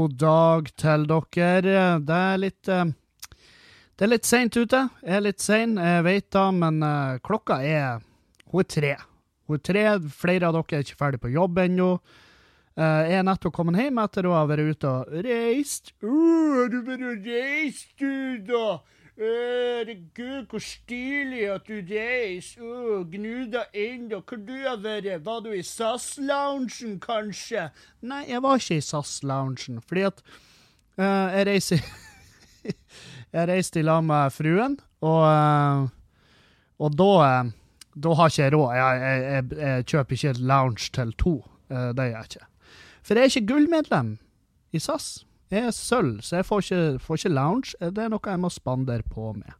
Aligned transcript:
God 0.00 0.14
dag 0.16 0.68
til 0.80 1.02
dere. 1.10 1.80
Det 2.00 2.16
er 2.16 2.38
litt 2.40 2.68
eh, 2.72 2.92
Det 3.98 4.06
er 4.06 4.10
litt 4.14 4.24
seint 4.24 4.56
ute. 4.56 4.78
Jeg 5.04 5.16
er 5.18 5.24
litt 5.26 5.42
sein, 5.44 5.74
jeg 5.76 6.04
vet 6.06 6.28
da, 6.32 6.46
men 6.56 6.78
eh, 6.86 7.18
klokka 7.26 7.58
er 7.60 8.00
Hun 8.48 8.62
er 8.62 8.68
tre. 8.72 8.92
Hun 9.44 9.58
er 9.58 9.64
tre. 9.66 9.82
Flere 10.22 10.48
av 10.48 10.56
dere 10.56 10.78
er 10.78 10.86
ikke 10.86 11.00
ferdig 11.02 11.20
på 11.20 11.32
jobb 11.34 11.60
ennå. 11.66 11.90
Eh, 12.80 13.02
jeg 13.10 13.18
er 13.18 13.26
nettopp 13.28 13.58
kommet 13.58 13.76
hjem 13.82 14.00
etter 14.00 14.30
å 14.30 14.38
ha 14.38 14.46
vært 14.48 14.72
ute 14.72 14.94
og 14.94 15.12
reist. 15.26 15.92
Uh, 16.00 16.62
har 16.62 16.72
du 16.72 16.80
vært 16.86 17.04
og 17.10 17.28
reist, 17.28 17.92
du, 18.00 18.40
da? 18.48 18.64
Herregud, 19.20 20.46
hvor 20.48 20.62
stilig 20.64 21.42
at 21.52 21.66
du 21.68 21.74
reiser. 21.90 22.62
Uh, 22.62 23.04
Gnuda 23.12 23.66
ennå. 23.76 24.22
Hvor 24.24 24.38
du 24.40 24.54
har 24.64 24.78
vært? 24.80 25.24
Var 25.24 25.42
du 25.44 25.50
i 25.52 25.60
SAS-loungen, 25.62 26.96
kanskje? 27.04 27.66
Nei, 28.00 28.22
jeg 28.30 28.40
var 28.42 28.56
ikke 28.56 28.78
i 28.80 28.86
SAS-loungen, 28.86 29.82
fordi 29.84 30.06
at 30.08 30.22
uh, 30.96 31.04
jeg 31.04 31.46
reiser 31.50 31.84
Jeg 33.36 33.48
reiste 33.48 33.80
i 33.80 33.84
lag 33.84 34.00
med 34.04 34.32
fruen, 34.34 34.78
og, 35.06 35.20
eh, 35.22 35.84
og 36.82 36.96
da 36.98 37.10
eh, 37.24 37.52
Da 38.02 38.14
har 38.18 38.32
ikke 38.32 38.42
jeg 38.42 38.52
råd. 38.52 38.74
Jeg, 38.74 39.00
jeg, 39.00 39.22
jeg, 39.22 39.58
jeg 39.58 39.86
kjøper 39.86 40.16
ikke 40.16 40.32
lounge 40.50 40.90
til 40.94 41.12
to. 41.18 41.32
Det 41.68 41.94
gjør 41.96 42.16
jeg 42.16 42.28
ikke. 42.30 42.46
For 43.02 43.14
jeg 43.14 43.22
er 43.22 43.32
ikke 43.32 43.46
gullmedlem 43.46 44.12
i 44.72 44.78
SAS. 44.78 45.08
Er 45.50 45.72
sølv, 45.74 46.20
så 46.22 46.38
jeg 46.38 46.46
får 46.46 46.60
ikke, 46.62 46.98
får 47.02 47.20
ikke 47.20 47.34
lounge. 47.34 47.74
Det 47.80 48.04
er 48.04 48.10
noe 48.12 48.32
jeg 48.32 48.38
må 48.40 48.50
spandere 48.54 49.02
på 49.02 49.32
med. 49.34 49.50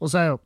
Og 0.00 0.12
så 0.12 0.20
er 0.20 0.28
jo 0.30 0.38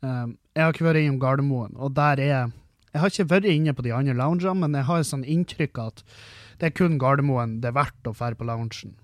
um, 0.00 0.36
Jeg 0.54 0.62
har 0.62 0.72
ikke 0.72 0.86
vært 0.86 1.02
innom 1.02 1.18
Gardermoen, 1.20 1.74
og 1.76 1.92
der 1.96 2.22
er 2.22 2.52
Jeg 2.94 3.02
har 3.02 3.12
ikke 3.12 3.28
vært 3.34 3.48
inne 3.52 3.74
på 3.76 3.84
de 3.84 3.92
andre 3.92 4.14
loungene, 4.16 4.54
men 4.62 4.78
jeg 4.78 4.88
har 4.88 5.02
et 5.02 5.10
sånn 5.10 5.26
inntrykk 5.28 5.82
at 5.82 6.04
det 6.56 6.70
er 6.70 6.78
kun 6.78 6.96
Gardermoen 6.96 7.58
det 7.60 7.68
er 7.68 7.76
verdt 7.76 8.08
å 8.08 8.14
dra 8.16 8.30
på 8.32 8.46
loungen. 8.48 8.94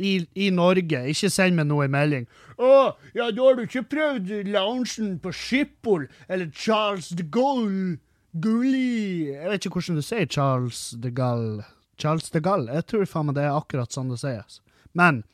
I, 0.00 0.26
I 0.36 0.50
Norge. 0.52 1.00
Ikke 1.12 1.28
send 1.32 1.56
meg 1.56 1.68
noe 1.68 1.84
i 1.84 1.92
melding. 1.92 2.26
'Å, 2.56 2.92
ja, 3.16 3.30
da 3.32 3.46
har 3.46 3.56
du 3.56 3.64
ikke 3.64 3.88
prøvd 3.88 4.32
loungen 4.52 5.18
på 5.20 5.32
Schiphol 5.32 6.06
eller 6.28 6.52
Charles 6.52 7.08
de 7.16 7.24
Gaulle?' 7.24 7.98
Gulli 8.30 9.26
Jeg 9.32 9.48
vet 9.50 9.64
ikke 9.64 9.80
hvordan 9.80 9.96
du 9.98 10.04
sier 10.06 10.28
Charles 10.30 10.94
de 11.02 11.10
Gaulle. 11.10 11.64
Charles 12.00 12.30
de 12.32 12.40
Gaulle. 12.42 12.72
Jeg 12.74 12.88
tror 12.90 13.08
faen 13.08 13.28
meg 13.28 13.36
det 13.38 13.46
er 13.46 13.56
akkurat 13.56 13.92
sånn 13.92 14.10
det 14.12 14.20
sies. 14.22 14.60
Men 14.96 15.24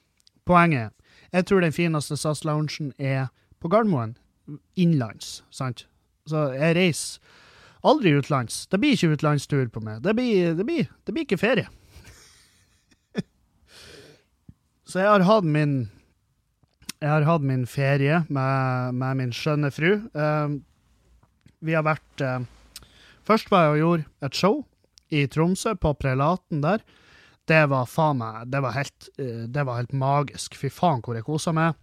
poenget 0.46 0.92
Jeg 1.34 1.46
tror 1.48 1.60
den 1.60 1.74
fineste 1.74 2.16
SAS-loungen 2.16 2.92
er 3.02 3.28
på 3.60 3.68
Gardermoen. 3.68 4.14
Innenlands, 4.78 5.42
sant? 5.50 5.86
Så 6.30 6.52
jeg 6.54 6.76
reiser 6.78 7.18
aldri 7.86 8.12
utenlands. 8.14 8.66
Det 8.70 8.78
blir 8.80 8.94
ikke 8.94 9.16
utenlandstur 9.16 9.66
på 9.74 9.82
meg. 9.84 10.02
Det 10.04 10.14
blir, 10.16 10.54
det 10.58 10.66
blir, 10.66 10.86
det 11.04 11.14
blir 11.14 11.26
ikke 11.26 11.40
ferie. 11.40 11.66
Så 14.88 15.02
jeg 15.02 15.10
har 15.10 15.26
hatt 15.26 15.44
min 15.44 15.76
Jeg 17.02 17.10
har 17.10 17.26
hatt 17.28 17.42
min 17.44 17.66
ferie 17.68 18.22
med, 18.28 18.94
med 18.94 19.18
min 19.18 19.34
skjønne 19.34 19.70
fru. 19.74 19.98
Uh, 20.16 20.56
vi 21.60 21.74
har 21.76 21.84
vært 21.84 22.24
uh, 22.24 22.40
Først 23.26 23.50
var 23.50 23.66
jeg 23.66 23.74
og 23.74 23.82
gjorde 23.82 24.06
et 24.24 24.38
show 24.38 24.62
i 25.08 25.26
Tromsø, 25.30 25.74
på 25.78 25.94
Prelaten 25.94 26.62
der. 26.64 26.82
Det 27.46 27.62
var 27.70 27.86
faen 27.86 28.18
meg 28.18 28.48
Det 28.50 28.60
var 28.62 28.74
helt, 28.74 29.08
eh, 29.18 29.44
det 29.46 29.66
var 29.66 29.80
helt 29.80 29.92
magisk. 29.92 30.56
Fy 30.58 30.70
faen 30.72 31.02
hvor 31.04 31.14
jeg 31.14 31.26
kosa 31.26 31.52
meg. 31.54 31.76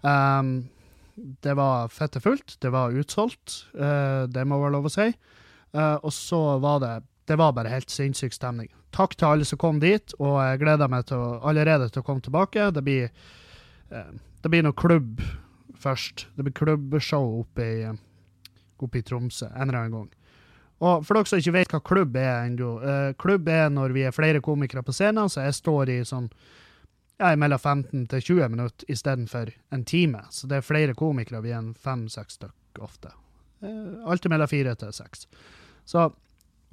Um, 0.00 0.70
det 1.16 1.54
var 1.56 1.88
fette 1.88 2.20
fullt. 2.20 2.56
Det 2.60 2.72
var 2.72 2.94
utsolgt. 2.96 3.66
Uh, 3.74 4.24
det 4.28 4.46
må 4.48 4.58
være 4.60 4.76
lov 4.76 4.88
å 4.88 4.94
si. 4.94 5.10
Uh, 5.74 5.98
og 6.02 6.12
så 6.12 6.58
var 6.62 6.80
det 6.80 6.94
Det 7.24 7.38
var 7.40 7.54
bare 7.56 7.72
helt 7.72 7.88
sinnssyk 7.88 8.34
stemning. 8.36 8.68
Takk 8.92 9.14
til 9.16 9.26
alle 9.26 9.44
som 9.48 9.56
kom 9.58 9.78
dit, 9.80 10.12
og 10.20 10.42
jeg 10.44 10.58
gleder 10.60 10.90
meg 10.92 11.06
til 11.08 11.16
å, 11.16 11.38
allerede 11.40 11.88
til 11.88 12.02
å 12.02 12.04
komme 12.04 12.20
tilbake. 12.20 12.68
Det 12.70 12.82
blir, 12.84 13.08
uh, 13.92 14.12
det 14.44 14.50
blir 14.52 14.62
noe 14.66 14.76
klubb 14.76 15.22
først. 15.80 16.26
Det 16.36 16.44
blir 16.44 16.52
klubbshow 16.52 17.40
oppe 17.40 17.64
i, 17.64 17.88
oppe 18.76 19.00
i 19.00 19.02
Tromsø 19.02 19.48
en 19.48 19.70
eller 19.70 19.78
annen 19.78 19.96
gang. 19.96 20.12
Og 20.84 21.04
for 21.06 21.16
dere 21.16 21.30
som 21.30 21.40
ikke 21.40 21.54
vet 21.54 21.72
hva 21.72 21.80
klubb 21.84 22.16
er 22.20 22.48
ennå, 22.48 22.74
uh, 22.82 23.12
klubb 23.20 23.48
er 23.48 23.70
når 23.72 23.94
vi 23.96 24.04
er 24.04 24.14
flere 24.14 24.42
komikere 24.44 24.84
på 24.84 24.92
scenen, 24.92 25.30
så 25.32 25.46
jeg 25.46 25.56
står 25.60 25.92
i 25.94 25.98
sånn 26.04 26.28
ja, 27.20 27.30
mellom 27.38 27.60
15 27.60 28.08
til 28.10 28.24
20 28.34 28.50
minutter 28.52 28.90
istedenfor 28.90 29.52
en 29.72 29.84
time. 29.88 30.24
Så 30.34 30.50
det 30.50 30.58
er 30.58 30.66
flere 30.66 30.96
komikere, 30.98 31.44
vi 31.44 31.54
er 31.54 31.62
en 31.62 31.72
fem-seks 31.78 32.40
stykk 32.40 32.82
ofte. 32.84 33.14
Uh, 33.64 34.02
alltid 34.10 34.34
mellom 34.34 34.50
fire 34.50 34.74
til 34.80 34.92
seks. 34.92 35.28
Så, 35.88 36.08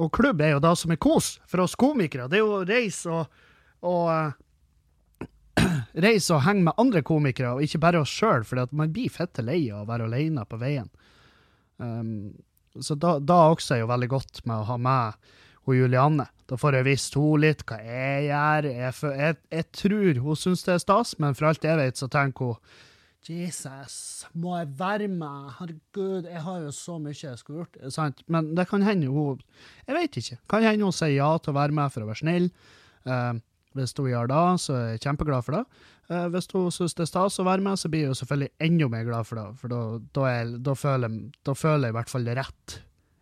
og 0.01 0.13
klubb 0.16 0.41
er 0.41 0.55
jo 0.55 0.63
da 0.63 0.73
som 0.75 0.91
er 0.91 0.99
kos 1.01 1.35
for 1.47 1.63
oss 1.63 1.78
komikere. 1.79 2.28
Det 2.31 2.39
er 2.39 2.45
jo 2.45 2.57
å 2.57 2.67
reise 2.67 3.16
og, 3.16 3.41
og 3.88 4.11
uh, 5.61 5.81
reise 6.03 6.35
og 6.35 6.43
henge 6.49 6.67
med 6.67 6.79
andre 6.81 7.05
komikere, 7.05 7.55
og 7.55 7.63
ikke 7.63 7.85
bare 7.85 8.03
oss 8.03 8.11
sjøl, 8.11 8.43
for 8.47 8.66
man 8.75 8.91
blir 8.91 9.13
fette 9.13 9.45
lei 9.45 9.63
av 9.69 9.85
å 9.85 9.91
være 9.93 10.09
alene 10.09 10.47
på 10.49 10.59
veien. 10.59 10.89
Um, 11.81 12.33
så 12.80 12.96
da, 12.96 13.18
da 13.20 13.40
også 13.52 13.76
er 13.76 13.82
jo 13.84 13.92
veldig 13.92 14.12
godt 14.12 14.44
med 14.48 14.62
å 14.62 14.68
ha 14.70 14.78
med 14.80 15.32
hun 15.68 15.78
Julianne. 15.78 16.28
Da 16.50 16.58
får 16.59 16.80
jeg 16.80 16.88
visst 16.88 17.18
henne 17.18 17.42
litt 17.44 17.66
hva 17.68 17.78
jeg 17.84 18.30
gjør. 18.30 18.70
Jeg, 18.72 18.96
jeg, 19.20 19.42
jeg 19.56 19.68
tror 19.78 20.22
hun 20.24 20.40
syns 20.40 20.64
det 20.68 20.78
er 20.78 20.82
stas, 20.84 21.14
men 21.22 21.38
for 21.38 21.52
alt 21.52 21.68
jeg 21.68 21.80
vet, 21.80 22.00
så 22.00 22.09
tenker 22.12 22.54
hun 22.54 22.80
Jesus, 23.22 24.26
må 24.34 24.56
jeg 24.58 24.72
være 24.80 25.06
med? 25.12 25.52
Herregud, 25.59 26.26
jeg 26.26 26.42
har 26.42 26.64
jo 26.64 26.72
så 26.74 26.96
mye 26.98 27.14
jeg 27.14 27.38
skulle 27.38 27.62
gjort. 27.62 27.78
Sant? 27.94 28.24
Men 28.26 28.56
det 28.58 28.66
kan 28.72 28.82
hende 28.82 29.12
hun 29.14 29.44
Jeg 29.86 29.94
vet 29.94 30.18
ikke. 30.18 30.38
Kan 30.50 30.66
hende 30.66 30.88
hun 30.88 30.96
sier 30.96 31.14
ja 31.14 31.30
til 31.38 31.53
å 31.53 31.59
være 31.59 31.76
med 31.78 31.94
for 31.94 32.02
å 32.02 32.09
være 32.09 32.24
snill. 32.24 32.50
Eh, 33.06 33.34
hvis 33.78 33.94
hun 34.00 34.09
gjør 34.09 34.32
det, 34.32 34.42
så 34.66 34.74
er 34.74 34.88
jeg 34.96 35.03
kjempeglad 35.06 35.46
for 35.46 35.59
det. 35.59 35.86
Eh, 36.11 36.27
hvis 36.33 36.49
hun 36.51 36.72
syns 36.75 36.95
det 36.97 37.05
er 37.05 37.11
stas 37.11 37.39
å 37.39 37.45
være 37.47 37.63
med, 37.63 37.79
så 37.79 37.89
blir 37.91 38.09
hun 38.09 38.17
selvfølgelig 38.19 38.51
enda 38.67 38.89
mer 38.91 39.05
glad 39.07 39.27
for 39.29 39.39
det. 39.39 39.45
For 39.61 39.72
da, 39.72 39.81
da, 40.17 40.25
er, 40.27 40.51
da, 40.67 40.75
føler, 40.75 41.13
da 41.47 41.55
føler 41.55 41.88
jeg 41.88 41.95
i 41.95 41.97
hvert 41.99 42.11
fall 42.11 42.27
det 42.27 42.35
rett. 42.41 42.77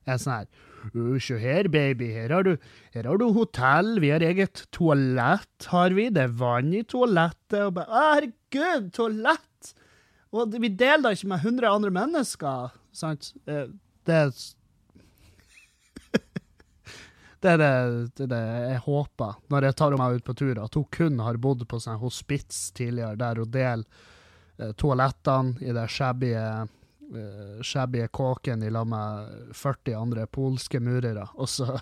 Jeg 0.07 0.15
er 0.15 0.23
sånn 0.23 0.35
her 0.39 0.49
«Å, 0.79 1.17
Se 1.19 1.35
her, 1.41 1.67
baby. 1.67 2.07
Her 2.15 2.31
har, 2.31 2.47
du, 2.47 2.69
her 2.95 3.09
har 3.09 3.19
du 3.19 3.25
hotell. 3.35 3.97
Vi 3.99 4.13
har 4.13 4.23
eget 4.23 4.63
toalett, 4.75 5.67
har 5.73 5.91
vi. 5.97 6.05
Det 6.15 6.23
er 6.23 6.37
vann 6.39 6.71
i 6.73 6.85
toalettet. 6.87 7.59
Og 7.67 7.73
bare, 7.75 7.89
«Å, 7.91 8.05
herregud, 8.15 8.87
toalett! 8.95 9.73
Og 10.29 10.55
vi 10.61 10.69
deler 10.77 11.03
da 11.03 11.11
ikke 11.13 11.29
med 11.31 11.43
100 11.43 11.67
andre 11.73 11.91
mennesker, 11.93 12.73
sant? 12.95 13.31
Eh, 13.49 13.67
Det 14.07 14.15
er 14.15 14.31
det 17.39 17.51
er 17.51 17.57
det, 17.57 18.11
det, 18.15 18.25
det 18.33 18.39
jeg 18.41 18.81
håper 18.83 19.37
når 19.51 19.69
jeg 19.69 19.77
tar 19.79 19.95
meg 19.99 20.17
ut 20.17 20.25
på 20.27 20.35
tur, 20.41 20.59
at 20.59 20.75
hun 20.75 20.87
kun 20.91 21.21
har 21.23 21.39
bodd 21.39 21.63
på 21.71 21.79
sånn 21.79 22.01
hospits 22.01 22.71
tidligere, 22.75 23.15
der 23.19 23.39
hun 23.39 23.53
deler 23.53 23.85
eh, 24.59 24.73
toalettene 24.75 25.55
i 25.63 25.75
det 25.75 25.87
shabby 25.91 26.33
uh, 26.35 26.65
shabby 27.65 28.03
kåken 28.11 28.63
i 28.63 28.69
lag 28.69 28.87
med 28.87 29.53
40 29.55 29.95
andre 29.97 30.27
polske 30.27 30.79
murere. 30.83 31.25
Og 31.39 31.49
så 31.49 31.79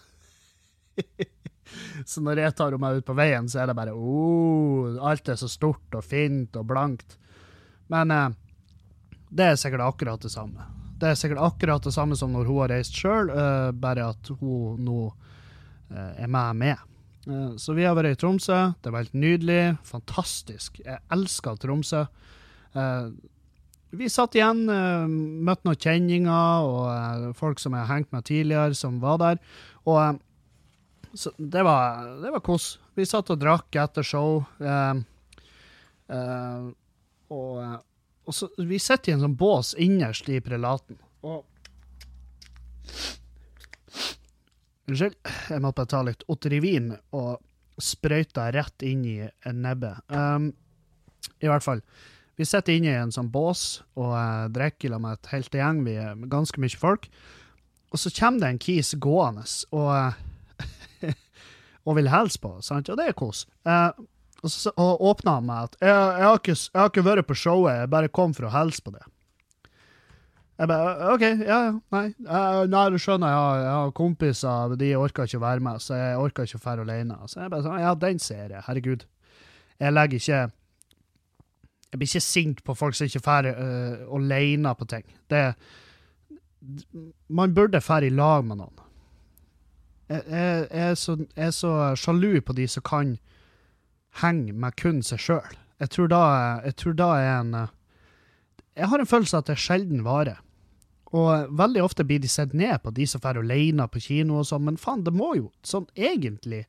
Så 2.08 2.22
når 2.24 2.40
jeg 2.40 2.56
tar 2.56 2.78
meg 2.80 3.02
ut 3.02 3.06
på 3.06 3.16
veien, 3.18 3.50
så 3.52 3.60
er 3.60 3.68
det 3.68 3.76
bare 3.76 3.92
oh, 3.92 4.96
Alt 5.04 5.28
er 5.28 5.36
så 5.36 5.50
stort 5.52 5.98
og 5.98 6.06
fint 6.06 6.56
og 6.56 6.70
blankt. 6.70 7.18
Men 7.92 8.14
eh, 8.14 8.30
det 9.28 9.50
er 9.52 9.60
sikkert 9.60 9.84
akkurat 9.84 10.24
det 10.24 10.32
samme. 10.32 10.64
Det 10.98 11.12
er 11.12 11.18
sikkert 11.20 11.44
akkurat 11.44 11.84
det 11.84 11.92
samme 11.94 12.16
som 12.18 12.32
når 12.32 12.48
hun 12.48 12.62
har 12.62 12.72
reist 12.72 12.96
sjøl, 12.96 13.30
bare 13.78 14.08
at 14.14 14.32
hun 14.40 14.80
nå 14.86 15.02
eh, 15.10 15.28
er 15.96 16.28
med 16.28 16.56
med. 16.56 16.78
Eh, 17.28 17.56
så 17.60 17.74
vi 17.76 17.86
har 17.86 17.96
vært 17.98 18.16
i 18.16 18.20
Tromsø. 18.20 18.60
Det 18.82 18.92
var 18.92 19.04
helt 19.06 19.18
nydelig. 19.18 19.78
Fantastisk. 19.88 20.80
Jeg 20.86 21.02
elsker 21.14 21.58
Tromsø. 21.60 22.06
Eh, 22.78 23.10
vi 23.98 24.10
satt 24.12 24.36
igjen, 24.36 24.66
eh, 24.70 25.08
møtte 25.48 25.68
noen 25.68 25.80
kjenninger 25.80 26.68
og 26.68 26.88
eh, 26.92 27.28
folk 27.40 27.60
som 27.64 27.76
jeg 27.76 27.86
har 27.86 27.96
hengt 27.96 28.12
med 28.12 28.26
tidligere, 28.28 28.76
som 28.76 29.00
var 29.04 29.20
der. 29.22 29.40
Og 29.88 30.00
eh, 30.04 31.34
det 31.38 31.64
var, 31.66 32.04
det 32.22 32.34
var 32.36 32.44
kos. 32.46 32.78
Vi 32.98 33.06
satt 33.08 33.32
og 33.34 33.40
drakk 33.42 33.76
etter 33.80 34.06
show. 34.06 34.44
eh, 34.60 35.04
eh, 36.14 36.68
og, 37.32 37.54
eh, 37.64 37.78
og 38.28 38.36
så, 38.36 38.50
vi 38.60 38.80
sitter 38.80 39.12
i 39.12 39.16
en 39.18 39.24
sånn 39.24 39.40
bås 39.40 39.74
innerst 39.80 40.28
i 40.32 40.40
prelaten. 40.44 41.00
Og 41.28 41.44
Unnskyld, 44.88 45.18
jeg 45.52 45.64
måtte 45.64 45.82
bare 45.82 45.92
ta 45.92 46.00
litt 46.08 46.22
Otterivin 46.32 46.94
og 47.16 47.42
sprøyte 47.84 48.46
rett 48.56 48.86
inn 48.88 49.04
i 49.06 49.18
en 49.28 49.60
nebbe. 49.66 49.92
Um, 50.08 50.54
I 51.44 51.50
hvert 51.52 51.66
fall. 51.66 51.82
Vi 52.38 52.46
sitter 52.46 52.78
inne 52.78 52.94
i 52.94 53.00
en 53.02 53.12
sånn 53.12 53.32
bås 53.34 53.82
og 53.98 54.14
uh, 54.14 54.46
drikker 54.54 54.94
sammen 54.94 55.10
med 55.10 55.20
et 55.20 55.32
helt 55.34 55.58
gjeng. 55.60 55.82
Vi 55.84 55.98
er 56.00 56.24
ganske 56.32 56.62
mye 56.64 56.80
folk. 56.80 57.10
Og 57.92 58.00
så 58.00 58.12
kommer 58.16 58.46
det 58.46 58.54
en 58.54 58.62
kis 58.64 58.94
gående 59.00 59.44
og, 59.76 59.92
eh, 59.96 61.14
og 61.88 61.98
vil 62.00 62.12
hilse 62.12 62.40
på, 62.44 62.54
sant? 62.64 62.92
og 62.92 63.00
det 63.00 63.10
er 63.12 63.18
kos. 63.18 63.46
Uh, 63.68 63.92
og 64.44 64.54
så 64.54 64.72
og 64.78 65.04
åpna 65.12 65.40
han 65.40 65.48
med 65.48 65.70
at 65.70 65.78
jeg, 65.82 65.92
jeg, 65.92 66.26
har 66.28 66.40
ikke, 66.40 66.56
'Jeg 66.56 66.80
har 66.80 66.90
ikke 66.92 67.06
vært 67.10 67.28
på 67.28 67.36
showet, 67.36 67.80
jeg 67.80 67.90
bare 67.90 68.08
kom 68.14 68.34
for 68.38 68.48
å 68.48 68.54
hilse 68.54 68.84
på 68.86 68.94
det'. 68.94 69.08
Jeg 70.58 70.70
bare 70.72 71.10
OK, 71.14 71.24
ja, 71.46 71.58
nei. 71.94 72.08
Uh, 72.26 72.64
nei, 72.66 72.86
du 72.90 72.98
skjønner, 72.98 73.30
jeg 73.30 73.38
har, 73.38 73.60
jeg 73.62 73.74
har 73.76 73.92
kompiser, 73.98 74.72
de 74.82 74.88
orker 74.98 75.28
ikke 75.30 75.38
å 75.38 75.44
være 75.44 75.66
med, 75.68 75.84
så 75.84 76.00
jeg 76.00 76.22
orker 76.22 76.48
ikke 76.48 76.58
å 76.58 76.64
dra 76.64 76.86
alene. 76.86 77.18
Så 77.30 77.44
jeg 77.44 77.52
bare 77.54 77.66
sånn, 77.66 77.82
ja, 77.84 77.92
den 78.02 78.22
ser 78.24 78.56
jeg, 78.56 78.64
herregud. 78.66 79.06
Jeg 79.78 79.94
legger 79.94 80.18
ikke 80.18 80.40
Jeg 81.92 82.00
blir 82.00 82.10
ikke 82.10 82.22
sint 82.26 82.64
på 82.66 82.74
folk 82.76 82.98
som 82.98 83.06
ikke 83.06 83.22
drar 83.22 83.52
uh, 83.54 84.08
alene 84.18 84.74
på 84.80 84.88
ting. 84.90 85.06
Det 85.30 85.44
Man 87.30 87.54
burde 87.54 87.80
dra 87.80 88.02
i 88.02 88.10
lag 88.10 88.44
med 88.44 88.58
noen. 88.58 88.82
Jeg, 90.10 90.24
jeg, 90.26 90.68
jeg, 90.72 90.90
er 90.90 90.96
så, 90.96 91.18
jeg, 91.20 91.48
er 91.48 91.54
så, 91.54 91.72
sjalu 92.00 92.42
på 92.42 92.56
de 92.58 92.66
som 92.68 92.84
kan 92.84 93.14
henge 94.24 94.58
med 94.58 94.74
kun 94.80 95.04
seg 95.06 95.22
sjøl. 95.22 95.62
Jeg 95.78 95.94
tror 95.94 96.10
da 96.10 96.24
jeg 96.66 96.76
tror 96.82 96.98
da 96.98 97.14
er 97.22 97.32
en 97.38 97.56
Jeg 98.74 98.90
har 98.90 99.00
en 99.00 99.10
følelse 99.10 99.38
av 99.38 99.46
at 99.46 99.54
det 99.54 99.62
sjelden 99.62 100.04
varer. 100.04 100.42
Og 101.16 101.54
veldig 101.56 101.84
ofte 101.86 102.04
blir 102.04 102.20
de 102.20 102.28
sett 102.28 102.52
ned 102.58 102.82
på, 102.84 102.92
de 102.92 103.06
som 103.08 103.22
drar 103.24 103.40
alene 103.40 103.86
på 103.88 104.02
kino 104.04 104.42
og 104.42 104.50
sånn, 104.50 104.66
men 104.66 104.80
faen, 104.82 105.06
det 105.06 105.14
må 105.16 105.36
jo 105.38 105.52
sånn 105.64 105.88
egentlig 105.96 106.66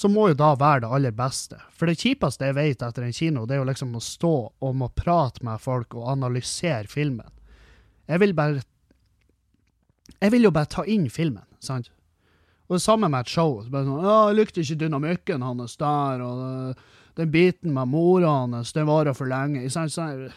så 0.00 0.08
må 0.08 0.30
jo 0.30 0.36
da 0.38 0.54
være 0.56 0.84
det 0.84 0.90
aller 0.96 1.12
beste. 1.12 1.58
For 1.76 1.90
det 1.90 1.98
kjipeste 2.00 2.46
jeg 2.46 2.56
vet 2.56 2.82
etter 2.86 3.04
en 3.04 3.14
kino, 3.14 3.44
det 3.44 3.56
er 3.56 3.62
jo 3.62 3.68
liksom 3.68 3.96
å 3.98 4.02
stå 4.04 4.34
og 4.48 4.76
må 4.80 4.88
prate 4.96 5.44
med 5.44 5.60
folk 5.60 5.96
og 5.98 6.08
analysere 6.14 6.88
filmen. 6.88 7.28
Jeg 8.08 8.22
vil 8.22 8.34
bare 8.34 8.62
Jeg 10.20 10.32
vil 10.32 10.42
jo 10.42 10.50
bare 10.50 10.68
ta 10.68 10.82
inn 10.84 11.06
filmen, 11.08 11.46
sant? 11.60 11.86
Og 12.68 12.76
det 12.76 12.82
samme 12.82 13.08
med 13.08 13.20
et 13.20 13.28
show. 13.28 13.62
Bare 13.70 13.84
sånn, 13.84 14.04
'Jeg 14.04 14.36
likte 14.36 14.60
ikke 14.60 14.78
dynamikken 14.78 15.42
hans 15.42 15.76
der', 15.76 16.20
og 16.20 16.76
den 17.16 17.30
biten 17.30 17.72
med 17.72 17.88
mora 17.88 18.26
hans, 18.26 18.72
den 18.72 18.86
varer 18.86 19.14
for 19.14 19.26
lenge. 19.26 19.70
Sant? 19.70 19.96
Jeg, 19.96 20.32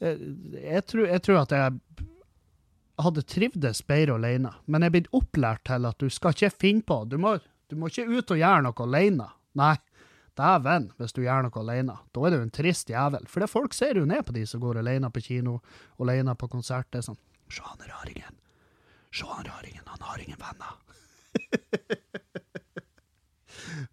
jeg, 0.00 0.86
tror, 0.86 1.06
jeg 1.06 1.22
tror 1.22 1.42
at 1.42 1.52
jeg 1.52 1.72
hadde 3.00 3.24
trivdes 3.26 3.80
bedre 3.86 4.18
alene, 4.18 4.52
men 4.66 4.84
jeg 4.84 4.90
er 4.90 4.94
blitt 4.94 5.16
opplært 5.16 5.64
til 5.66 5.88
at 5.88 5.98
du 5.98 6.12
skal 6.12 6.36
ikke 6.36 6.52
finne 6.54 6.86
på. 6.86 7.00
Du 7.10 7.16
må 7.18 7.36
du 7.70 7.76
må 7.80 7.88
ikke 7.88 8.04
ut 8.06 8.30
og 8.30 8.38
gjøre 8.38 8.62
noe 8.66 8.84
alene. 8.84 9.26
Nei, 9.58 9.74
dæven 10.38 10.90
hvis 10.98 11.14
du 11.16 11.22
gjør 11.24 11.46
noe 11.46 11.62
alene. 11.62 11.96
Da 12.14 12.26
er 12.26 12.34
du 12.34 12.42
en 12.42 12.54
trist 12.54 12.90
jævel. 12.92 13.26
For 13.30 13.42
det 13.42 13.50
folk 13.50 13.76
ser 13.76 13.98
jo 13.98 14.08
ned 14.08 14.22
på 14.26 14.34
de 14.36 14.44
som 14.46 14.62
går 14.62 14.82
alene 14.82 15.10
på 15.10 15.22
kino 15.24 15.58
alene 16.02 16.36
på 16.38 16.50
konsert. 16.52 16.90
Det 16.92 17.02
er 17.02 17.08
sånn 17.10 17.22
Se 17.52 17.60
han 17.60 17.82
raringen. 17.86 18.38
Se 19.14 19.26
han 19.28 19.46
raringen, 19.46 19.84
han 19.86 20.02
har 20.02 20.22
ingen 20.22 20.40
venner. 20.40 20.72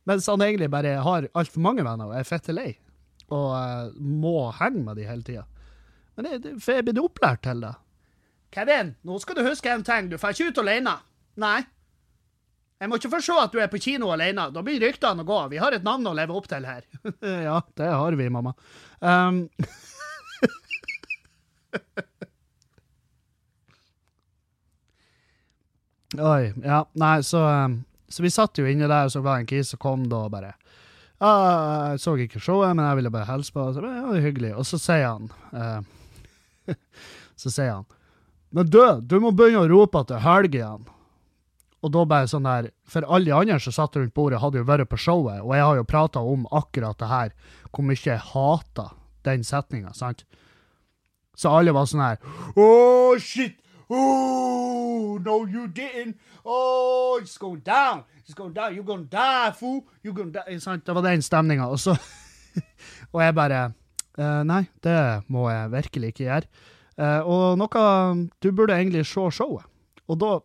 Mens 0.07 0.29
han 0.31 0.41
egentlig 0.41 0.69
bare 0.71 0.93
har 1.03 1.27
altfor 1.37 1.61
mange 1.61 1.83
venner 1.85 2.09
og 2.09 2.15
er 2.15 2.25
fette 2.25 2.55
lei. 2.55 2.71
Og 3.27 3.49
uh, 3.51 3.91
må 3.99 4.49
henge 4.55 4.85
med 4.87 4.97
de 4.97 5.09
hele 5.09 5.27
tida. 5.27 5.43
Men 6.15 6.31
det, 6.31 6.55
for 6.63 6.73
jeg 6.73 6.81
er 6.81 6.87
blitt 6.87 7.03
opplært 7.03 7.43
til 7.45 7.61
det. 7.65 7.73
Kevin, 8.51 8.95
nå 9.07 9.19
skal 9.23 9.37
du 9.37 9.45
huske 9.47 9.71
en 9.71 9.83
ting. 9.87 10.09
Du 10.11 10.17
får 10.19 10.35
ikke 10.35 10.51
ut 10.51 10.63
alene. 10.65 10.97
Nei, 11.39 11.61
jeg 12.81 12.89
må 12.89 12.97
ikke 12.97 13.19
se 13.21 13.35
at 13.37 13.51
du 13.53 13.59
er 13.61 13.67
på 13.69 13.77
kino 13.77 14.07
alene. 14.09 14.47
Da 14.49 14.61
blir 14.65 14.81
ryktene 14.81 15.21
å 15.21 15.27
gå. 15.27 15.35
Vi 15.51 15.59
har 15.61 15.69
et 15.75 15.83
navn 15.85 16.07
å 16.09 16.17
leve 16.17 16.33
opp 16.33 16.47
til 16.49 16.65
her. 16.65 16.81
ja, 17.47 17.61
det 17.77 17.89
har 17.93 18.13
vi, 18.17 18.25
mamma. 18.33 18.57
Um. 18.97 19.45
Oi. 26.17 26.53
Ja, 26.65 26.89
nei, 26.97 27.23
så, 27.23 27.45
um, 27.45 27.85
så 28.09 28.25
vi 28.25 28.33
satt 28.33 28.57
jo 28.57 28.65
inne 28.65 28.89
der, 28.89 29.05
og 29.05 29.13
så 29.13 29.21
var 29.21 29.37
det 29.37 29.41
en 29.45 29.51
kis 29.53 29.69
som 29.75 29.79
kom 29.85 30.09
da 30.09 30.25
og 30.25 30.33
bare 30.33 30.51
ah, 31.21 31.93
Jeg 31.93 32.01
så 32.01 32.17
ikke 32.17 32.41
showet, 32.41 32.73
men 32.73 32.85
jeg 32.89 32.97
ville 32.97 33.13
bare 33.13 33.29
hilse 33.29 33.53
på. 33.53 33.61
Så, 33.77 33.85
ja, 33.85 34.01
det 34.01 34.09
var 34.09 34.25
hyggelig. 34.25 34.57
Og 34.57 34.65
så 34.65 34.81
sier 34.81 35.05
han 35.05 35.29
uh, 35.53 35.81
Så 37.45 37.53
sier 37.53 37.77
han 37.77 37.85
Men 38.51 38.67
du, 38.67 38.81
du 39.01 39.19
må 39.23 39.31
begynne 39.31 39.63
å 39.63 39.69
rope 39.71 40.01
at 40.01 40.09
det 40.11 40.17
er 40.17 40.25
helg 40.25 40.57
igjen. 40.57 40.89
Og 41.81 41.93
da 41.95 42.03
bare 42.05 42.29
sånn 42.29 42.45
der, 42.45 42.69
For 42.85 43.05
alle 43.07 43.31
de 43.31 43.33
andre 43.33 43.57
som 43.63 43.73
satt 43.73 43.95
rundt 43.97 44.13
bordet, 44.13 44.41
hadde 44.41 44.61
jo 44.61 44.67
vært 44.67 44.89
på 44.91 44.99
showet, 44.99 45.41
og 45.41 45.55
jeg 45.55 45.65
har 45.65 45.79
jo 45.79 45.87
prata 45.87 46.21
om 46.21 46.45
akkurat 46.51 46.99
det 46.99 47.09
her, 47.09 47.33
hvor 47.71 47.87
mye 47.87 47.97
jeg 47.97 48.21
hater 48.33 48.91
den 49.25 49.45
setninga, 49.47 49.93
sant? 49.97 50.25
Så 51.37 51.49
alle 51.49 51.73
var 51.73 51.87
sånn 51.89 52.03
her 52.03 52.19
Oh, 52.59 53.17
shit! 53.17 53.57
Oh, 53.91 55.17
no, 55.19 55.41
you 55.47 55.67
didn't! 55.67 56.19
Oh, 56.45 57.19
it's 57.21 57.37
going 57.37 57.63
down! 57.65 58.03
It's 58.23 58.35
going 58.35 58.53
down! 58.53 58.75
You're 58.75 58.87
gonna 58.87 59.07
die, 59.09 59.51
fool! 59.57 59.81
You're 60.03 60.15
gonna 60.15 60.31
die! 60.31 60.59
Sant? 60.59 60.85
Det 60.85 60.95
var 60.95 61.07
den 61.07 61.23
stemninga. 61.25 61.67
Og 61.71 61.79
så 61.81 61.95
Og 63.13 63.23
jeg 63.23 63.35
bare 63.35 63.63
uh, 64.19 64.43
Nei, 64.47 64.63
det 64.83 64.99
må 65.31 65.49
jeg 65.51 65.73
virkelig 65.73 66.13
ikke 66.13 66.27
gjøre. 66.27 66.67
Uh, 67.01 67.21
og 67.25 67.57
noe 67.57 67.83
Du 68.43 68.51
burde 68.53 68.75
egentlig 68.77 69.07
se 69.09 69.23
showet. 69.33 69.65
Og 70.05 70.19
da 70.21 70.35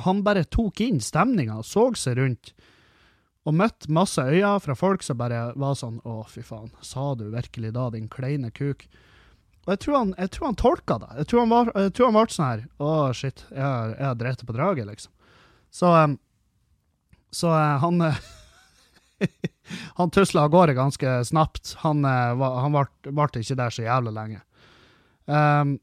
han 0.00 0.22
bare 0.24 0.46
tok 0.48 0.80
inn 0.80 1.00
stemninga, 1.04 1.58
så 1.66 1.90
seg 1.98 2.16
rundt 2.20 2.54
og 3.48 3.56
møtte 3.56 3.90
masse 3.92 4.20
øyne 4.20 4.58
fra 4.60 4.76
folk 4.76 5.04
som 5.04 5.18
bare 5.20 5.50
var 5.58 5.76
sånn 5.78 6.00
Å, 6.04 6.22
fy 6.28 6.42
faen, 6.44 6.70
sa 6.84 7.14
du 7.18 7.30
virkelig 7.32 7.72
da, 7.76 7.88
din 7.92 8.08
kleine 8.12 8.52
kuk? 8.52 8.84
Og 9.66 9.72
jeg 9.74 9.80
tror 9.84 9.96
han, 9.96 10.12
jeg 10.16 10.32
tror 10.34 10.46
han 10.48 10.58
tolka 10.60 10.96
det. 11.02 11.10
Jeg 11.20 11.30
tror 11.30 11.42
han, 11.42 11.52
var, 11.52 11.70
jeg 11.76 11.94
tror 11.96 12.08
han 12.08 12.16
ble 12.16 12.34
sånn 12.34 12.46
her 12.48 12.66
Å, 12.80 12.90
shit, 13.16 13.44
jeg 13.52 13.64
har, 13.64 14.18
drept 14.20 14.44
på 14.46 14.56
draget, 14.56 14.88
liksom. 14.88 15.12
Så, 15.70 15.92
um, 15.94 16.16
så 17.30 17.52
uh, 17.54 17.78
han 17.84 18.00
Han 20.00 20.10
tusla 20.10 20.46
av 20.46 20.52
gårde 20.54 20.74
ganske 20.74 21.10
snapt. 21.28 21.74
Han, 21.84 22.00
uh, 22.02 22.40
han 22.64 22.72
ble, 22.74 23.26
ikke 23.38 23.58
der 23.58 23.74
så 23.74 23.84
jævlig 23.84 24.14
lenge. 24.16 24.40
Um, 25.30 25.76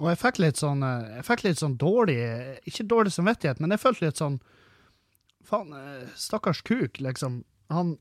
og 0.00 0.10
jeg 0.10 0.20
fikk 0.20 0.40
litt 0.42 0.60
sånn 0.60 0.82
eh, 0.84 1.12
jeg 1.18 1.26
fikk 1.28 1.44
litt 1.46 1.60
sånn 1.60 1.76
dårlig 1.80 2.18
Ikke 2.68 2.84
dårlig 2.88 3.14
samvittighet, 3.14 3.62
men 3.62 3.72
jeg 3.72 3.80
følte 3.80 4.08
litt 4.08 4.20
sånn 4.20 4.40
Faen, 5.46 5.70
eh, 5.78 6.08
stakkars 6.18 6.58
kuk, 6.66 6.98
liksom. 6.98 7.44
Han, 7.70 7.92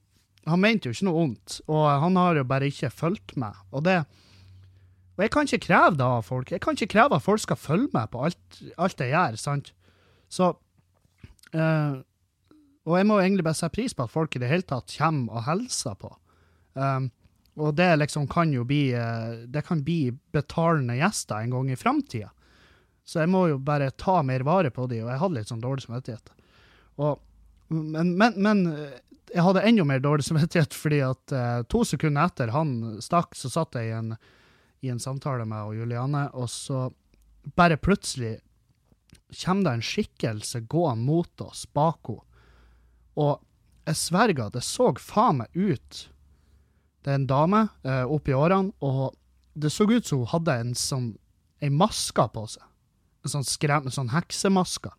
han 0.50 0.62
mente 0.64 0.90
jo 0.90 0.96
ikke 0.96 1.06
noe 1.06 1.20
vondt, 1.20 1.60
og 1.70 1.84
han 2.02 2.18
har 2.18 2.40
jo 2.40 2.46
bare 2.50 2.72
ikke 2.72 2.90
fulgt 2.90 3.36
med. 3.38 3.54
Og 3.70 3.84
det 3.86 4.00
Og 5.16 5.22
jeg 5.22 5.32
kan 5.32 5.46
ikke 5.46 5.68
kreve 5.68 6.00
det 6.00 6.08
av 6.08 6.26
folk. 6.26 6.50
Jeg 6.52 6.64
kan 6.66 6.74
ikke 6.74 6.90
kreve 6.96 7.16
at 7.16 7.24
folk 7.24 7.44
skal 7.44 7.60
følge 7.62 7.92
med 7.94 8.10
på 8.12 8.24
alt, 8.26 8.58
alt 8.82 9.00
jeg 9.00 9.14
gjør, 9.14 9.38
sant? 9.38 9.72
Så 10.28 10.50
uh, 11.54 11.94
Og 12.90 12.98
jeg 12.98 13.08
må 13.08 13.20
egentlig 13.22 13.46
bare 13.46 13.62
sette 13.62 13.78
pris 13.78 13.94
på 13.94 14.04
at 14.04 14.12
folk 14.12 14.36
i 14.36 14.42
det 14.42 14.50
hele 14.50 14.66
tatt 14.66 14.90
kommer 14.98 15.38
og 15.38 15.46
hilser 15.46 15.96
på. 16.02 16.12
Um, 16.74 17.12
og 17.56 17.76
det 17.76 17.90
liksom 17.96 18.28
kan 18.28 18.52
jo 18.54 18.66
bli 18.68 18.90
eh, 18.94 19.46
Det 19.48 19.62
kan 19.68 19.84
bli 19.84 20.12
betalende 20.36 20.98
gjester 21.00 21.40
en 21.40 21.54
gang 21.56 21.72
i 21.72 21.80
framtida. 21.80 22.32
Så 23.06 23.22
jeg 23.22 23.30
må 23.32 23.46
jo 23.48 23.60
bare 23.62 23.92
ta 23.92 24.22
mer 24.26 24.44
vare 24.44 24.72
på 24.74 24.88
de, 24.90 25.04
og 25.04 25.12
jeg 25.14 25.22
hadde 25.22 25.38
litt 25.38 25.52
sånn 25.52 25.64
dårlig 25.64 25.86
samvittighet. 25.86 26.32
Men, 27.70 28.16
men, 28.18 28.34
men, 28.36 28.64
eh, 28.74 28.98
jeg 29.32 29.46
hadde 29.46 29.64
enda 29.68 29.86
mer 29.88 30.02
dårlig 30.04 30.26
samvittighet 30.28 30.76
fordi 30.76 31.02
at 31.06 31.36
eh, 31.36 31.62
to 31.72 31.84
sekunder 31.88 32.28
etter 32.28 32.52
han 32.56 32.98
stakk, 33.04 33.38
så 33.38 33.52
satt 33.54 33.78
jeg 33.78 33.92
i 33.92 33.96
en, 33.96 34.16
i 34.84 34.92
en 34.92 35.02
samtale 35.02 35.46
med 35.48 35.70
og 35.70 35.80
Juliane, 35.80 36.28
og 36.34 36.50
så 36.52 36.90
bare 37.56 37.78
plutselig 37.78 38.40
kommer 39.44 39.70
det 39.70 39.74
en 39.78 39.86
skikkelse 39.86 40.64
gående 40.72 41.08
mot 41.08 41.46
oss 41.46 41.66
bak 41.74 42.12
henne. 42.12 42.26
Og 43.16 43.40
jeg 43.86 43.96
sverger, 43.96 44.50
det 44.52 44.66
så 44.66 44.90
faen 45.00 45.40
meg 45.40 45.54
ut 45.56 46.02
det 47.06 47.14
er 47.14 47.20
en 47.20 47.28
dame 47.30 47.62
eh, 47.86 48.04
oppi 48.10 48.34
årene, 48.34 48.74
og 48.82 49.14
det 49.54 49.70
så 49.72 49.86
ut 49.86 50.08
som 50.08 50.24
hun 50.24 50.32
hadde 50.34 50.56
en 50.60 50.74
sånn 50.76 51.12
ei 51.64 51.70
maske 51.70 52.26
på 52.34 52.46
seg. 52.50 52.66
En 53.26 53.34
sånn 53.38 53.46
skrem, 53.48 53.92
sånn 53.94 54.10
heksemaske. 54.14 54.92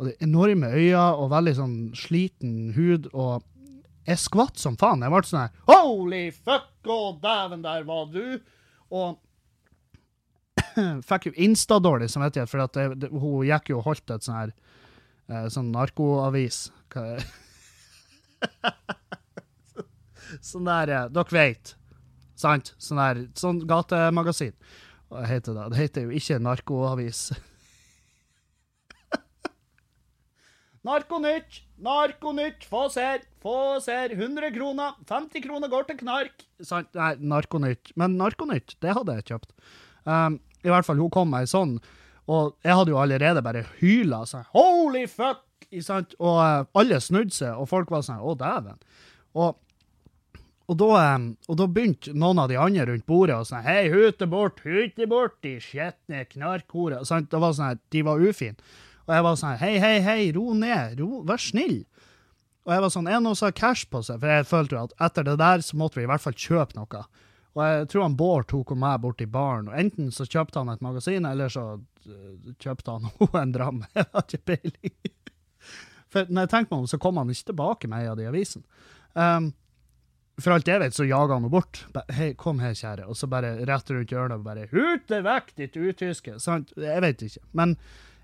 Og 0.00 0.08
det 0.08 0.16
enorme 0.24 0.70
øyne 0.72 1.06
og 1.20 1.30
veldig 1.32 1.54
sånn 1.58 1.78
sliten 1.98 2.72
hud. 2.76 3.08
Og 3.12 3.44
jeg 4.08 4.20
skvatt 4.22 4.60
som 4.60 4.78
faen. 4.80 5.02
Jeg 5.04 5.12
ble 5.12 5.22
sånn 5.28 5.44
her 5.44 5.52
Holy 5.70 6.24
fuck, 6.34 6.70
å 6.86 7.14
dæven, 7.22 7.62
der 7.64 7.86
var 7.88 8.08
du! 8.12 8.40
Og 8.90 9.20
fikk 11.08 11.30
jo 11.30 11.36
insta-dårlig 11.46 12.10
samvittighet, 12.10 12.50
for 12.50 12.64
det, 12.66 12.88
det, 13.04 13.12
hun 13.14 13.46
gikk 13.46 13.70
jo 13.70 13.78
og 13.80 13.86
holdt 13.90 14.14
et 14.14 14.26
sånn 14.26 14.38
her 14.40 14.54
eh, 15.30 15.46
sånn 15.52 15.70
narkoavis. 15.74 16.66
Sånn 20.44 20.68
der 20.68 20.94
eh, 20.94 21.06
Dere 21.14 21.36
vet. 21.36 21.74
Sant? 22.40 22.74
Sånn 22.80 23.00
der 23.00 23.24
sånn 23.38 23.60
gatemagasin. 23.68 24.54
Hva 25.10 25.24
heter 25.26 25.56
det? 25.56 25.66
Det 25.72 25.80
heter 25.80 26.06
jo 26.06 26.10
ikke 26.16 26.38
narkoavis. 26.42 27.20
Narkonytt! 30.86 31.60
Narkonytt! 31.82 32.64
Få 32.70 32.86
ser! 32.92 33.26
Få 33.42 33.80
ser! 33.84 34.14
100 34.16 34.52
kroner! 34.54 34.94
50 35.08 35.44
kroner 35.44 35.68
går 35.72 35.88
til 35.90 35.98
knark! 36.00 36.46
Sant? 36.64 36.88
Nei, 36.96 37.14
Narkonytt. 37.20 37.92
Men 38.00 38.16
Narkonytt, 38.20 38.76
det 38.80 38.94
hadde 38.96 39.18
jeg 39.18 39.26
kjøpt. 39.32 39.50
Um, 40.08 40.38
I 40.64 40.72
hvert 40.72 40.86
fall, 40.88 41.00
hun 41.02 41.12
kom 41.12 41.34
ei 41.36 41.44
sånn, 41.50 41.76
og 42.30 42.54
jeg 42.64 42.76
hadde 42.78 42.94
jo 42.94 43.00
allerede 43.02 43.42
bare 43.44 43.66
hyla 43.80 44.22
sånn 44.28 44.46
Holy 44.54 45.04
fuck! 45.10 45.44
Sant? 45.84 46.14
Og 46.22 46.38
uh, 46.40 46.64
alle 46.80 47.00
snudde 47.02 47.34
seg, 47.36 47.52
og 47.58 47.68
folk 47.68 47.90
var 47.92 48.06
sånn 48.06 48.22
Å, 48.22 48.32
dæven. 48.38 48.78
Og 49.36 49.58
og 50.70 50.76
da, 50.78 50.90
eh, 51.02 51.22
og 51.50 51.56
da 51.58 51.66
begynte 51.66 52.12
noen 52.14 52.38
av 52.38 52.50
de 52.50 52.58
andre 52.60 52.86
rundt 52.92 53.06
bordet 53.08 53.40
å 53.40 53.46
si 53.48 53.58
Hei, 53.64 53.88
hute 53.90 54.28
bort, 54.30 54.62
hute 54.62 55.08
bort, 55.10 55.40
de 55.42 55.56
skjetne 55.62 56.22
knarkhore. 56.30 57.02
Sant? 57.08 57.30
Det 57.32 57.40
var 57.42 57.56
sånn 57.56 57.80
De 57.90 58.04
var 58.06 58.22
ufine. 58.22 58.58
Og 59.08 59.16
jeg 59.16 59.26
var 59.26 59.40
sånn 59.40 59.58
Hei, 59.58 59.72
hei, 59.82 59.96
hei, 60.04 60.20
ro 60.36 60.52
ned. 60.54 61.00
ro, 61.00 61.24
Vær 61.26 61.42
snill. 61.42 61.80
Og 62.68 62.74
jeg 62.74 62.84
var 62.84 62.92
sånn, 62.94 63.08
Er 63.08 63.18
det 63.18 63.24
noen 63.24 63.40
har 63.40 63.56
cash 63.56 63.88
på 63.90 64.02
seg? 64.06 64.20
For 64.20 64.30
jeg 64.30 64.46
følte 64.46 64.84
at 64.84 64.94
etter 65.08 65.26
det 65.26 65.38
der 65.40 65.64
så 65.66 65.76
måtte 65.80 65.98
vi 65.98 66.06
i 66.06 66.10
hvert 66.10 66.22
fall 66.22 66.38
kjøpe 66.38 66.78
noe. 66.78 67.04
Og 67.58 67.62
jeg 67.66 67.88
tror 67.90 68.04
han 68.04 68.18
Bård 68.18 68.46
tok 68.52 68.70
meg 68.78 69.00
bort 69.02 69.22
i 69.24 69.26
baren, 69.26 69.66
og 69.68 69.74
enten 69.74 70.12
så 70.14 70.22
kjøpte 70.22 70.60
han 70.60 70.70
et 70.70 70.84
magasin, 70.84 71.24
eller 71.26 71.50
så 71.50 71.64
uh, 71.80 72.52
kjøpte 72.62 72.94
han 72.94 73.10
en 73.42 73.54
dram. 73.56 73.82
Jeg 73.96 74.06
har 74.12 74.22
ikke 74.22 74.44
peiling. 74.52 74.94
For 76.14 76.30
når 76.30 76.46
jeg 76.46 76.52
tenker 76.54 76.70
meg 76.70 76.84
om, 76.84 76.86
så 76.92 77.00
kom 77.02 77.18
han 77.18 77.32
ikke 77.32 77.50
tilbake 77.50 77.90
med 77.90 78.04
ei 78.04 78.12
av 78.12 78.20
de 78.20 78.28
avisene. 78.30 78.86
Um, 79.18 79.50
for 80.44 80.54
alt 80.54 80.68
jeg 80.68 80.80
vet, 80.82 80.94
så 80.94 81.06
jager 81.06 81.34
han 81.34 81.44
henne 81.44 81.52
bort. 81.52 81.82
Hei, 82.16 82.30
kom 82.38 82.60
her, 82.62 82.76
kjære. 82.76 83.08
Og 83.10 83.18
så 83.18 83.28
bare 83.30 83.56
rett 83.68 83.92
rundt 83.92 84.12
hjørnet 84.12 84.40
og 84.40 84.46
bare 84.46 84.68
Hute 84.72 85.20
vekk, 85.26 85.52
ditt 85.58 85.76
utyske! 85.76 86.38
Sant? 86.42 86.72
Jeg 86.78 87.02
vet 87.04 87.24
ikke. 87.26 87.42
Men 87.56 87.76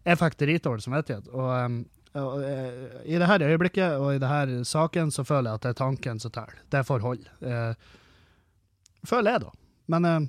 jeg 0.06 0.20
fikk 0.20 0.38
dritdårlig 0.40 0.86
samvittighet. 0.86 1.28
Og, 1.34 1.50
og, 1.50 2.22
og 2.22 2.44
uh, 2.44 2.98
i 3.04 3.18
det 3.18 3.30
her 3.30 3.46
øyeblikket 3.48 4.00
og 4.00 4.14
i 4.14 4.20
det 4.22 4.30
her 4.30 4.52
saken 4.68 5.12
så 5.14 5.26
føler 5.26 5.50
jeg 5.50 5.60
at 5.60 5.66
det 5.66 5.72
er 5.74 5.80
tanken 5.82 6.22
som 6.22 6.34
teller. 6.34 6.60
Det 6.72 6.84
får 6.86 7.06
holde. 7.06 7.32
Uh, 7.42 9.06
føler 9.06 9.36
jeg, 9.36 9.46
da. 9.46 9.50
Men 9.94 10.10
uh, 10.10 10.28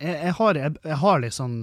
jeg, 0.00 0.16
jeg, 0.16 0.34
har, 0.40 0.62
jeg, 0.64 0.74
jeg, 0.84 0.98
har 1.04 1.22
litt 1.22 1.36
sånn 1.36 1.60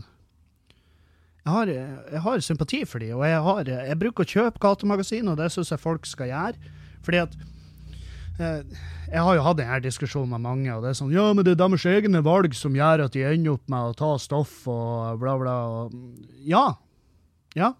jeg 1.47 1.53
har, 1.53 1.69
jeg 1.71 2.21
har 2.25 2.41
sympati 2.43 2.81
for 2.83 2.99
dem, 2.99 3.13
og 3.15 3.23
jeg, 3.23 3.43
har, 3.45 3.69
jeg 3.87 3.99
bruker 4.01 4.25
å 4.25 4.31
kjøpe 4.31 4.59
gatemagasin, 4.59 5.29
og 5.31 5.37
det 5.39 5.47
syns 5.53 5.71
jeg 5.71 5.79
folk 5.79 6.07
skal 6.09 6.27
gjøre. 6.27 6.73
Fordi 7.07 7.21
at 7.23 7.37
jeg 8.37 9.23
har 9.23 9.35
jo 9.37 9.43
hatt 9.45 9.57
denne 9.57 9.79
diskusjonen 9.81 10.35
med 10.35 10.43
mange, 10.43 10.69
og 10.75 10.83
det 10.83 10.91
er 10.91 10.97
sånn 10.99 11.13
Ja, 11.13 11.25
men 11.33 11.45
det 11.45 11.55
er 11.55 11.61
deres 11.63 11.85
egne 11.89 12.21
valg 12.25 12.53
som 12.57 12.75
gjør 12.77 13.07
at 13.07 13.15
de 13.15 13.23
ender 13.25 13.55
opp 13.55 13.71
med 13.71 13.91
å 13.91 13.95
ta 13.97 14.11
stoff 14.21 14.59
og 14.69 15.17
bla, 15.21 15.33
bla. 15.41 15.55
Og, 15.79 15.95
ja. 16.45 16.67
Ja. 17.57 17.71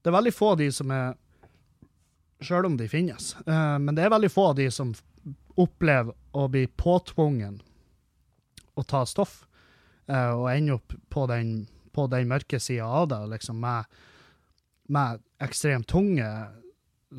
Det 0.00 0.10
er 0.10 0.16
veldig 0.16 0.34
få 0.36 0.52
av 0.54 0.62
de 0.62 0.70
som 0.74 0.94
er 0.94 1.18
Sjøl 2.40 2.70
om 2.70 2.76
de 2.80 2.86
finnes. 2.88 3.34
Uh, 3.44 3.76
men 3.76 3.92
det 3.92 4.06
er 4.06 4.14
veldig 4.14 4.30
få 4.32 4.46
av 4.52 4.54
de 4.56 4.70
som 4.72 4.94
opplever 5.60 6.14
å 6.32 6.46
bli 6.48 6.62
påtvungen 6.80 7.58
å 8.80 8.84
ta 8.88 9.02
stoff, 9.04 9.42
uh, 10.08 10.32
og 10.38 10.46
ender 10.48 10.78
opp 10.78 10.94
på 11.12 11.26
den, 11.28 11.66
på 11.92 12.06
den 12.08 12.30
mørke 12.30 12.56
sida 12.62 12.86
av 12.86 13.10
det, 13.12 13.18
liksom, 13.34 13.60
med, 13.60 14.00
med 14.88 15.20
ekstremt 15.44 15.90
tunge 15.90 16.30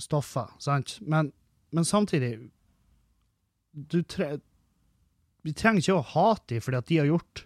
stoffer. 0.01 0.49
sant? 0.57 0.95
Men 1.05 1.29
men 1.71 1.87
samtidig 1.87 2.35
tre, 4.07 4.37
Vi 5.43 5.53
trenger 5.53 5.81
ikke 5.81 5.95
å 5.97 6.09
hate 6.13 6.53
dem 6.53 6.61
fordi 6.61 6.77
at 6.77 6.89
de 6.89 6.99
har 6.99 7.09
gjort 7.09 7.45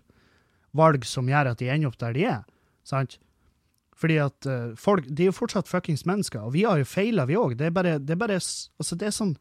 valg 0.75 1.05
som 1.07 1.29
gjør 1.29 1.51
at 1.51 1.61
de 1.61 1.69
ender 1.71 1.91
opp 1.91 1.99
der 2.01 2.15
de 2.17 2.25
er. 2.27 2.41
sant? 2.83 3.17
Fordi 3.95 4.17
at 4.19 4.47
uh, 4.49 4.75
folk 4.75 5.07
De 5.07 5.23
er 5.23 5.31
jo 5.31 5.37
fortsatt 5.37 5.71
fuckings 5.71 6.05
mennesker, 6.07 6.43
og 6.43 6.55
vi 6.57 6.65
har 6.67 6.81
jo 6.81 6.87
feila, 6.89 7.25
vi 7.29 7.37
òg. 7.39 7.55
Det 7.55 7.71
det 7.71 8.11
er 8.11 8.19
bare 8.19 8.35
altså 8.35 8.95
det 8.95 9.07
er 9.07 9.15
sånn 9.15 9.35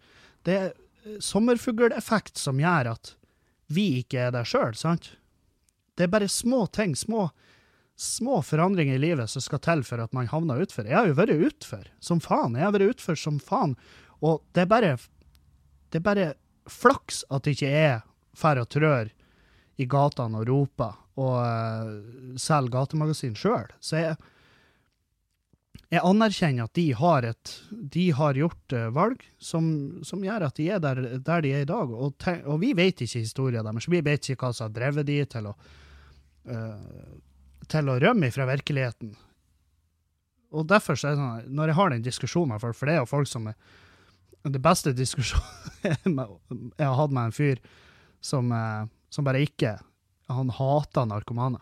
Det 0.45 0.55
er 0.55 0.71
eh, 0.71 1.19
sommerfugleffekt 1.21 2.38
som 2.38 2.61
gjør 2.61 2.93
at 2.93 3.14
vi 3.73 4.03
ikke 4.03 4.26
er 4.26 4.35
der 4.35 4.45
sjøl, 4.45 4.75
sant? 4.76 5.14
Det 5.97 6.05
er 6.05 6.12
bare 6.12 6.29
små 6.29 6.67
ting, 6.67 6.93
små, 6.95 7.31
små 7.97 8.43
forandringer 8.45 8.99
i 8.99 9.03
livet 9.03 9.31
som 9.31 9.41
skal 9.41 9.62
til 9.64 9.85
for 9.87 10.03
at 10.05 10.12
man 10.12 10.29
havner 10.29 10.61
utfor. 10.61 10.85
Jeg 10.85 10.99
har 10.99 11.09
jo 11.09 11.17
vært 11.17 11.41
utfor 11.49 11.87
som 12.03 12.21
faen. 12.21 12.59
Jeg 12.59 12.67
har 12.67 12.75
vært 12.76 12.97
utfor 12.97 13.17
som 13.17 13.38
faen 13.41 13.73
og 14.25 14.40
det 14.57 14.64
er 14.64 14.71
bare 14.71 14.97
Det 15.93 16.00
er 16.00 16.04
bare 16.04 16.28
flaks 16.66 17.25
at 17.31 17.45
det 17.45 17.54
ikke 17.54 17.71
er 17.71 17.99
færre 18.35 18.64
og 18.64 18.71
trør 18.73 19.11
i 19.78 19.87
gatene 19.90 20.40
og 20.40 20.49
roper 20.49 20.95
og 21.21 21.35
uh, 21.38 22.38
selger 22.40 22.73
gatemagasin 22.75 23.37
sjøl. 23.38 23.69
Så 23.78 24.00
jeg, 24.00 24.16
jeg 25.93 26.02
anerkjenner 26.02 26.66
at 26.66 26.75
de 26.75 26.88
har, 26.99 27.26
et, 27.28 27.52
de 27.71 28.09
har 28.19 28.38
gjort 28.38 28.75
uh, 28.75 28.88
valg 28.95 29.23
som, 29.38 29.69
som, 30.07 30.25
gjør 30.26 30.49
at 30.49 30.59
de 30.59 30.71
er 30.75 30.83
der, 30.83 31.02
der 31.23 31.45
de 31.45 31.52
er 31.54 31.66
i 31.66 31.71
dag. 31.71 31.93
Og, 31.95 32.16
te, 32.19 32.40
og 32.50 32.59
vi 32.64 32.73
vet 32.75 33.04
ikke 33.07 33.23
historien 33.23 33.66
deres. 33.66 33.90
Vi 33.90 34.02
vet 34.02 34.31
ikke 34.31 34.49
hva 34.49 34.54
som 34.57 34.69
har 34.71 34.75
drevet 34.81 35.07
de 35.11 35.21
til 35.37 35.50
å, 35.50 35.54
uh, 36.50 37.14
til 37.71 37.93
å 37.93 38.00
rømme 38.02 38.33
fra 38.35 38.49
virkeligheten. 38.50 39.14
Og 40.54 40.66
derfor 40.71 40.99
så 40.99 41.11
er 41.11 41.14
det 41.14 41.23
sånn, 41.23 41.54
når 41.54 41.71
jeg 41.71 41.78
har 41.78 41.95
den 41.95 42.07
diskusjonen 42.07 42.54
med 42.54 42.62
folk, 42.62 42.78
for 42.78 42.90
det 42.90 42.97
er 42.97 43.02
jo 43.02 43.11
folk 43.11 43.31
som 43.31 43.50
er 43.50 43.59
det 44.45 44.61
beste 44.61 44.93
diskusjonen 44.97 46.19
jeg 46.79 46.85
har 46.85 46.99
hatt 46.99 47.15
med 47.15 47.31
en 47.31 47.35
fyr 47.37 47.61
som, 48.25 48.53
eh, 48.53 48.85
som 49.13 49.27
bare 49.27 49.45
ikke 49.45 49.79
Han 50.33 50.49
hater 50.49 51.05
narkomane. 51.05 51.59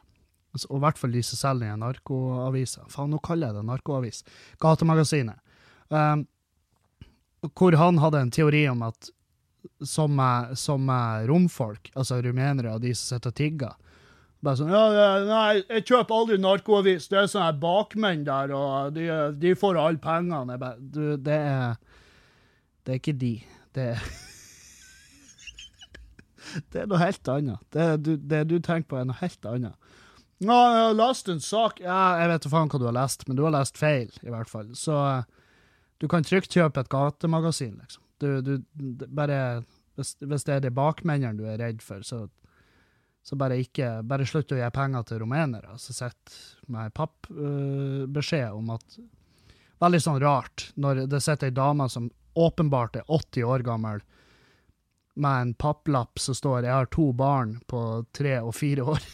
Altså, 0.54 0.68
og 0.70 0.76
i 0.76 0.82
hvert 0.84 0.98
fall 1.00 1.14
de 1.16 1.22
som 1.26 1.38
selger 1.40 1.78
narkoaviser. 1.80 2.84
Faen, 2.92 3.10
nå 3.10 3.18
kaller 3.18 3.50
jeg 3.50 3.56
det 3.56 3.64
narkoavis. 3.66 4.20
Gatemagasinet. 4.62 5.40
Um, 5.90 6.22
hvor 7.58 7.74
han 7.74 7.98
hadde 7.98 8.20
en 8.22 8.30
teori 8.30 8.60
om 8.70 8.84
at 8.86 9.10
som, 9.82 10.20
som 10.54 10.92
romfolk, 11.26 11.90
altså 11.98 12.20
rumenere 12.22 12.76
og 12.76 12.84
de 12.86 12.94
som 12.94 13.16
sitter 13.16 13.34
og 13.34 13.40
tigger 13.40 13.74
bare 14.42 14.58
sånn 14.58 14.72
ja, 14.74 15.06
Nei, 15.26 15.62
jeg 15.70 15.84
kjøper 15.86 16.16
aldri 16.16 16.38
narkoavis. 16.42 17.06
Det 17.10 17.20
er 17.20 17.30
sånne 17.30 17.52
bakmenn 17.62 18.24
der, 18.26 18.52
og 18.56 18.94
de, 18.96 19.06
de 19.38 19.54
får 19.58 19.78
alle 19.78 20.02
pengene. 20.02 20.58
Bare, 20.58 20.78
du, 20.82 21.14
det 21.22 21.38
er 21.38 21.76
det 22.82 22.94
er 22.94 23.00
ikke 23.00 23.18
de. 23.18 23.34
Det 23.76 23.88
er 23.94 24.04
Det 26.72 26.82
er 26.82 26.88
noe 26.90 27.00
helt 27.00 27.28
annet. 27.30 27.62
Det 27.72 27.84
du, 28.04 28.16
det 28.18 28.42
du 28.50 28.58
tenker 28.58 28.88
på, 28.90 28.98
er 29.00 29.06
noe 29.08 29.20
helt 29.22 29.46
annet. 29.48 29.92
Nå, 30.42 30.54
jeg 30.54 30.82
har 30.82 30.96
lest 30.98 31.28
en 31.30 31.40
sak 31.40 31.78
Ja, 31.84 32.18
jeg 32.18 32.32
vet 32.32 32.48
faen 32.50 32.70
hva 32.72 32.80
du 32.82 32.88
har 32.88 32.96
lest, 32.96 33.22
men 33.28 33.38
du 33.38 33.44
har 33.46 33.54
lest 33.54 33.78
feil, 33.78 34.10
i 34.26 34.32
hvert 34.32 34.50
fall. 34.50 34.72
Så 34.78 34.96
du 36.02 36.08
kan 36.10 36.26
trygt 36.26 36.54
kjøpe 36.54 36.82
et 36.82 36.90
gatemagasin, 36.90 37.76
liksom. 37.78 38.02
Du, 38.22 38.28
du 38.42 39.06
bare 39.10 39.62
hvis, 39.98 40.14
hvis, 40.20 40.44
det 40.46 40.54
er 40.54 40.62
de 40.64 40.70
bakmennene 40.74 41.38
du 41.38 41.46
er 41.48 41.58
redd 41.60 41.82
for, 41.84 42.04
så, 42.06 42.24
så 43.26 43.38
bare 43.38 43.58
ikke 43.60 43.88
Bare 44.08 44.26
slutt 44.28 44.54
å 44.54 44.60
gi 44.60 44.68
penger 44.74 45.08
til 45.08 45.22
rumenere 45.24 45.74
som 45.82 45.96
sitter 45.96 46.36
med 46.72 46.94
pappbeskjed 46.96 48.48
uh, 48.52 48.58
om 48.58 48.72
at 48.76 48.98
Veldig 49.82 50.00
sånn 50.04 50.20
rart 50.22 50.68
når 50.78 51.04
det 51.10 51.18
sitter 51.24 51.50
ei 51.50 51.56
dame 51.56 51.88
som 51.90 52.06
åpenbart 52.34 52.96
er 52.96 53.08
80 53.08 53.44
år 53.44 53.64
gammel, 53.66 54.02
med 55.14 55.40
en 55.40 55.54
papplapp 55.54 56.18
som 56.18 56.34
står 56.34 56.62
'Jeg 56.62 56.72
har 56.72 56.86
to 56.86 57.12
barn 57.12 57.60
på 57.68 58.06
tre 58.12 58.40
og 58.40 58.54
fire 58.54 58.82
år'. 58.82 59.04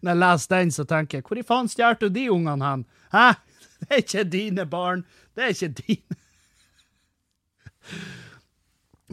Når 0.00 0.10
jeg 0.10 0.18
leser 0.18 0.56
den, 0.56 0.70
så 0.70 0.84
tenker 0.84 1.18
jeg 1.18 1.24
'Hvor 1.24 1.38
i 1.38 1.42
faen 1.46 1.68
stjal 1.68 1.96
du 2.00 2.08
de 2.08 2.30
ungene 2.30 2.64
hen?' 2.64 2.86
Hæ? 3.12 3.34
Det 3.80 3.90
er 3.90 3.96
ikke 3.96 4.24
dine 4.30 4.66
barn. 4.66 5.04
Det 5.34 5.44
er 5.44 5.48
ikke 5.48 5.68
dine. 5.68 6.16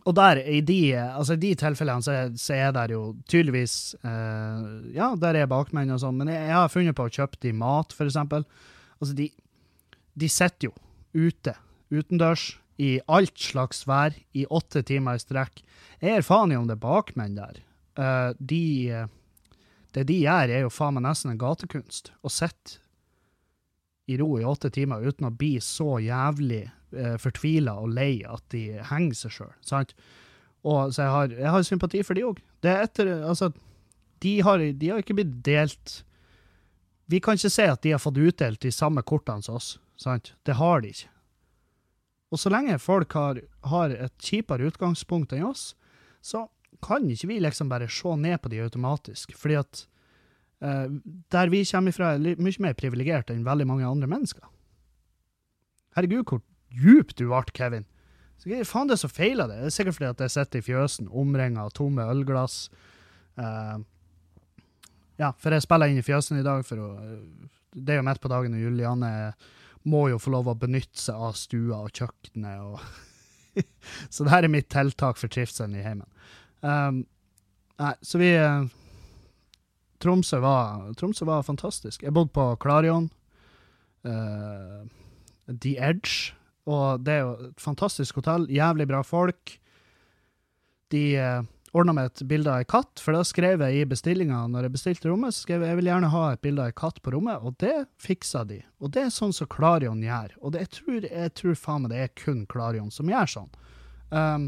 Og 0.08 0.16
der, 0.16 0.40
i 0.40 0.62
de, 0.62 0.96
altså 0.96 1.36
i 1.36 1.42
de 1.42 1.54
tilfellene 1.56 2.04
så, 2.04 2.14
så 2.40 2.54
er 2.56 2.72
det 2.76 2.94
jo 2.94 3.16
tydeligvis 3.28 3.96
eh, 4.04 4.94
Ja, 4.96 5.10
der 5.20 5.36
er 5.36 5.50
bakmenn 5.52 5.92
og 5.92 6.00
sånn, 6.00 6.20
men 6.20 6.32
jeg, 6.32 6.46
jeg, 6.48 6.56
har 6.56 6.72
funnet 6.72 6.96
på 6.96 7.08
å 7.08 7.12
kjøpe 7.12 7.40
de 7.44 7.52
mat, 7.58 7.96
for 7.96 8.08
eksempel. 8.08 8.46
Altså, 9.02 9.16
de, 9.18 9.28
de 10.18 10.30
sitter 10.32 10.70
jo 10.70 10.74
ute, 11.14 11.54
utendørs, 11.94 12.56
i 12.78 13.00
alt 13.10 13.40
slags 13.42 13.84
vær, 13.90 14.14
i 14.38 14.46
åtte 14.54 14.84
timer 14.86 15.18
i 15.18 15.22
strekk. 15.22 15.64
Jeg 16.02 16.20
er 16.20 16.26
faen 16.26 16.54
i 16.54 16.58
om 16.58 16.68
det 16.70 16.78
er 16.78 16.84
bakmenn 16.84 17.38
der. 17.38 17.62
Uh, 17.98 18.34
de, 18.38 18.94
det 19.98 20.04
de 20.10 20.20
gjør, 20.22 20.54
er 20.54 20.66
jo 20.66 20.74
faen 20.74 20.98
meg 20.98 21.08
nesten 21.08 21.34
en 21.34 21.42
gatekunst. 21.42 22.12
Å 22.22 22.30
sitte 22.30 22.78
i 24.08 24.18
ro 24.22 24.38
i 24.40 24.46
åtte 24.48 24.70
timer 24.72 25.04
uten 25.04 25.28
å 25.28 25.34
bli 25.34 25.58
så 25.64 25.98
jævlig 26.00 26.68
uh, 26.68 27.00
eh, 27.02 27.16
fortvila 27.20 27.74
og 27.82 27.96
lei 27.98 28.22
at 28.30 28.46
de 28.54 28.78
henger 28.92 29.18
seg 29.24 29.34
sjøl. 29.40 29.56
Så 29.66 29.82
jeg 29.82 31.10
har, 31.12 31.34
jeg 31.34 31.56
har 31.56 31.66
sympati 31.66 32.04
for 32.06 32.18
de 32.18 32.28
òg. 32.30 32.44
Det 32.64 32.72
er 32.72 32.86
etter 32.86 33.10
Altså, 33.18 33.52
de 34.24 34.38
har, 34.46 34.62
de 34.62 34.94
har 34.94 35.02
ikke 35.02 35.18
blitt 35.18 35.34
delt 35.46 36.00
Vi 37.08 37.20
kan 37.24 37.38
ikke 37.38 37.52
se 37.54 37.68
at 37.70 37.84
de 37.84 37.92
har 37.94 38.02
fått 38.02 38.18
utdelt 38.20 38.64
de 38.64 38.72
samme 38.74 39.04
kortene 39.06 39.46
som 39.46 39.60
oss. 39.60 39.76
Sant? 39.98 40.34
Det 40.46 40.58
har 40.60 40.84
de 40.84 40.94
ikke. 40.94 41.10
Og 42.34 42.42
så 42.42 42.52
lenge 42.52 42.76
folk 42.84 43.14
har, 43.16 43.40
har 43.72 43.94
et 43.96 44.14
kjipere 44.24 44.68
utgangspunkt 44.68 45.34
enn 45.36 45.48
oss, 45.48 45.72
så 46.22 46.48
kan 46.84 47.08
ikke 47.10 47.30
vi 47.32 47.40
liksom 47.42 47.70
bare 47.72 47.88
se 47.90 48.16
ned 48.20 48.42
på 48.44 48.52
de 48.52 48.62
automatisk. 48.66 49.34
Fordi 49.40 49.58
at 49.62 49.84
eh, 50.62 50.88
der 51.34 51.54
vi 51.54 51.64
kommer 51.66 51.96
fra, 51.96 52.14
er 52.16 52.42
mye 52.44 52.64
mer 52.64 52.78
privilegert 52.78 53.32
enn 53.34 53.48
veldig 53.48 53.68
mange 53.70 53.88
andre 53.88 54.10
mennesker. 54.12 54.44
Herregud, 55.98 56.28
hvor 56.28 56.44
djupt 56.70 57.18
du 57.18 57.30
ble, 57.32 57.44
Kevin. 57.58 57.88
Så, 58.38 58.52
faen, 58.70 58.90
det 58.90 58.98
er 58.98 59.02
så 59.02 59.10
feiler 59.10 59.50
det. 59.50 59.62
Det 59.64 59.72
er 59.72 59.78
sikkert 59.80 59.98
fordi 59.98 60.12
at 60.12 60.26
jeg 60.26 60.36
sitter 60.36 60.60
i 60.60 60.68
fjøsen 60.68 61.08
omringa 61.10 61.64
av 61.64 61.74
tomme 61.78 62.06
ølglass. 62.06 62.68
Eh, 63.40 63.78
ja, 65.18 65.32
for 65.42 65.56
jeg 65.56 65.66
spiller 65.66 65.90
inn 65.90 66.02
i 66.02 66.06
fjøsen 66.06 66.38
i 66.38 66.46
dag 66.46 66.66
for 66.68 66.84
å 66.84 66.90
Det 67.78 67.94
er 67.94 68.00
jo 68.00 68.06
midt 68.06 68.22
på 68.22 68.30
dagen, 68.30 68.54
og 68.54 68.62
Julianne 68.62 69.10
er 69.24 69.48
må 69.88 70.08
jo 70.12 70.20
få 70.22 70.34
lov 70.34 70.50
å 70.52 70.58
benytte 70.60 71.00
seg 71.00 71.28
av 71.30 71.38
stua 71.40 71.82
og 71.86 71.94
kjøkkenet. 71.96 72.64
Og 72.64 73.64
så 74.14 74.26
det 74.26 74.34
her 74.34 74.48
er 74.48 74.54
mitt 74.54 74.70
tiltak 74.74 75.20
for 75.20 75.32
trivselen 75.32 75.78
i 75.78 75.86
heimen. 75.86 76.08
Um, 76.62 77.04
nei, 77.80 77.94
så 78.06 78.22
vi 78.22 78.32
uh, 78.36 78.68
Tromsø 80.04 80.42
var, 80.44 80.90
Tromsø 81.00 81.28
var 81.30 81.46
fantastisk. 81.48 82.04
Jeg 82.04 82.16
bodde 82.16 82.34
på 82.36 82.50
Klarion. 82.62 83.10
Uh, 84.06 84.84
The 85.48 85.78
Edge. 85.80 86.34
Og 86.68 87.04
det 87.06 87.14
er 87.14 87.24
jo 87.24 87.36
et 87.50 87.62
fantastisk 87.64 88.20
hotell. 88.20 88.50
Jævlig 88.52 88.90
bra 88.90 89.02
folk. 89.08 89.56
De 90.92 91.04
uh, 91.22 91.48
ordna 91.76 91.94
meg 91.96 92.12
et 92.12 92.22
bilde 92.30 92.52
av 92.52 92.62
ei 92.62 92.68
katt, 92.70 93.02
for 93.04 93.16
da 93.16 93.24
skrev 93.28 93.64
jeg 93.66 93.82
i 93.82 93.88
bestillinga 93.90 94.44
når 94.52 94.68
jeg 94.68 94.76
bestilte 94.78 95.10
rommet, 95.10 95.36
så 95.36 95.44
skrev 95.44 95.66
jeg 95.66 95.74
jeg 95.74 95.80
vil 95.82 95.90
gjerne 95.92 96.12
ha 96.14 96.22
et 96.32 96.44
bilde 96.46 96.64
av 96.64 96.72
ei 96.72 96.78
katt 96.78 97.02
på 97.04 97.14
rommet, 97.16 97.44
og 97.44 97.58
det 97.64 97.76
fiksa 98.02 98.46
de. 98.48 98.62
Og 98.80 98.94
det 98.96 99.04
er 99.08 99.12
sånn 99.14 99.36
som 99.36 99.50
Klarion 99.52 100.04
gjør. 100.06 100.38
Og 100.40 100.54
det, 100.54 100.64
jeg, 100.64 100.74
tror, 100.78 101.10
jeg 101.10 101.34
tror 101.42 101.60
faen 101.60 101.84
meg 101.84 101.94
det 101.94 102.06
er 102.06 102.16
kun 102.18 102.46
Klarion 102.50 102.94
som 102.94 103.12
gjør 103.12 103.34
sånn. 103.34 103.52
Um, 104.14 104.48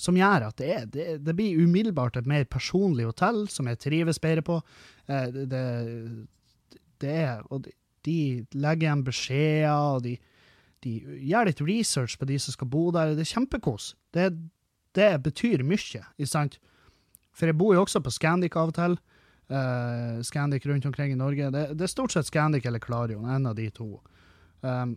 som 0.00 0.16
gjør 0.16 0.46
at 0.48 0.56
det, 0.56 0.70
er, 0.72 0.86
det, 0.88 1.06
det, 1.26 1.34
blir 1.36 1.60
umiddelbart 1.60 2.16
et 2.16 2.28
mer 2.28 2.46
personlig 2.48 3.04
hotell, 3.04 3.44
som 3.52 3.68
jeg 3.68 3.80
trives 3.82 4.20
bedre 4.22 4.44
på. 4.46 4.56
Eh, 5.10 5.26
det, 5.28 5.64
det, 7.02 7.16
er 7.26 7.42
Og 7.50 7.66
de, 7.66 7.74
de 8.08 8.16
legger 8.56 8.88
igjen 8.88 9.04
beskjeder, 9.04 9.74
og 9.98 10.06
de, 10.06 10.14
de, 10.86 10.94
gjør 11.28 11.50
litt 11.50 11.60
research 11.68 12.16
på 12.16 12.30
de 12.30 12.40
som 12.40 12.56
skal 12.56 12.70
bo 12.72 12.86
der. 12.96 13.12
Det 13.18 13.26
er 13.26 13.32
kjempekos. 13.34 13.92
Det, 14.16 14.30
det 14.96 15.10
betyr 15.24 15.64
mye, 15.66 16.02
ikke 16.18 16.28
sant? 16.30 16.58
For 17.36 17.50
jeg 17.50 17.58
bor 17.58 17.74
jo 17.76 17.84
også 17.84 18.02
på 18.04 18.12
Scandic 18.14 18.56
av 18.58 18.72
og 18.72 18.76
til. 18.76 18.96
Uh, 19.50 20.20
Scandic 20.26 20.66
rundt 20.66 20.86
omkring 20.86 21.12
i 21.12 21.18
Norge. 21.18 21.50
Det, 21.50 21.62
det, 21.74 21.86
er 21.86 21.90
stort 21.90 22.14
sett 22.14 22.28
Scandic 22.28 22.66
eller 22.66 22.82
Klarion, 22.82 23.28
en 23.28 23.48
av 23.50 23.56
de 23.58 23.68
to. 23.74 23.96
Um, 24.62 24.96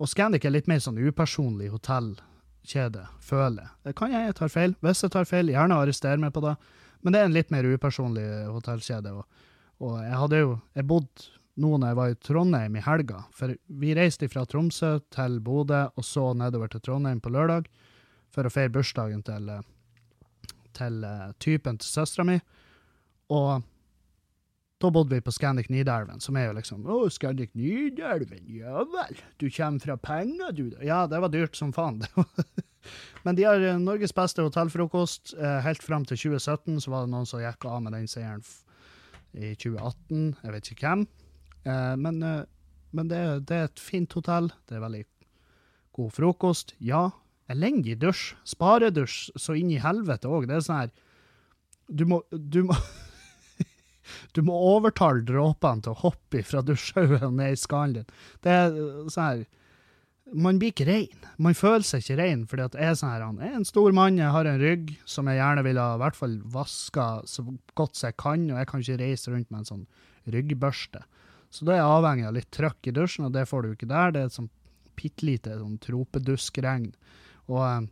og 0.00 0.08
Scandic 0.08 0.46
er 0.46 0.54
litt 0.54 0.70
mer 0.70 0.80
sånn 0.80 1.00
upersonlig 1.00 1.68
hotellkjede, 1.72 3.04
føler 3.24 3.66
jeg. 3.66 3.74
Det 3.88 3.96
kan 3.98 4.14
jeg, 4.14 4.30
jeg 4.30 4.38
tar 4.38 4.52
feil. 4.52 4.76
Hvis 4.84 5.04
jeg 5.04 5.12
tar 5.16 5.28
feil, 5.28 5.52
gjerne 5.52 5.80
arrester 5.80 6.22
meg 6.22 6.32
på 6.36 6.44
det. 6.44 6.54
Men 7.00 7.12
det 7.12 7.20
er 7.20 7.28
en 7.28 7.36
litt 7.36 7.52
mer 7.52 7.68
upersonlig 7.68 8.24
hotellkjede. 8.48 9.12
Og, 9.16 9.44
og 9.84 10.00
jeg 10.04 10.16
hadde 10.22 10.40
jo 10.40 10.56
Jeg 10.76 10.88
bodde 10.88 11.28
nå 11.60 11.74
når 11.76 11.90
jeg 11.90 11.98
var 11.98 12.12
i 12.12 12.18
Trondheim 12.24 12.76
i 12.76 12.84
helga. 12.84 13.24
For 13.36 13.52
vi 13.82 13.92
reiste 13.96 14.28
fra 14.32 14.46
Tromsø 14.48 14.98
til 15.12 15.40
Bodø, 15.44 15.88
og 15.96 16.06
så 16.06 16.30
nedover 16.36 16.72
til 16.72 16.80
Trondheim 16.84 17.20
på 17.20 17.32
lørdag 17.34 17.68
for 18.40 18.48
å 18.48 18.54
feire 18.54 18.72
bursdagen 18.72 19.20
til, 19.26 19.52
til 20.76 21.04
uh, 21.04 21.28
typen 21.42 21.76
til 21.80 21.92
søstera 21.92 22.24
mi. 22.24 22.38
Og 23.30 23.60
da 24.80 24.88
bodde 24.88 25.12
vi 25.12 25.20
på 25.20 25.32
Scandic 25.32 25.68
Nidelven, 25.68 26.22
som 26.24 26.38
er 26.40 26.48
jo 26.48 26.54
liksom 26.56 26.86
Å, 26.88 27.02
Scandic 27.12 27.52
Nidelven, 27.58 28.46
ja 28.48 28.80
vel, 28.88 29.18
du 29.36 29.50
kommer 29.52 29.82
fra 29.84 29.96
penger, 30.00 30.54
du. 30.56 30.64
Ja, 30.80 31.02
det 31.10 31.20
var 31.20 31.32
dyrt 31.32 31.58
som 31.58 31.74
faen. 31.76 32.00
Men 33.26 33.36
de 33.36 33.44
har 33.44 33.60
eh, 33.60 33.76
Norges 33.76 34.14
beste 34.16 34.40
hotellfrokost. 34.40 35.34
Eh, 35.36 35.58
helt 35.66 35.84
fram 35.84 36.06
til 36.08 36.16
2017 36.16 36.80
så 36.80 36.94
var 36.94 37.04
det 37.04 37.12
noen 37.12 37.28
som 37.28 37.42
gikk 37.44 37.68
av 37.68 37.82
med 37.84 37.92
den 37.92 38.08
seieren 38.08 38.40
i 39.36 39.52
2018. 39.52 40.24
Jeg 40.46 40.54
vet 40.56 40.72
ikke 40.72 40.88
hvem. 40.88 41.04
Eh, 41.68 41.94
men, 42.00 42.24
men 42.96 43.12
det, 43.12 43.20
det, 43.50 43.58
er 43.58 43.68
et 43.68 43.84
fint 43.84 44.16
hotell. 44.16 44.48
Det 44.64 44.78
er 44.78 44.86
veldig 44.86 45.04
god 46.00 46.16
frokost. 46.16 46.72
Ja, 46.80 47.10
elendig 47.50 47.98
dusj. 48.00 48.34
Sparedusj 48.48 49.30
så 49.38 49.56
inn 49.58 49.70
i 49.74 49.80
helvete 49.82 50.30
òg. 50.30 50.48
Det 50.48 50.58
er 50.58 50.66
sånn 50.66 50.82
her 50.84 50.90
Du 51.90 52.04
må, 52.06 52.22
du 52.30 52.62
må 52.68 52.76
Du 54.34 54.42
må 54.46 54.56
overtale 54.74 55.22
dråpene 55.26 55.84
til 55.84 55.94
å 55.94 56.02
hoppe 56.04 56.42
fra 56.46 56.62
dusjhaugen 56.66 57.28
og 57.28 57.38
ned 57.38 57.54
i 57.54 57.60
skallen 57.60 58.00
din. 58.00 58.12
Det 58.42 58.54
er 58.54 58.76
sånn 59.12 59.26
her 59.26 59.44
Man 60.30 60.60
blir 60.62 60.70
ikke 60.70 60.86
rein. 60.86 61.28
Man 61.42 61.56
føler 61.58 61.86
seg 61.86 62.04
ikke 62.04 62.20
rein, 62.20 62.44
fordi 62.46 62.68
at 62.68 62.76
jeg 62.78 62.86
er 62.92 62.98
sånn 62.98 63.10
her, 63.10 63.24
han 63.26 63.40
er 63.42 63.56
en 63.58 63.66
stor 63.66 63.90
mann, 63.96 64.18
jeg 64.20 64.30
har 64.30 64.46
en 64.46 64.60
rygg 64.62 64.92
som 65.08 65.26
jeg 65.26 65.40
gjerne 65.40 65.64
ville 65.66 65.82
ha 65.82 65.96
hvert 65.98 66.20
vaska 66.54 67.06
så 67.26 67.42
godt 67.74 67.98
som 67.98 68.12
jeg 68.12 68.18
kan, 68.22 68.44
og 68.52 68.60
jeg 68.60 68.68
kan 68.70 68.84
ikke 68.84 69.00
reise 69.00 69.32
rundt 69.32 69.50
med 69.50 69.64
en 69.64 69.70
sånn 69.72 69.82
ryggbørste. 70.30 71.02
Så 71.50 71.66
da 71.66 71.74
er 71.74 71.80
jeg 71.80 71.96
avhengig 71.96 72.28
av 72.28 72.36
litt 72.36 72.50
trøkk 72.54 72.86
i 72.86 72.94
dusjen, 72.94 73.26
og 73.26 73.34
det 73.34 73.48
får 73.50 73.66
du 73.66 73.72
ikke 73.72 73.90
der. 73.90 74.14
Det 74.14 74.22
er 74.22 74.30
et 74.30 74.36
sånn 74.36 74.50
bitte 75.00 75.26
lite 75.26 75.56
sånn 75.58 75.78
tropeduskrregn. 75.82 76.92
Og, 77.50 77.88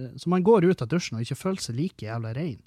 eh, 0.00 0.16
så 0.16 0.32
man 0.32 0.46
går 0.46 0.70
ut 0.70 0.82
av 0.82 0.90
dusjen 0.90 1.18
og 1.18 1.26
ikke 1.26 1.38
føler 1.38 1.64
seg 1.64 1.78
like 1.78 2.06
jævla 2.06 2.34
rein. 2.36 2.60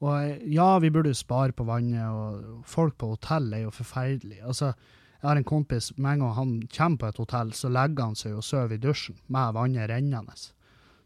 Og 0.00 0.46
ja, 0.48 0.70
vi 0.80 0.92
burde 0.92 1.12
jo 1.12 1.18
spare 1.18 1.52
på 1.52 1.66
vannet, 1.68 2.06
og 2.08 2.62
folk 2.68 2.96
på 2.96 3.10
hotell 3.10 3.50
er 3.52 3.66
jo 3.66 3.74
forferdelig. 3.74 4.38
Altså, 4.40 4.72
jeg 5.20 5.28
har 5.28 5.36
en 5.36 5.44
kompis, 5.44 5.90
med 5.98 6.14
en 6.14 6.24
gang 6.24 6.32
han 6.38 6.54
kommer 6.72 7.02
på 7.02 7.10
et 7.10 7.20
hotell, 7.20 7.52
så 7.52 7.68
legger 7.68 8.08
han 8.08 8.16
seg 8.16 8.38
og 8.38 8.46
sover 8.46 8.78
i 8.78 8.80
dusjen 8.80 9.18
med 9.28 9.52
vannet 9.58 9.90
rennende. 9.90 10.38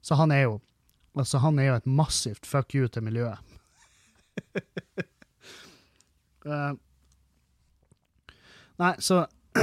Så 0.04 0.20
han 0.20 0.30
er 0.30 0.46
jo 0.46 0.60
altså 1.18 1.38
han 1.42 1.58
er 1.58 1.68
jo 1.68 1.76
et 1.78 1.86
massivt 1.86 2.46
fuck 2.46 2.74
you 2.74 2.88
til 2.90 3.02
miljøet. 3.06 3.38
uh, 6.46 6.74
nei, 8.82 8.94
så 8.98 9.26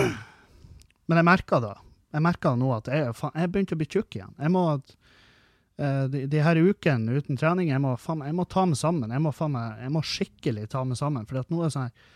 Men 1.12 1.20
jeg 1.20 1.28
merker 1.28 1.60
da 1.60 1.74
jeg 2.12 2.24
merka 2.24 2.56
nå 2.60 2.74
at 2.76 2.90
jeg, 2.92 3.14
jeg 3.14 3.52
begynte 3.52 3.78
å 3.78 3.80
bli 3.80 3.88
tjukk 3.90 4.20
igjen. 4.20 4.36
Jeg 4.40 4.54
må 4.54 4.66
Uh, 5.82 6.06
de, 6.12 6.26
de, 6.30 6.42
her 6.44 6.60
ukene 6.62 7.16
uten 7.18 7.38
trening, 7.40 7.72
jeg 7.72 7.82
må, 7.82 7.96
faen, 7.98 8.20
jeg 8.28 8.36
må 8.38 8.44
ta 8.46 8.68
meg 8.70 8.78
sammen. 8.78 9.10
Jeg 9.10 9.24
må, 9.24 9.32
faen, 9.34 9.56
jeg 9.82 9.90
må, 9.90 10.04
skikkelig 10.06 10.68
ta 10.70 10.84
meg 10.86 11.00
sammen. 11.00 11.24
For 11.26 11.40
nå 11.42 11.62
er 11.62 11.72
det 11.72 11.74
sånn 11.74 11.88
her, 11.88 12.10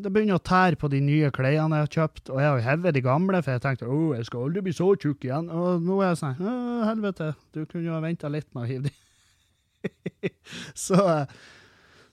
Det 0.00 0.10
begynner 0.10 0.40
å 0.40 0.42
tære 0.42 0.78
på 0.80 0.90
de 0.90 1.00
nye 1.04 1.30
klærne 1.34 1.78
jeg 1.78 1.86
har 1.86 1.92
kjøpt, 1.98 2.32
og 2.32 2.40
jeg 2.40 2.48
har 2.48 2.58
jo 2.58 2.66
hevet 2.66 2.96
de 2.96 3.04
gamle, 3.04 3.42
for 3.42 3.54
jeg 3.54 3.62
tenkte 3.62 3.86
å, 3.90 4.00
jeg 4.16 4.26
skal 4.26 4.46
aldri 4.46 4.64
bli 4.66 4.74
så 4.74 4.88
tjukk 4.94 5.28
igjen. 5.28 5.52
Og 5.54 5.86
nå 5.86 6.00
er 6.00 6.12
jeg 6.12 6.20
sånn 6.22 6.42
Helvete, 6.88 7.30
du 7.54 7.62
kunne 7.62 7.86
jo 7.86 7.94
ha 7.94 8.02
venta 8.02 8.32
litt 8.32 8.48
med 8.56 8.64
å 8.64 8.70
hive 8.72 8.88
de. 8.88 10.32
så, 10.86 10.98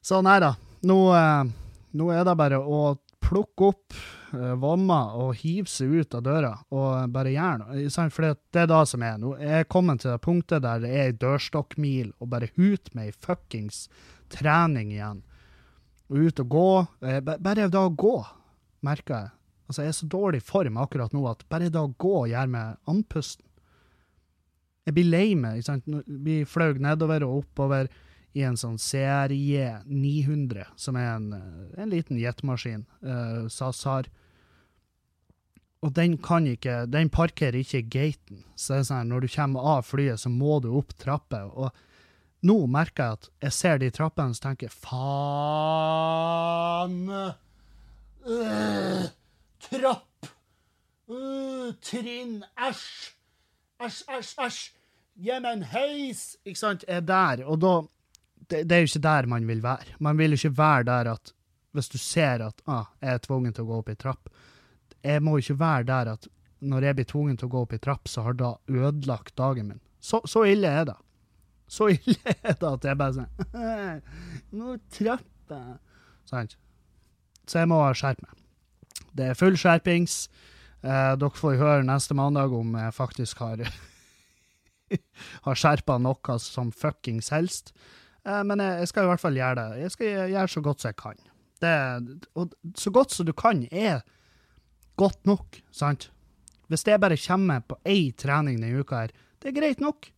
så 0.02 0.22
nei 0.26 0.38
da. 0.46 0.54
Nå, 0.90 1.00
nå 1.98 2.14
er 2.14 2.26
det 2.28 2.38
bare 2.38 2.62
å 2.62 2.84
plukke 3.24 3.74
opp 3.74 3.98
vommer 4.62 5.16
og 5.20 5.34
hive 5.42 5.70
seg 5.72 5.94
ut 6.02 6.16
av 6.18 6.24
døra 6.26 6.52
og 6.76 7.14
bare 7.14 7.34
gjøre 7.34 7.62
noe. 7.64 8.10
For 8.14 8.28
det 8.28 8.62
er 8.64 8.70
det 8.70 8.84
som 8.92 9.04
er. 9.06 9.18
Nå 9.22 9.34
er 9.38 9.62
jeg 9.62 9.70
kommet 9.72 10.04
til 10.04 10.14
det 10.14 10.22
punktet 10.26 10.64
der 10.66 10.84
det 10.84 10.92
er 10.94 11.10
ei 11.10 11.18
dørstokkmil 11.20 12.14
og 12.20 12.32
bare 12.34 12.52
hut 12.58 12.92
med 12.94 13.10
ei 13.10 13.16
fuckings 13.16 13.88
trening 14.34 14.94
igjen. 14.94 15.24
Og 16.10 16.30
ut 16.30 16.42
og 16.44 16.50
gå. 16.56 16.70
Eh, 17.06 17.20
bare 17.22 17.70
da 17.70 17.86
å 17.86 17.94
gå, 17.94 18.16
merker 18.86 19.16
jeg. 19.16 19.34
Altså, 19.70 19.84
jeg 19.84 19.94
er 19.94 19.98
så 20.00 20.10
dårlig 20.10 20.42
i 20.42 20.48
form 20.48 20.80
akkurat 20.82 21.14
nå 21.14 21.22
at 21.30 21.46
bare 21.50 21.70
da 21.70 21.84
å 21.86 21.94
gå 21.94 22.26
gjør 22.32 22.50
meg 22.50 22.78
andpusten. 22.90 23.46
Jeg 24.88 24.96
blir 24.98 25.10
lei 25.12 25.36
meg. 25.38 25.68
Vi 26.26 26.40
fløy 26.50 26.80
nedover 26.82 27.26
og 27.28 27.44
oppover 27.44 27.92
i 28.38 28.44
en 28.46 28.58
sånn 28.60 28.78
CRJ 28.78 29.84
900, 29.90 30.66
som 30.78 30.96
er 31.00 31.16
en, 31.16 31.34
eh, 31.34 31.82
en 31.82 31.90
liten 31.90 32.18
jetmaskin, 32.20 32.86
uh, 33.04 33.48
SAS. 33.50 33.86
Og 35.82 35.94
den 35.96 36.18
kan 36.18 36.48
ikke, 36.48 36.86
den 36.92 37.10
parkerer 37.10 37.56
ikke 37.62 37.82
gaten. 37.90 38.44
Så 38.56 38.74
det 38.74 38.80
er 38.80 38.84
sånn, 38.92 39.10
når 39.10 39.20
du 39.22 39.28
kommer 39.34 39.60
av 39.78 39.86
flyet, 39.88 40.20
så 40.20 40.30
må 40.30 40.60
du 40.62 40.70
opp 40.78 40.94
trapper. 41.00 41.46
Og 41.56 41.72
nå 42.46 42.68
merker 42.72 43.04
jeg 43.04 43.12
at 43.18 43.30
jeg 43.48 43.54
ser 43.56 43.78
de 43.82 43.90
trappene 43.92 44.36
og 44.36 44.42
tenker 44.44 44.70
faen! 44.72 45.00
Uh, 48.30 49.08
trapp! 49.64 50.28
Uh, 51.10 51.72
trinn! 51.82 52.44
Æsj! 52.60 53.16
Æsj, 53.80 54.04
æsj, 54.12 54.36
æsj! 54.46 54.60
Gi 55.20 55.40
meg 55.44 55.54
en 55.58 55.64
heis! 55.72 56.38
Ikke 56.48 56.60
sant? 56.60 56.84
Er 56.88 57.02
der. 57.04 57.44
Og 57.48 57.60
da 57.64 57.74
det, 58.50 58.64
det, 58.70 58.76
er 58.76 58.84
jo 58.84 58.90
ikke 58.90 59.06
der 59.06 59.28
man 59.30 59.48
vil 59.48 59.64
være. 59.64 59.96
Man 60.00 60.18
vil 60.18 60.36
jo 60.36 60.40
ikke 60.42 60.58
være 60.58 60.88
der 60.90 61.12
at 61.14 61.34
hvis 61.72 61.90
du 61.90 61.98
ser 62.02 62.42
at 62.48 62.62
ah, 62.68 62.90
jeg 63.02 63.14
er 63.14 63.24
tvungen 63.24 63.54
til 63.54 63.66
å 63.66 63.70
gå 63.70 63.82
opp 63.84 63.90
i 63.94 63.98
trapp 64.00 64.32
Jeg 65.06 65.22
må 65.22 65.36
jo 65.38 65.44
ikke 65.44 65.60
være 65.60 65.86
der 65.90 66.14
at 66.16 66.28
når 66.60 66.88
jeg 66.88 66.96
blir 66.98 67.08
tvungen 67.08 67.38
til 67.38 67.48
å 67.48 67.54
gå 67.54 67.62
opp 67.64 67.74
i 67.74 67.80
trapp, 67.80 68.10
så 68.12 68.26
har 68.26 68.36
det 68.36 68.50
ødelagt 68.68 69.38
dagen 69.40 69.70
min. 69.70 69.80
Så, 70.00 70.20
så 70.28 70.44
ille 70.44 70.68
er 70.68 70.90
det. 70.90 70.98
Så 71.72 71.88
ille 71.94 72.18
er 72.44 72.58
det 72.60 72.72
at 72.72 72.88
jeg 72.90 73.00
bare 73.00 73.16
sånn 73.16 73.30
Nå 74.60 74.76
trapper 74.92 75.62
jeg 75.62 75.78
Sant? 76.30 76.58
Så 77.50 77.64
jeg 77.64 77.70
må 77.72 77.80
skjerpe 77.98 78.28
meg. 78.28 78.42
Det 79.18 79.32
er 79.32 79.38
full 79.38 79.56
skjerpings. 79.58 80.28
Eh, 80.86 81.14
dere 81.18 81.34
får 81.34 81.58
høre 81.58 81.88
neste 81.88 82.14
mandag 82.14 82.54
om 82.54 82.76
jeg 82.78 82.94
faktisk 82.94 83.42
har 83.42 83.64
har 85.46 85.58
skjerpa 85.58 85.98
noe 86.02 86.38
som 86.44 86.70
fuckings 86.76 87.32
helst. 87.34 87.74
Eh, 88.26 88.44
men 88.44 88.64
jeg, 88.64 88.92
skal 88.92 89.08
i 89.08 89.12
hvert 89.12 89.24
fall 89.24 89.40
gjøre 89.40 89.58
det. 89.60 89.82
Jeg 89.84 89.96
skal 89.96 90.32
gjøre 90.34 90.54
så 90.56 90.64
godt 90.66 90.84
som 90.84 90.92
jeg 90.92 91.00
kan. 91.00 91.26
Det, 91.60 91.74
og 92.40 92.54
så 92.80 92.92
godt 92.96 93.16
som 93.16 93.28
du 93.28 93.34
kan, 93.36 93.66
er 93.72 94.02
godt 95.00 95.26
nok, 95.28 95.60
sant? 95.72 96.10
Hvis 96.70 96.86
jeg 96.88 97.02
bare 97.02 97.18
kommer 97.18 97.64
på 97.66 97.80
én 97.88 98.14
trening 98.16 98.60
denne 98.62 98.84
uka 98.84 99.06
her, 99.06 99.14
det 99.42 99.50
er 99.50 99.58
greit 99.58 99.82
nok. 99.82 100.12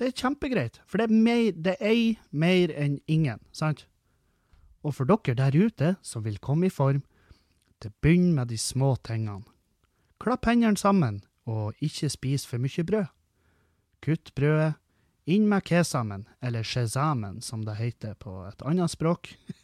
Det 0.00 0.08
er 0.08 0.16
kjempegreit, 0.16 0.80
for 0.88 0.98
det 0.98 1.10
er, 1.10 1.12
mer, 1.12 1.76
er 1.76 2.18
mer 2.32 2.72
enn 2.72 2.98
ingen, 3.06 3.40
sant? 3.52 3.84
Og 4.80 4.96
for 4.96 5.04
dere 5.04 5.36
der 5.36 5.56
ute 5.56 5.94
som 6.02 6.24
vil 6.24 6.40
komme 6.40 6.66
i 6.66 6.74
form, 6.74 7.02
Det 7.80 7.94
begynner 8.02 8.34
med 8.34 8.48
de 8.48 8.58
små 8.58 8.96
tingene. 9.00 9.40
Klapp 10.20 10.44
hendene 10.44 10.76
sammen, 10.76 11.22
og 11.48 11.72
ikke 11.80 12.10
spis 12.12 12.44
for 12.44 12.60
mye 12.60 12.84
brød. 12.84 13.06
Kutt 14.04 14.34
brødet, 14.36 14.74
inn 15.24 15.48
med 15.48 15.64
kesamen, 15.64 16.26
eller 16.40 16.62
shezamen, 16.62 17.40
som 17.40 17.64
det 17.64 17.78
heter 17.78 18.14
på 18.14 18.42
et 18.48 18.62
annet 18.66 18.90
språk. 18.90 19.32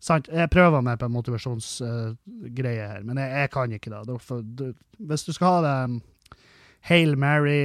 Sant, 0.00 0.28
jeg 0.30 0.50
prøver 0.50 0.82
meg 0.84 1.00
på 1.00 1.08
motivasjonsgreie 1.10 2.84
uh, 2.84 2.92
her, 2.92 3.02
men 3.06 3.18
jeg, 3.18 3.32
jeg 3.34 3.50
kan 3.50 3.72
ikke 3.74 3.90
det. 3.90 4.74
Hvis 5.10 5.26
du 5.26 5.32
skal 5.34 5.56
ha 5.56 5.64
det 5.64 5.74
um, 5.90 5.96
Hail 6.86 7.16
Mary 7.18 7.64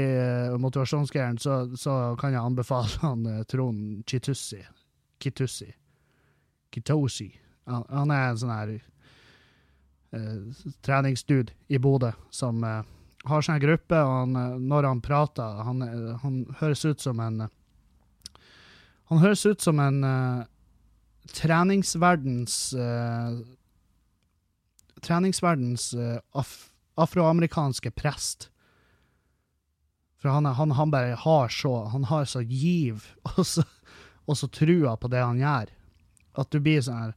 og 0.50 0.58
motivasjonsgreiene, 0.64 1.40
så, 1.40 1.68
så, 1.78 2.16
kan 2.20 2.34
jeg 2.34 2.42
anbefale 2.42 2.90
han 3.04 3.28
uh, 3.30 3.44
Trond 3.50 4.02
Chitussi. 4.10 4.64
Kitussi. 5.22 5.70
Kitosi. 6.74 7.30
Han, 7.70 7.86
han 7.90 8.12
er 8.12 8.26
en 8.32 8.42
sånn 8.42 8.56
her 8.56 8.74
uh, 10.18 10.66
treningsdude 10.84 11.54
i 11.70 11.80
Bodø 11.80 12.12
som 12.34 12.66
uh, 12.66 12.82
har 13.30 13.44
sånn 13.46 13.62
gruppe, 13.64 14.00
og 14.04 14.14
han, 14.14 14.64
når 14.68 14.88
han 14.90 15.02
prater, 15.04 15.62
han, 15.64 15.84
han, 16.24 16.40
høres 16.60 16.84
ut 16.86 17.04
som 17.04 17.22
en 17.24 17.46
Han 19.12 19.20
høres 19.22 19.46
ut 19.46 19.62
som 19.62 19.80
en 19.80 20.02
treningsverdens 21.32 22.74
uh, 22.74 23.40
Treningsverdens 25.04 25.94
uh, 25.94 26.18
af, 26.36 26.48
afroamerikanske 26.96 27.92
prest. 27.92 28.50
For 30.22 30.32
han, 30.32 30.46
han, 30.46 30.92
bare 30.92 31.18
har 31.20 31.50
så 31.50 31.86
Han 31.92 32.04
har 32.04 32.26
så 32.26 32.42
giv 32.42 33.04
og 33.38 33.46
så, 33.46 33.64
og 34.26 34.38
så 34.38 34.48
trua 34.48 34.96
på 34.98 35.12
det 35.12 35.24
han 35.24 35.40
gjør, 35.40 35.72
at 36.40 36.52
du 36.52 36.60
blir 36.64 36.84
sånn 36.84 37.02
her 37.02 37.16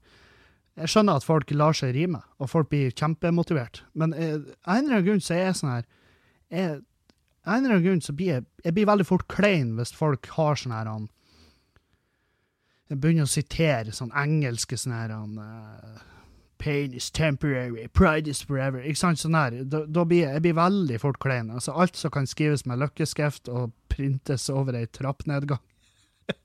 Jeg 0.77 0.93
skjønner 0.93 1.19
at 1.19 1.25
folk 1.25 1.51
lar 1.55 1.77
seg 1.77 1.95
rime, 1.97 2.21
og 2.39 2.51
folk 2.51 2.69
blir 2.69 2.91
kjempemotivert, 2.93 3.85
men 3.95 4.13
av 4.13 4.19
en 4.21 4.43
eller 4.67 4.99
annen 4.99 5.07
grunn 5.07 5.23
så 5.25 5.33
er 5.37 5.47
jeg 5.47 5.61
sånn 5.61 5.73
her 5.73 5.87
jeg, 6.53 6.81
en 7.47 7.59
eller 7.59 7.77
annen 7.77 7.87
grunn 7.87 8.03
så 8.03 8.15
blir 8.17 8.35
jeg, 8.35 8.47
jeg 8.65 8.77
blir 8.77 8.89
veldig 8.89 9.07
fort 9.07 9.27
klein 9.31 9.75
hvis 9.79 9.95
folk 9.95 10.27
har 10.37 10.59
sånn 10.59 10.75
her 10.75 10.89
han 10.91 11.07
jeg 12.87 13.01
begynner 13.03 13.27
å 13.27 13.31
sitere 13.31 13.95
sånn 13.95 14.13
engelske 14.15 14.77
sånn 14.79 14.95
her 14.95 15.15
uh, 15.17 16.03
Pain 16.63 16.95
is 16.95 17.11
temporary, 17.11 17.89
pride 17.93 18.31
is 18.31 18.41
forever. 18.47 18.81
Ikke 18.81 18.97
sant? 18.97 19.21
Sånn 19.21 19.35
her. 19.37 19.59
Da, 19.69 19.83
da 19.85 20.07
blir 20.09 20.23
jeg, 20.23 20.39
jeg 20.39 20.45
blir 20.47 20.55
veldig 20.57 21.01
fort 21.03 21.19
klein. 21.21 21.51
Altså, 21.53 21.75
alt 21.77 21.99
som 22.01 22.15
kan 22.15 22.29
skrives 22.31 22.65
med 22.65 22.81
løkkeskrift 22.81 23.51
og 23.53 23.75
printes 23.93 24.47
over 24.49 24.79
ei 24.79 24.87
trappnedgang. 24.89 25.61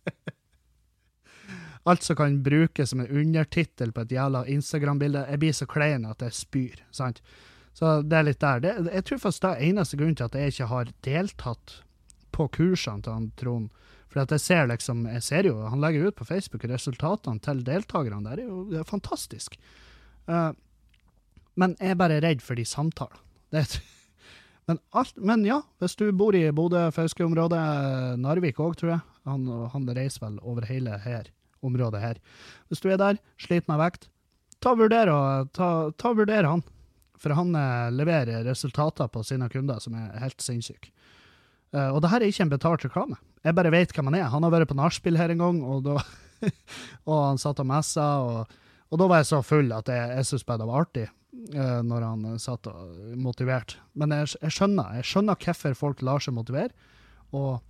alt 1.89 2.03
som 2.03 2.19
kan 2.19 2.41
brukes 2.43 2.91
som 2.91 3.05
en 3.05 3.21
undertittel 3.21 3.95
på 3.95 4.03
et 4.03 4.11
jævla 4.17 4.43
Instagram-bilde. 4.51 5.23
Jeg 5.31 5.43
blir 5.45 5.55
så 5.55 5.69
klein 5.71 6.09
at 6.09 6.27
jeg 6.27 6.37
spyr. 6.41 6.83
sant? 6.91 7.23
Så 7.77 8.01
det 8.03 8.17
er 8.17 8.27
litt 8.27 8.41
der. 8.41 8.63
Det, 8.63 8.73
jeg 8.91 9.05
tror 9.07 9.21
faktisk 9.25 9.45
det 9.45 9.51
er 9.51 9.69
eneste 9.69 9.99
grunn 9.99 10.17
til 10.17 10.27
at 10.27 10.36
jeg 10.38 10.53
ikke 10.53 10.71
har 10.71 10.91
deltatt 11.07 11.77
på 12.36 12.47
kursene 12.55 13.03
til 13.05 13.15
han 13.15 13.29
Trond 13.39 13.69
for 14.12 14.27
jeg 14.27 14.43
ser 14.43 14.67
liksom, 14.67 15.05
jeg 15.07 15.23
ser 15.23 15.47
jo, 15.47 15.55
Han 15.71 15.79
legger 15.79 16.10
ut 16.10 16.17
på 16.19 16.27
Facebook 16.27 16.65
resultatene 16.67 17.39
til 17.39 17.63
deltakerne. 17.63 18.25
Det 18.27 18.43
er 18.43 18.49
jo 18.49 18.65
det 18.67 18.81
er 18.81 18.89
fantastisk. 18.89 19.55
Uh, 20.27 20.51
men 21.55 21.77
jeg 21.79 21.93
er 21.93 21.99
bare 21.99 22.19
redd 22.23 22.43
for 22.43 22.60
de 22.60 22.67
samtalene. 22.67 23.21
Men, 24.69 24.77
men, 25.17 25.41
ja, 25.43 25.57
hvis 25.81 25.97
du 25.99 26.05
bor 26.15 26.36
i 26.38 26.45
Bodø-Fauske-området, 26.55 27.60
Narvik 28.21 28.60
òg, 28.62 28.75
tror 28.79 28.91
jeg. 28.93 29.01
Han, 29.27 29.47
han, 29.73 29.88
reiser 29.97 30.21
vel 30.21 30.38
over 30.47 30.67
hele 30.69 30.93
her, 31.01 31.25
området 31.65 31.99
her. 31.99 32.19
Hvis 32.69 32.79
du 32.79 32.88
er 32.93 32.99
der, 33.01 33.17
sliter 33.41 33.67
med 33.67 33.81
vekt, 33.81 34.05
ta 34.63 34.75
vurder, 34.77 35.12
vurder 35.49 36.47
han. 36.47 36.63
For 37.21 37.36
han 37.38 37.53
eh, 37.55 37.91
leverer 37.93 38.45
resultater 38.47 39.10
på 39.12 39.23
sine 39.25 39.49
kunder 39.49 39.81
som 39.84 39.95
er 39.97 40.17
helt 40.23 40.41
sinnssyke. 40.41 40.89
Uh, 41.71 41.93
og 41.95 42.01
det 42.03 42.10
her 42.12 42.19
er 42.19 42.31
ikke 42.31 42.43
en 42.43 42.51
betalt 42.51 42.84
reklame. 42.84 43.17
Jeg 43.45 43.55
bare 43.55 43.71
vet 43.71 43.93
hvem 43.95 44.10
han 44.10 44.17
er. 44.19 44.27
Han 44.34 44.43
har 44.43 44.51
vært 44.51 44.67
på 44.67 44.75
nachspiel 44.75 45.15
her 45.15 45.31
en 45.31 45.39
gang, 45.39 45.62
og, 45.63 45.86
da, 45.86 46.01
og 47.07 47.21
han 47.29 47.39
satt 47.39 47.62
og 47.63 47.69
messa, 47.69 48.07
og, 48.19 48.57
og, 48.89 48.99
da 48.99 49.07
var 49.07 49.21
jeg 49.21 49.29
så 49.29 49.39
full 49.45 49.71
at 49.71 49.88
jeg, 49.88 50.10
jeg 50.17 50.27
syntes 50.27 50.47
bare 50.49 50.60
det 50.60 50.67
var 50.67 50.84
artig 50.84 51.05
uh, 51.07 51.79
når 51.88 52.07
han 52.10 52.25
satt 52.43 52.67
og 52.67 53.13
motivert. 53.15 53.77
Men 53.95 54.17
jeg, 54.17 54.34
jeg, 54.41 54.55
skjønner 54.57 54.99
jeg 54.99 55.07
skjønner 55.13 55.47
hvorfor 55.47 55.79
folk 55.79 56.03
lar 56.03 56.25
seg 56.25 56.36
motivere, 56.36 56.75
og, 57.31 57.63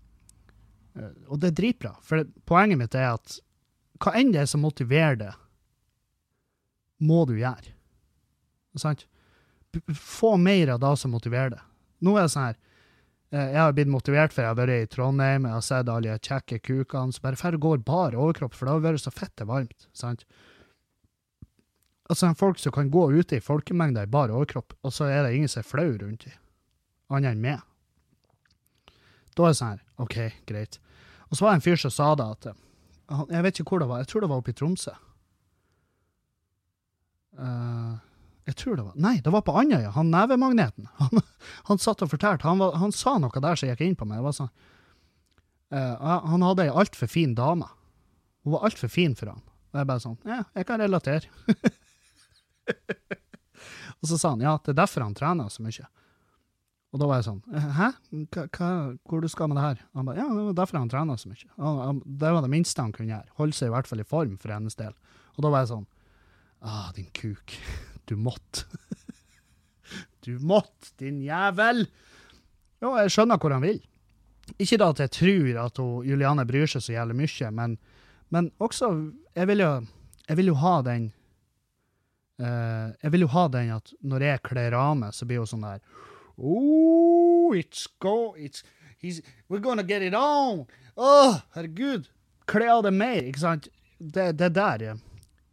uh, 0.97 1.13
og 1.29 1.37
det 1.43 1.51
er 1.51 1.59
dritbra. 1.61 1.93
For 2.01 2.25
poenget 2.49 2.81
mitt 2.81 2.97
er 2.97 3.11
at 3.19 3.37
hva 4.01 4.15
enn 4.17 4.33
det 4.33 4.47
er 4.47 4.49
som 4.49 4.65
motiverer 4.65 5.21
det, 5.21 5.31
må 7.05 7.21
du 7.29 7.35
gjøre. 7.37 7.75
Sant? 8.81 9.05
Få 9.95 10.36
mer 10.38 10.73
av 10.75 10.81
det 10.84 10.95
som 10.99 11.13
motiverer 11.13 11.55
deg. 11.55 11.63
Nå 12.01 12.17
er 12.17 12.25
det 12.25 12.34
sånn 12.34 12.49
her 12.49 12.60
Eh, 13.31 13.53
jeg 13.53 13.62
har 13.63 13.75
blitt 13.75 13.91
motivert 13.91 14.34
for 14.36 14.43
jeg 14.43 14.51
har 14.51 14.60
vært 14.60 14.75
i 14.75 14.88
Trondheim, 14.91 15.45
jeg 15.47 15.55
har 15.55 15.63
sett 15.63 15.89
alle 15.89 16.15
de 16.17 16.29
kjekke 16.29 16.60
kukene 16.60 17.15
som 17.15 17.23
bare 17.23 17.39
får 17.39 17.57
går 17.63 17.84
bar 17.88 18.17
overkropp, 18.19 18.57
for 18.57 18.67
det 18.67 18.73
har 18.75 18.84
vært 18.84 19.03
så 19.05 19.13
fette 19.15 19.47
varmt. 19.47 19.88
sant? 19.95 20.25
Altså, 22.12 22.34
folk 22.36 22.60
som 22.60 22.75
kan 22.75 22.91
gå 22.91 23.05
ute 23.15 23.38
i 23.38 23.43
folkemengder 23.43 24.03
i 24.10 24.12
bar 24.12 24.34
overkropp, 24.36 24.75
og 24.84 24.91
så 24.91 25.07
er 25.07 25.23
det 25.23 25.36
ingen 25.38 25.51
som 25.51 25.62
er 25.62 25.69
flau 25.69 25.88
rundt 25.95 26.25
dem, 26.27 26.36
annet 27.07 27.31
enn 27.31 27.45
meg. 27.45 27.63
Da 29.31 29.47
er 29.47 29.53
det 29.53 29.60
sånn 29.62 29.71
her, 29.77 29.86
OK, 30.03 30.17
greit. 30.51 30.81
Og 31.29 31.38
så 31.38 31.45
var 31.45 31.53
det 31.53 31.62
en 31.62 31.65
fyr 31.69 31.79
som 31.79 31.93
sa 31.95 32.12
det 32.19 32.27
at 32.27 32.51
Jeg 33.31 33.43
vet 33.43 33.60
ikke 33.60 33.71
hvor 33.71 33.79
det 33.79 33.88
var, 33.88 34.03
jeg 34.03 34.12
tror 34.12 34.21
det 34.21 34.31
var 34.31 34.43
oppe 34.43 34.51
i 34.51 34.60
Tromsø. 34.60 34.91
Uh, 37.39 37.70
jeg 38.51 38.57
tror 38.59 38.77
det 38.77 38.85
var 38.85 38.97
Nei, 38.99 39.15
det 39.23 39.31
var 39.31 39.43
på 39.47 39.55
Andøya. 39.55 39.93
Han 39.95 40.11
nevemagneten. 40.11 40.89
Han, 40.99 41.21
han 41.69 41.79
satt 41.81 42.03
og 42.03 42.11
fortalte. 42.11 42.47
Han, 42.47 42.59
han, 42.59 42.91
sa 42.95 43.17
noe 43.21 43.43
der 43.43 43.59
som 43.59 43.71
gikk 43.71 43.83
inn 43.85 43.95
på 43.97 44.07
meg. 44.09 44.25
Sånn, 44.35 44.51
uh, 45.73 46.11
han 46.27 46.43
hadde 46.45 46.67
ei 46.67 46.73
altfor 46.83 47.09
fin 47.11 47.35
dame. 47.37 47.69
Hun 48.43 48.55
var 48.55 48.67
altfor 48.67 48.91
fin 48.91 49.15
for 49.17 49.31
han. 49.31 49.41
Og 49.71 49.79
jeg 49.79 49.87
bare 49.87 50.03
sånn 50.03 50.17
Ja, 50.27 50.41
jeg 50.57 50.67
kan 50.67 50.81
relatere. 50.81 51.29
og 54.01 54.09
så 54.09 54.17
sa 54.17 54.33
han 54.33 54.43
ja, 54.43 54.57
det 54.65 54.73
er 54.73 54.81
derfor 54.81 55.05
han 55.05 55.15
trener 55.17 55.51
så 55.53 55.63
mye. 55.63 55.87
Og 56.91 56.99
da 56.99 57.07
var 57.07 57.21
jeg 57.21 57.27
sånn 57.29 57.39
Hæ? 57.77 57.87
Hva, 58.57 58.69
hvor 59.07 59.23
du 59.23 59.29
skal 59.31 59.47
med 59.47 59.61
det 59.61 59.63
her? 59.63 59.85
Han 59.95 60.09
ba, 60.09 60.17
ja, 60.17 60.27
det 60.27 60.43
var 60.49 60.57
derfor 60.59 60.81
han 60.81 60.91
trener 60.91 61.21
så 61.21 61.31
mye. 61.31 61.47
Han, 61.61 62.03
det 62.03 62.33
var 62.35 62.43
det 62.43 62.51
minste 62.51 62.83
han 62.83 62.91
kunne 62.95 63.13
gjøre. 63.13 63.31
Holde 63.39 63.57
seg 63.57 63.71
i 63.71 63.75
hvert 63.77 63.87
fall 63.87 64.03
i 64.03 64.07
form 64.11 64.35
for 64.41 64.51
hennes 64.57 64.75
del. 64.79 64.97
Og 65.37 65.45
da 65.45 65.53
var 65.53 65.63
jeg 65.63 65.73
sånn 65.75 65.89
Ah, 66.61 66.91
din 66.93 67.09
kuk. 67.15 67.55
Du 68.12 68.17
måtte. 68.19 68.65
du 70.26 70.36
måtte, 70.43 70.91
din 71.00 71.21
jævel! 71.24 71.86
Jo, 72.84 72.97
jeg 73.00 73.13
skjønner 73.13 73.39
hvor 73.39 73.54
han 73.56 73.63
vil. 73.63 73.80
Ikke 74.60 74.80
da 74.82 74.89
at 74.91 75.00
jeg 75.00 75.13
tror 75.15 75.60
at 75.62 75.80
hun, 75.80 76.04
Juliane 76.10 76.43
bryr 76.50 76.67
seg 76.67 76.84
så 76.84 76.97
jævlig 76.97 77.21
mye, 77.21 77.52
men, 77.56 77.78
men 78.36 78.50
også 78.60 78.89
jeg 79.38 79.47
vil, 79.47 79.63
jo, 79.63 79.71
jeg 80.28 80.39
vil 80.41 80.52
jo 80.52 80.58
ha 80.60 80.74
den 80.84 81.06
uh, 82.43 82.91
Jeg 83.00 83.13
vil 83.13 83.24
jo 83.24 83.30
ha 83.32 83.45
den 83.54 83.71
at 83.78 83.93
når 84.04 84.26
jeg 84.28 84.43
kler 84.50 84.76
av 84.76 84.97
meg, 85.00 85.15
så 85.15 85.28
blir 85.30 85.45
hun 85.45 85.52
sånn 85.54 85.63
der 85.69 85.80
Oh, 86.36 87.56
it's 87.56 87.86
go, 88.04 88.34
it's, 88.36 88.65
We're 89.47 89.63
gonna 89.63 89.88
get 89.88 90.04
it 90.04 90.17
on! 90.17 90.65
Å, 90.97 91.08
oh, 91.08 91.39
herregud! 91.56 92.12
Kle 92.52 92.67
av 92.74 92.84
deg 92.84 92.97
mer, 92.97 93.24
ikke 93.30 93.45
sant? 93.45 93.71
Det, 94.02 94.34
det 94.36 94.52
der, 94.58 94.84
ja. 94.89 94.97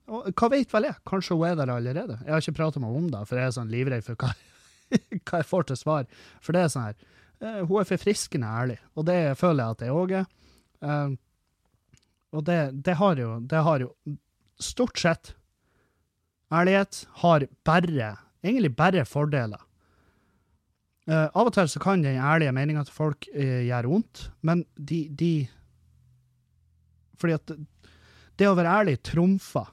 Hva 0.08 0.48
vet 0.48 0.70
vel 0.72 0.88
jeg? 0.88 0.96
Kanskje 1.08 1.36
hun 1.36 1.50
er 1.50 1.56
der 1.58 1.70
allerede? 1.72 2.16
Jeg 2.24 2.32
har 2.32 2.42
ikke 2.44 2.56
pratet 2.56 2.80
med 2.80 2.88
henne 2.88 3.04
om 3.04 3.10
det, 3.12 3.20
for 3.28 3.36
jeg 3.36 3.50
er 3.50 3.56
sånn 3.58 3.72
livredd 3.72 4.06
for 4.06 4.16
hva, 4.16 4.30
hva, 5.28 5.40
jeg 5.42 5.48
får 5.50 5.68
til 5.68 5.80
svar. 5.82 6.08
For 6.44 6.56
det 6.56 6.64
er 6.64 6.72
sånn 6.72 6.86
her 6.86 6.96
uh, 7.44 7.60
Hun 7.68 7.82
er 7.82 7.90
forfriskende 7.90 8.52
ærlig, 8.60 8.78
og 8.96 9.08
det 9.10 9.18
føler 9.40 9.60
jeg 9.60 9.76
at 9.76 9.84
jeg 9.84 9.98
òg 10.00 10.16
er. 10.22 10.30
Uh, 10.80 11.12
og 12.38 12.44
det, 12.48 12.58
det, 12.86 12.96
har 13.00 13.20
jo, 13.20 13.36
det 13.50 13.62
har 13.66 13.84
jo 13.84 13.92
Stort 14.58 14.98
sett 14.98 15.34
Ærlighet 16.54 17.02
har 17.20 17.44
bare, 17.68 18.12
egentlig 18.40 18.70
bare 18.72 19.04
fordeler. 19.04 19.60
Uh, 21.04 21.28
av 21.28 21.50
og 21.50 21.52
til 21.52 21.68
så 21.68 21.82
kan 21.82 22.00
den 22.00 22.16
ærlige 22.16 22.54
meninga 22.56 22.86
til 22.88 22.96
folk 22.96 23.28
gjøre 23.28 23.90
vondt, 23.90 24.30
men 24.40 24.64
de, 24.74 25.02
de 25.12 25.32
Fordi 27.20 27.36
at 27.36 27.52
det 28.38 28.48
å 28.48 28.56
være 28.56 28.72
ærlig 28.80 28.96
trumfer 29.04 29.68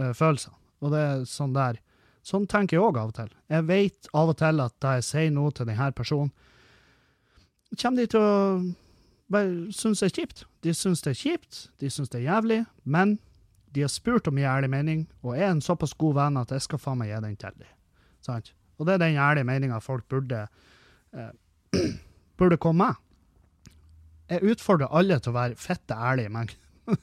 uh, 0.00 0.10
følelsene. 0.16 0.56
Og 0.80 0.94
det 0.94 1.00
er 1.06 1.24
sånn 1.28 1.56
der. 1.56 1.80
Sånn 2.26 2.46
tenker 2.48 2.76
jeg 2.76 2.84
òg 2.84 2.98
av 3.00 3.12
og 3.12 3.16
til. 3.16 3.32
Jeg 3.52 3.66
vet 3.68 4.08
av 4.16 4.32
og 4.32 4.38
til 4.40 4.62
at 4.64 4.76
da 4.82 4.96
jeg 4.98 5.08
sier 5.08 5.32
noe 5.34 5.52
til 5.56 5.68
denne 5.68 5.90
personen, 5.96 6.32
kommer 7.78 8.02
de 8.02 8.10
til 8.10 8.24
å 8.24 8.30
bare 9.30 9.72
synes 9.72 10.02
det 10.02 10.08
er 10.10 10.14
kjipt. 10.18 10.44
De 10.64 10.74
synes 10.74 11.02
det 11.04 11.12
er 11.12 11.20
kjipt, 11.20 11.58
de 11.78 11.90
synes 11.90 12.10
det 12.10 12.20
er 12.20 12.32
jævlig, 12.32 12.64
men 12.84 13.18
de 13.70 13.84
har 13.84 13.92
spurt 13.92 14.26
om 14.26 14.34
min 14.34 14.48
ærlige 14.50 14.72
mening, 14.72 15.04
og 15.22 15.36
er 15.36 15.52
en 15.52 15.62
såpass 15.62 15.94
god 15.94 16.16
venn 16.18 16.40
at 16.40 16.50
jeg 16.50 16.64
skal 16.66 16.82
faen 16.82 16.98
meg 16.98 17.12
gi 17.12 17.20
den 17.22 17.36
til 17.38 17.60
dem. 17.60 17.76
Sant? 18.26 18.50
Og 18.78 18.88
det 18.88 18.96
er 18.96 19.04
den 19.04 19.20
ærlige 19.20 19.46
meninga 19.46 19.78
folk 19.84 20.08
burde, 20.10 20.48
eh, 21.14 21.30
burde 22.38 22.58
komme 22.58 22.88
med. 22.88 22.98
Jeg 24.30 24.54
utfordrer 24.54 24.90
alle 24.90 25.18
til 25.20 25.30
å 25.32 25.38
være 25.38 25.58
fette 25.58 25.94
ærlige 25.94 26.32
med, 26.34 26.50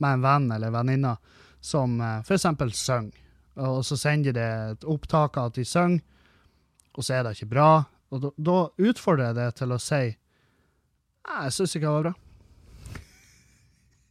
med 0.00 0.08
en 0.10 0.24
venn 0.24 0.50
eller 0.56 0.72
venninne 0.72 1.16
som 1.64 1.96
uh, 2.00 2.20
f.eks. 2.20 2.46
synger. 2.76 3.22
og 3.56 3.84
så 3.86 3.96
sender 3.96 4.34
de 4.36 4.44
et 4.74 4.84
opptak 4.84 5.38
av 5.40 5.52
at 5.52 5.58
de 5.58 5.64
synger, 5.64 6.02
og 6.94 7.04
så 7.04 7.16
er 7.16 7.24
det 7.24 7.36
ikke 7.36 7.52
bra. 7.54 7.70
Og 8.14 8.28
da, 8.36 8.58
utfordrer 8.78 9.30
jeg 9.30 9.38
det 9.40 9.48
til 9.58 9.74
å 9.74 9.80
si 9.82 10.04
Nei, 11.24 11.38
jeg 11.46 11.54
syns 11.56 11.72
ikke 11.72 11.88
det 11.88 11.94
var 11.94 12.04
bra. 12.04 12.14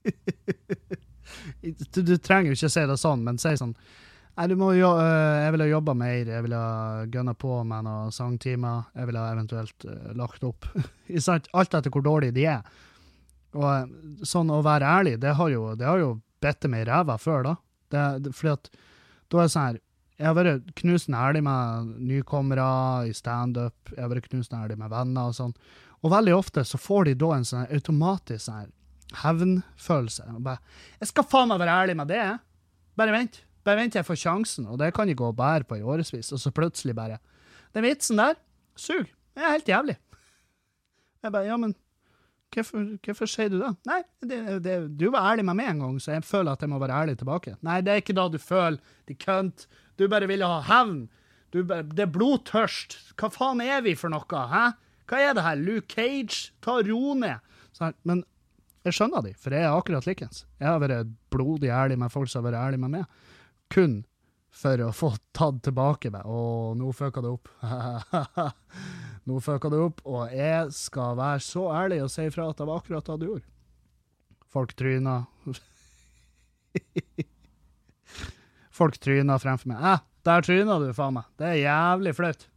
du, 1.93 1.99
du, 2.01 2.15
trenger 2.17 2.49
jo 2.49 2.57
ikke 2.57 2.71
si 2.73 2.85
det 2.89 2.97
sånn, 2.99 3.21
men 3.23 3.37
si 3.39 3.53
sånn 3.59 3.75
Nei, 4.33 4.47
du 4.49 4.55
må 4.57 4.71
jo 4.73 4.89
øh, 4.97 5.35
Jeg 5.45 5.53
ville 5.53 5.69
jobba 5.69 5.93
mer, 5.93 6.25
jeg 6.25 6.45
ville 6.47 6.61
gønna 7.13 7.35
på 7.37 7.59
med 7.69 7.85
noen 7.85 8.09
sangtimer. 8.15 8.87
Jeg 8.97 9.11
ville 9.11 9.27
eventuelt 9.29 9.85
uh, 9.85 10.09
lagt 10.17 10.41
opp. 10.47 10.65
Alt 11.53 11.77
etter 11.77 11.93
hvor 11.93 12.01
dårlig 12.01 12.31
de 12.33 12.47
er. 12.49 12.65
Og 13.53 14.25
sånn 14.25 14.49
å 14.49 14.63
være 14.65 14.89
ærlig, 14.89 15.19
det 15.21 15.35
har 15.37 15.53
jo, 15.53 15.67
det 15.77 15.85
har 15.85 16.01
jo 16.01 16.15
bitt 16.43 16.67
meg 16.69 16.85
i 16.85 16.89
ræva 16.91 17.17
før, 17.21 17.47
da. 17.47 17.55
Det, 17.93 18.03
det, 18.25 18.35
fordi 18.35 18.53
at 18.53 18.69
da 19.31 19.39
er 19.39 19.47
det 19.47 19.53
sånn 19.53 19.67
her 19.67 19.81
Jeg 20.19 20.27
har 20.29 20.35
vært 20.37 20.69
knusende 20.77 21.19
ærlig 21.19 21.41
med 21.43 21.93
nykommere 22.05 22.65
i 23.09 23.13
standup, 23.17 23.75
jeg 23.89 24.01
har 24.03 24.11
vært 24.11 24.29
knusende 24.29 24.61
ærlig 24.61 24.77
med 24.77 24.91
venner 24.93 25.31
og 25.31 25.35
sånn. 25.35 25.55
Og 26.03 26.11
veldig 26.13 26.35
ofte 26.37 26.63
så 26.67 26.77
får 26.77 27.09
de 27.09 27.15
da 27.23 27.31
en 27.33 27.47
sånn 27.47 27.65
automatisk 27.65 28.45
sånn 28.45 28.69
hevnfølelse. 29.23 30.27
Bare 30.39 30.59
'Jeg 30.99 31.07
skal 31.09 31.23
faen 31.23 31.49
meg 31.49 31.59
være 31.59 31.77
ærlig 31.81 31.95
med 31.97 32.07
det'. 32.07 32.39
Bare 32.95 33.11
vent. 33.11 33.43
Bare 33.63 33.79
vent 33.79 33.93
til 33.93 33.99
jeg 33.99 34.05
får 34.05 34.21
sjansen, 34.21 34.67
og 34.67 34.77
det 34.79 34.93
kan 34.93 35.07
de 35.07 35.15
gå 35.15 35.27
og 35.27 35.37
bære 35.37 35.63
på 35.63 35.79
i 35.79 35.81
årevis, 35.81 36.31
og 36.31 36.39
så 36.39 36.51
plutselig 36.51 36.95
bare 36.95 37.19
Den 37.73 37.83
vitsen 37.83 38.17
der 38.17 38.35
sug. 38.75 39.07
Det 39.33 39.41
er 39.41 39.49
helt 39.49 39.65
jævlig. 39.65 39.97
Jeg 41.23 41.31
bare 41.31 41.45
Ja, 41.45 41.57
men 41.57 41.75
hvorfor, 42.53 42.85
hvorfor 43.05 43.29
sier 43.29 43.49
du 43.51 43.57
det? 43.61 43.71
Nei, 43.89 43.99
det, 44.21 44.39
det, 44.65 44.77
du 44.99 45.07
var 45.13 45.31
ærlig 45.31 45.45
med 45.49 45.59
meg 45.59 45.71
en 45.71 45.83
gang, 45.85 45.97
så 46.03 46.15
jeg 46.15 46.25
føler 46.27 46.53
at 46.53 46.63
jeg 46.63 46.71
må 46.71 46.79
være 46.81 46.99
ærlig 47.03 47.17
tilbake. 47.19 47.55
Nei, 47.65 47.79
det 47.85 47.93
er 47.93 48.03
ikke 48.03 48.15
da 48.17 48.27
du 48.31 48.39
føler, 48.41 48.79
de 49.09 49.17
kønt. 49.19 49.67
Du 49.99 50.05
bare 50.11 50.29
ville 50.29 50.47
ha 50.49 50.61
hevn. 50.69 51.07
det 51.53 52.05
er 52.05 52.13
blodtørst. 52.13 52.97
Hva 53.19 53.29
faen 53.33 53.61
er 53.65 53.83
vi 53.85 53.95
for 53.99 54.13
noe, 54.13 54.45
hæ? 54.53 54.65
Hva 55.09 55.19
er 55.19 55.35
det 55.35 55.43
her? 55.45 55.59
Luke 55.59 55.89
Cage? 55.91 56.53
Ta 56.63 56.79
ro 56.85 57.17
ned. 57.19 57.43
Sånn, 57.75 57.95
men 58.07 58.23
jeg 58.83 58.97
skjønner 58.97 59.23
de, 59.23 59.33
for 59.39 59.55
jeg 59.55 59.63
er 59.63 59.75
akkurat 59.75 60.07
likens. 60.07 60.43
Jeg 60.59 60.67
har 60.67 60.81
vært 60.83 61.13
blodig 61.33 61.71
ærlig 61.71 61.99
med 61.99 62.11
folk 62.11 62.31
som 62.31 62.41
har 62.43 62.51
vært 62.51 62.63
ærlig 62.65 62.81
med 62.83 62.97
meg. 62.97 63.21
Kun 63.73 64.01
for 64.53 64.83
å 64.85 64.91
få 64.93 65.13
tatt 65.35 65.63
tilbake 65.65 66.11
meg. 66.13 66.27
Å, 66.27 66.73
nå 66.77 66.91
fucka 66.95 67.23
det 67.23 67.31
opp. 67.31 67.49
nå 69.29 69.39
fucka 69.43 69.71
det 69.71 69.81
opp. 69.83 70.01
Og 70.05 70.31
jeg 70.33 70.71
skal 70.75 71.17
være 71.19 71.43
så 71.45 71.67
ærlig 71.73 72.01
og 72.03 72.11
si 72.13 72.27
ifra 72.27 72.49
at 72.51 72.59
det 72.59 72.69
var 72.69 72.81
akkurat 72.81 73.11
det 73.11 73.19
du 73.21 73.27
gjorde. 73.31 73.47
Folk 74.53 74.75
tryna. 74.77 75.23
Folk 78.79 78.97
tryna 79.01 79.37
fremfor 79.41 79.71
meg. 79.71 79.85
Eh, 79.85 80.03
der 80.27 80.45
tryna 80.45 80.79
du, 80.81 80.89
faen 80.95 81.17
meg. 81.17 81.29
Det 81.39 81.49
er 81.49 81.61
jævlig 81.63 82.13
flaut. 82.17 82.47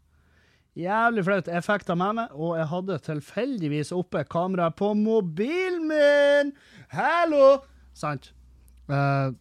Jævlig 0.76 1.24
flaut. 1.24 1.48
Jeg 1.48 1.64
fikk 1.64 1.86
det 1.88 1.96
med 1.96 2.18
meg, 2.18 2.36
og 2.36 2.58
jeg 2.58 2.68
hadde 2.72 2.98
tilfeldigvis 3.06 3.94
oppe 3.96 4.26
kameraet 4.28 4.76
på 4.76 4.92
mobilen 4.98 5.86
min! 5.88 6.52
Hallo! 6.92 7.62
Sant. 7.96 8.30
Uh, 8.92 9.32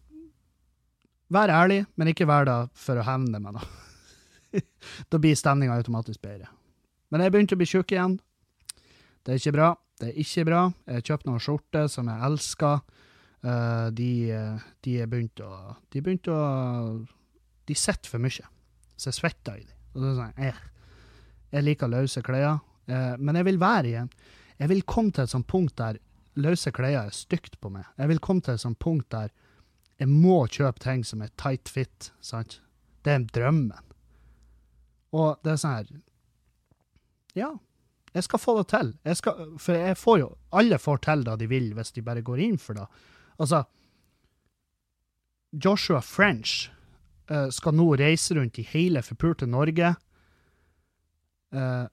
vær 1.32 1.52
ærlig, 1.52 1.82
men 2.00 2.08
ikke 2.12 2.28
vær 2.28 2.48
det 2.48 2.56
for 2.80 2.96
å 2.96 3.04
hevne 3.04 3.40
meg, 3.42 3.60
da. 3.60 4.62
da 5.12 5.20
blir 5.20 5.36
stemninga 5.36 5.76
automatisk 5.76 6.24
bedre. 6.24 6.48
Men 7.10 7.22
jeg 7.22 7.34
begynte 7.34 7.56
å 7.56 7.60
bli 7.60 7.68
tjukk 7.70 7.94
igjen. 7.94 8.16
Det 9.22 9.34
er 9.34 9.40
ikke 9.40 9.56
bra. 9.56 9.70
Det 10.00 10.10
er 10.10 10.20
ikke 10.22 10.44
bra. 10.48 10.62
Jeg 10.86 10.98
har 10.98 11.08
kjøpt 11.10 11.28
noen 11.28 11.42
skjorter 11.42 11.90
som 11.92 12.10
jeg 12.10 12.28
elsker. 12.28 12.80
Uh, 13.46 13.88
de, 13.94 14.10
de 14.82 14.94
er 14.98 15.06
begynt 15.10 15.38
å 15.44 15.50
De 15.92 16.00
begynte 16.02 16.32
å 16.34 16.46
De 17.68 17.74
sitter 17.78 18.10
for 18.10 18.18
mye, 18.18 18.46
så 18.96 19.10
jeg 19.10 19.18
svetter 19.20 19.60
i 19.60 19.66
dem. 19.66 19.76
Og 19.92 20.00
så 20.02 20.14
sånn, 20.16 20.40
eh. 20.42 20.58
Jeg 21.52 21.66
liker 21.66 21.92
løse 21.92 22.22
klær, 22.26 22.58
uh, 22.90 23.14
men 23.20 23.38
jeg 23.38 23.46
vil 23.46 23.60
være 23.62 23.90
igjen. 23.92 24.10
Jeg 24.56 24.72
vil 24.72 24.82
komme 24.88 25.14
til 25.14 25.26
et 25.26 25.34
sånt 25.34 25.48
punkt 25.50 25.76
der 25.78 26.00
løse 26.40 26.72
klær 26.74 27.04
er 27.04 27.14
stygt 27.14 27.60
på 27.60 27.70
meg. 27.72 27.86
Jeg 28.00 28.10
vil 28.10 28.22
komme 28.24 28.44
til 28.44 28.56
et 28.56 28.64
sånt 28.64 28.80
punkt 28.82 29.08
der 29.14 29.30
jeg 29.96 30.10
må 30.12 30.42
kjøpe 30.52 30.82
ting 30.82 31.04
som 31.08 31.22
er 31.24 31.32
tight 31.40 31.70
fit. 31.72 32.10
sant? 32.20 32.60
Det 33.04 33.12
er 33.12 33.28
drømmen. 33.32 33.94
Og 35.16 35.38
det 35.44 35.54
er 35.54 35.60
sånn 35.62 35.76
her 35.78 35.92
Ja, 37.36 37.52
jeg 38.16 38.24
skal 38.24 38.40
få 38.40 38.54
det 38.58 38.68
til. 38.72 38.94
Jeg 39.04 39.18
skal, 39.20 39.50
for 39.60 39.76
jeg 39.76 39.96
får 40.00 40.18
jo 40.22 40.28
Alle 40.56 40.78
får 40.80 41.02
til 41.04 41.24
det 41.26 41.38
de 41.42 41.48
vil, 41.50 41.72
hvis 41.76 41.92
de 41.92 42.04
bare 42.04 42.24
går 42.24 42.40
inn 42.40 42.56
for 42.58 42.78
det. 42.78 42.86
Altså 43.38 43.64
Joshua 45.52 46.00
French 46.00 46.70
uh, 47.30 47.48
skal 47.50 47.76
nå 47.76 47.90
reise 48.00 48.34
rundt 48.36 48.58
i 48.58 48.66
hele 48.66 49.02
forpulte 49.04 49.46
Norge 49.46 49.94
uh, 51.54 51.86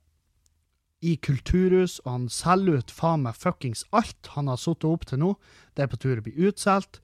i 1.04 1.16
kulturhus, 1.20 2.00
og 2.06 2.12
han 2.12 2.28
selger 2.32 2.80
ut 2.80 2.92
faen 2.92 3.26
meg 3.26 3.36
fuckings 3.36 3.84
alt 3.92 4.32
han 4.38 4.48
har 4.48 4.60
sittet 4.60 4.88
opp 4.88 5.06
til 5.08 5.20
nå. 5.20 5.34
Det 5.76 5.84
er 5.84 5.92
på 5.92 6.00
tur 6.00 6.20
å 6.20 6.24
bli 6.24 6.36
utsolgt. 6.48 7.02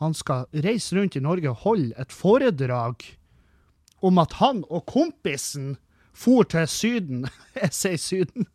Han 0.00 0.14
skal 0.14 0.46
reise 0.54 0.96
rundt 0.96 1.18
i 1.18 1.24
Norge 1.24 1.50
og 1.50 1.64
holde 1.66 1.96
et 1.98 2.14
foredrag 2.14 3.02
om 4.06 4.22
at 4.22 4.38
han 4.38 4.62
og 4.70 4.86
kompisen 4.88 5.74
for 6.20 6.48
til 6.48 6.68
Syden. 6.68 7.28
Jeg 7.62 7.74
sier 7.76 8.00
Syden. 8.00 8.48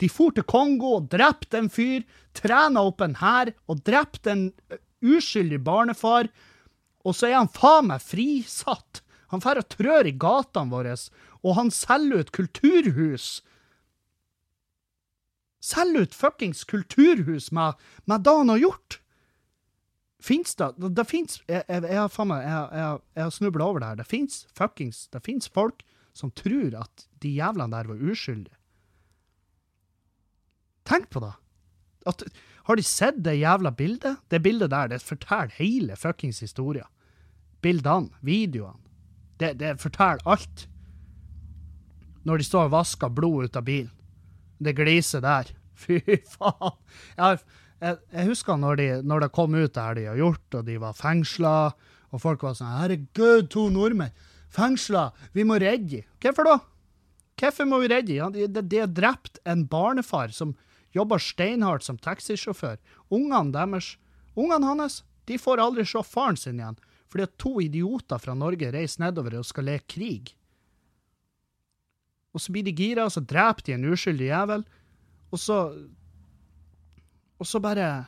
De 0.00 0.08
for 0.12 0.34
til 0.36 0.44
Kongo 0.48 0.98
og 0.98 1.08
drepte 1.12 1.58
en 1.62 1.70
fyr, 1.72 2.04
trena 2.36 2.82
opp 2.84 3.00
en 3.04 3.16
hær 3.22 3.54
og 3.70 3.80
drepte 3.86 4.32
en 4.32 4.44
uskyldig 5.04 5.62
barnefar. 5.64 6.28
Og 7.06 7.16
så 7.16 7.30
er 7.30 7.38
han 7.40 7.52
faen 7.52 7.90
meg 7.90 8.04
frisatt. 8.04 9.02
Han 9.32 9.42
drar 9.42 9.62
og 9.62 9.68
trør 9.72 10.06
i 10.06 10.14
gatene 10.14 10.70
våre 10.70 10.94
og 11.46 11.54
han 11.58 11.70
selger 11.70 12.24
ut 12.24 12.30
kulturhus. 12.34 13.26
Selger 15.62 16.06
ut 16.06 16.14
fuckings 16.14 16.64
kulturhus 16.64 17.50
med, 17.54 17.74
med 18.04 18.24
det 18.26 18.36
han 18.42 18.54
har 18.54 18.62
gjort! 18.62 19.00
Fins 20.26 20.56
det 20.58 20.72
Det 20.96 21.04
fins 21.06 21.42
Jeg, 21.46 21.64
har 21.68 22.08
faen 22.10 22.30
meg 22.32 22.42
jeg, 22.42 22.94
jeg 23.14 23.22
har 23.22 23.34
snubla 23.34 23.66
over 23.68 23.82
det 23.82 23.90
her. 23.90 23.98
Det 24.00 24.06
fins 24.10 24.46
fuckings 24.56 25.06
Det 25.12 25.20
fins 25.22 25.46
folk 25.48 25.84
som 26.16 26.32
tror 26.32 26.74
at 26.80 27.08
de 27.22 27.34
jævlene 27.36 27.76
der 27.76 27.90
var 27.90 28.04
uskyldige. 28.10 28.56
Tenk 30.86 31.10
på 31.10 31.20
det! 31.24 31.34
At, 32.06 32.22
har 32.68 32.78
de 32.78 32.84
sett 32.86 33.18
det 33.24 33.36
jævla 33.40 33.72
bildet? 33.74 34.22
Det 34.30 34.40
bildet 34.42 34.70
der, 34.70 34.88
det 34.88 35.02
forteller 35.02 35.52
hele 35.58 35.96
fuckings 35.98 36.40
historia. 36.40 36.86
Bildene, 37.62 38.14
videoene. 38.22 38.82
Det, 39.40 39.56
det 39.60 39.76
forteller 39.82 40.22
alt 40.24 40.68
når 42.26 42.40
de 42.40 42.46
står 42.46 42.66
og 42.66 42.72
vasker 42.72 43.12
blod 43.14 43.46
ut 43.46 43.58
av 43.58 43.66
bilen. 43.66 43.92
Det 44.58 44.74
gliser 44.74 45.22
der. 45.22 45.52
Fy 45.82 46.00
faen. 46.32 46.78
Jeg, 47.18 47.42
jeg, 47.82 47.98
jeg 48.12 48.30
husker 48.30 48.58
når, 48.58 48.80
de, 48.80 48.86
når, 49.06 49.26
det 49.26 49.34
kom 49.36 49.54
ut 49.54 49.74
det 49.74 49.82
her 49.82 49.98
de 49.98 50.06
har 50.08 50.18
gjort, 50.18 50.46
og 50.58 50.64
de 50.66 50.78
var 50.82 50.96
fengsla, 50.96 51.56
og 52.10 52.22
folk 52.22 52.46
var 52.46 52.56
sånn 52.56 52.72
Herregud, 52.80 53.50
to 53.52 53.68
nordmenn! 53.70 54.14
Fengsla! 54.56 55.10
Vi 55.36 55.44
må 55.44 55.58
redde 55.60 56.00
dem. 56.00 56.08
Hvorfor 56.22 56.48
da? 56.48 56.56
Hvorfor 57.36 57.68
må 57.68 57.82
vi 57.82 57.90
redde 57.92 58.14
dem? 58.14 58.20
Ja, 58.22 58.30
de, 58.32 58.62
de 58.62 58.80
har 58.80 58.92
drept 58.92 59.40
en 59.44 59.66
barnefar 59.68 60.32
som 60.32 60.54
jobber 60.96 61.20
steinhardt 61.20 61.84
som 61.84 61.98
taxisjåfør. 62.00 62.78
Ungene 63.12 63.52
deres, 63.52 63.94
ungene 64.34 64.70
hans, 64.70 65.02
de 65.28 65.36
får 65.40 65.60
aldri 65.60 65.84
se 65.88 66.00
faren 66.06 66.38
sin 66.40 66.60
igjen, 66.62 66.78
fordi 67.12 67.26
at 67.26 67.36
to 67.42 67.52
idioter 67.60 68.22
fra 68.22 68.34
Norge 68.38 68.70
reiser 68.72 69.04
nedover 69.04 69.36
og 69.40 69.48
skal 69.48 69.68
leke 69.68 69.90
krig. 69.98 70.32
Og 72.32 72.42
så 72.42 72.52
blir 72.52 72.66
de 72.66 72.74
gira, 72.76 73.06
og 73.06 73.12
så 73.12 73.22
dreper 73.24 73.64
de 73.64 73.76
en 73.76 73.86
uskyldig 73.92 74.26
jævel. 74.28 74.66
Og 75.32 75.40
så 75.40 75.60
Og 77.36 77.44
så 77.44 77.60
bare 77.60 78.06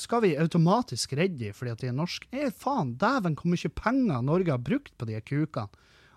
skal 0.00 0.24
vi 0.24 0.36
automatisk 0.40 1.12
redde 1.18 1.38
dem 1.44 1.56
fordi 1.56 1.74
at 1.74 1.82
de 1.82 1.90
er 1.90 1.96
norske. 1.96 2.28
Eh, 2.32 2.50
faen, 2.50 2.94
dæven, 3.00 3.36
hvor 3.38 3.52
mye 3.52 3.72
penger 3.76 4.24
Norge 4.26 4.54
har 4.54 4.62
brukt 4.64 4.92
på 4.98 5.08
de 5.08 5.20
kukene. 5.20 5.68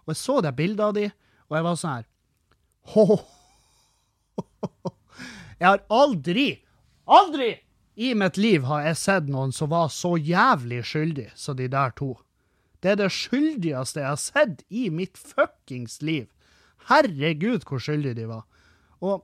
Og 0.04 0.14
jeg 0.14 0.20
så 0.20 0.40
det 0.44 0.56
bildet 0.58 0.84
av 0.84 0.96
de, 0.98 1.06
og 1.48 1.58
jeg 1.58 1.66
var 1.68 1.80
sånn 1.80 1.98
her 1.98 2.10
ho, 2.94 3.20
Jeg 5.60 5.70
har 5.70 5.84
aldri, 5.94 6.48
aldri 7.08 7.54
i 7.96 8.14
mitt 8.18 8.40
liv 8.42 8.66
har 8.66 8.88
jeg 8.88 8.98
sett 9.00 9.28
noen 9.30 9.54
som 9.54 9.70
var 9.72 9.92
så 9.94 10.16
jævlig 10.18 10.82
skyldig 10.90 11.28
som 11.38 11.58
de 11.60 11.70
der 11.72 11.94
to. 11.96 12.16
Det 12.82 12.94
er 12.94 12.98
det 13.00 13.12
skyldigste 13.14 14.02
jeg 14.02 14.10
har 14.10 14.20
sett 14.20 14.64
i 14.68 14.90
mitt 14.92 15.16
fuckings 15.16 16.02
liv. 16.02 16.26
Herregud, 16.90 17.64
hvor 17.70 17.80
skyldige 17.80 18.18
de 18.18 18.26
var. 18.28 18.44
Og, 19.00 19.24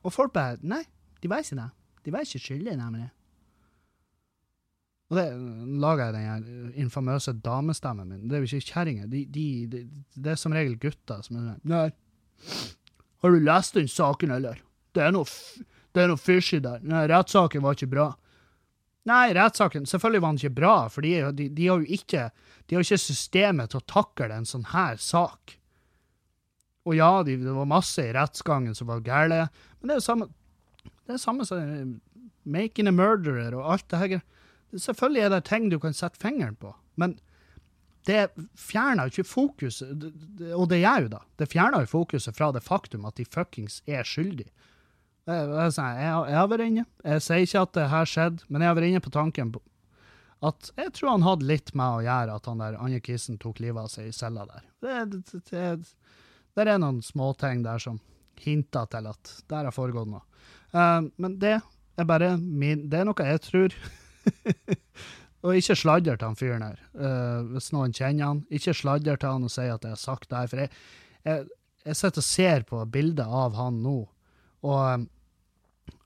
og 0.00 0.14
folk 0.14 0.32
bare 0.32 0.56
Nei, 0.62 0.84
de 1.20 1.28
var 1.28 1.42
ikke 1.42 1.58
det. 1.58 1.68
De 2.06 2.14
var 2.14 2.24
ikke 2.24 2.40
skyldige, 2.46 2.78
nemlig. 2.78 3.10
Og 5.12 5.18
det 5.18 5.26
lager 5.82 6.06
jeg 6.06 6.14
den 6.14 6.24
her 6.28 6.80
infamøse 6.80 7.34
damestemmen 7.44 8.08
min. 8.08 8.24
Det 8.28 8.38
er 8.38 8.44
jo 8.44 8.48
ikke 8.48 8.72
kjerringer. 8.72 9.08
De, 9.10 9.24
de, 9.30 9.46
de, 9.70 9.82
det 10.16 10.32
er 10.32 10.40
som 10.40 10.54
regel 10.56 10.78
gutter 10.80 11.20
som 11.26 11.38
er 11.38 11.50
sånn 11.50 11.70
Nei, 11.70 11.86
har 13.24 13.32
du 13.32 13.44
lest 13.44 13.76
den 13.76 13.88
saken, 13.88 14.32
eller? 14.36 14.60
Det 14.96 15.04
er 15.04 15.12
noe, 15.14 15.28
det 15.96 16.06
noe 16.10 16.20
fishy 16.20 16.60
der. 16.64 16.82
Nei, 16.84 17.04
rettssaken 17.10 17.64
var 17.64 17.76
ikke 17.76 17.90
bra. 17.92 18.10
Nei, 19.08 19.34
rettssaken 19.36 19.84
Selvfølgelig 19.88 20.22
var 20.24 20.32
den 20.32 20.40
ikke 20.40 20.58
bra, 20.60 20.76
for 20.92 21.04
de, 21.04 21.12
de, 21.36 21.50
de 21.52 21.68
har 21.68 21.82
jo 21.82 21.98
ikke, 21.98 22.30
de 22.64 22.76
har 22.76 22.86
ikke 22.86 23.00
systemet 23.00 23.72
til 23.72 23.82
å 23.82 23.88
takle 23.90 24.30
en 24.32 24.48
sånn 24.48 24.64
her 24.72 24.96
sak. 25.00 25.58
Og 26.88 26.96
ja, 26.96 27.10
de, 27.24 27.36
det 27.40 27.56
var 27.56 27.68
masse 27.68 28.04
i 28.04 28.12
rettsgangen 28.16 28.76
som 28.76 28.88
var 28.88 29.04
gale, 29.04 29.44
men 29.78 29.88
det 29.88 29.96
er 29.96 30.00
jo 30.00 30.08
samme 30.08 30.30
det 31.04 31.16
er 31.16 31.20
samme 31.20 31.44
som 31.48 31.60
eh, 31.60 31.88
making 32.48 32.88
a 32.88 32.92
murderer 32.94 33.56
og 33.58 33.74
alt 33.74 33.86
det 33.92 34.00
her. 34.00 34.22
Selvfølgelig 34.74 35.22
er 35.22 35.32
det 35.34 35.44
ting 35.48 35.70
du 35.70 35.78
kan 35.82 35.96
sette 35.96 36.20
fingeren 36.20 36.56
på, 36.60 36.72
men 37.00 37.18
det 38.04 38.28
fjerner 38.60 39.08
jo 39.08 39.14
ikke 39.14 39.30
fokuset, 39.30 40.06
og 40.52 40.66
det 40.68 40.82
gjør 40.82 41.06
jo 41.06 41.12
da, 41.14 41.20
det 41.40 41.48
fjerner 41.52 41.84
jo 41.84 41.92
fokuset 41.94 42.36
fra 42.36 42.50
det 42.52 42.64
faktum 42.64 43.06
at 43.08 43.16
de 43.16 43.24
fuckings 43.24 43.80
er 43.88 44.04
skyldige. 44.04 44.50
Jeg, 45.24 45.46
har 45.48 46.50
vært 46.50 46.66
inne, 46.66 46.84
jeg 47.00 47.22
sier 47.24 47.46
ikke 47.46 47.62
at 47.64 47.76
det 47.78 47.86
her 47.88 48.10
skjedde, 48.10 48.44
men 48.52 48.60
jeg 48.60 48.68
har 48.68 48.76
vært 48.76 48.90
inne 48.90 49.04
på 49.04 49.14
tanken 49.14 49.54
på 49.54 49.62
at 50.44 50.70
jeg 50.76 50.92
tror 50.96 51.14
han 51.14 51.24
hadde 51.24 51.48
litt 51.48 51.72
med 51.78 51.98
å 51.98 52.04
gjøre 52.04 52.38
at 52.38 52.48
han 52.50 52.62
der 52.62 52.76
andre 52.76 53.00
kissen 53.04 53.38
tok 53.40 53.62
livet 53.64 53.80
av 53.80 53.90
seg 53.92 54.10
i 54.10 54.14
cella 54.14 54.44
der. 54.48 54.66
Det, 54.84 54.96
det, 55.14 55.40
det, 55.50 56.24
det 56.54 56.66
er 56.66 56.80
noen 56.82 57.00
småting 57.04 57.64
der 57.64 57.80
som 57.82 58.00
hinter 58.44 58.88
til 58.92 59.08
at 59.08 59.34
der 59.50 59.68
har 59.68 59.74
foregått 59.74 60.10
noe. 60.10 60.24
Uh, 60.74 61.06
men 61.22 61.38
det 61.40 61.56
er 61.94 62.08
bare 62.08 62.34
min 62.36 62.88
Det 62.90 63.00
er 63.00 63.08
noe 63.08 63.28
jeg 63.28 63.42
tror. 63.44 63.76
og 65.44 65.58
ikke 65.58 65.76
sladder 65.78 66.18
til 66.18 66.28
han 66.28 66.38
fyren 66.38 66.66
her, 66.66 66.78
uh, 66.96 67.40
hvis 67.52 67.70
noen 67.74 67.94
kjenner 67.94 68.30
han. 68.30 68.44
Ikke 68.54 68.76
sladder 68.76 69.20
til 69.20 69.36
han 69.36 69.48
og 69.48 69.52
sier 69.52 69.74
at 69.74 69.84
jeg 69.84 69.96
har 69.96 70.00
sagt 70.00 70.30
det 70.30 70.40
her. 70.40 70.52
For 70.52 70.58
jeg, 70.64 70.70
jeg, 71.28 71.38
jeg 71.84 72.00
sitter 72.00 72.24
og 72.24 72.28
ser 72.28 72.64
på 72.68 72.76
bildet 72.94 73.36
av 73.42 73.58
han 73.58 73.82
nå, 73.84 73.98
og 74.64 74.80
um, 74.80 75.08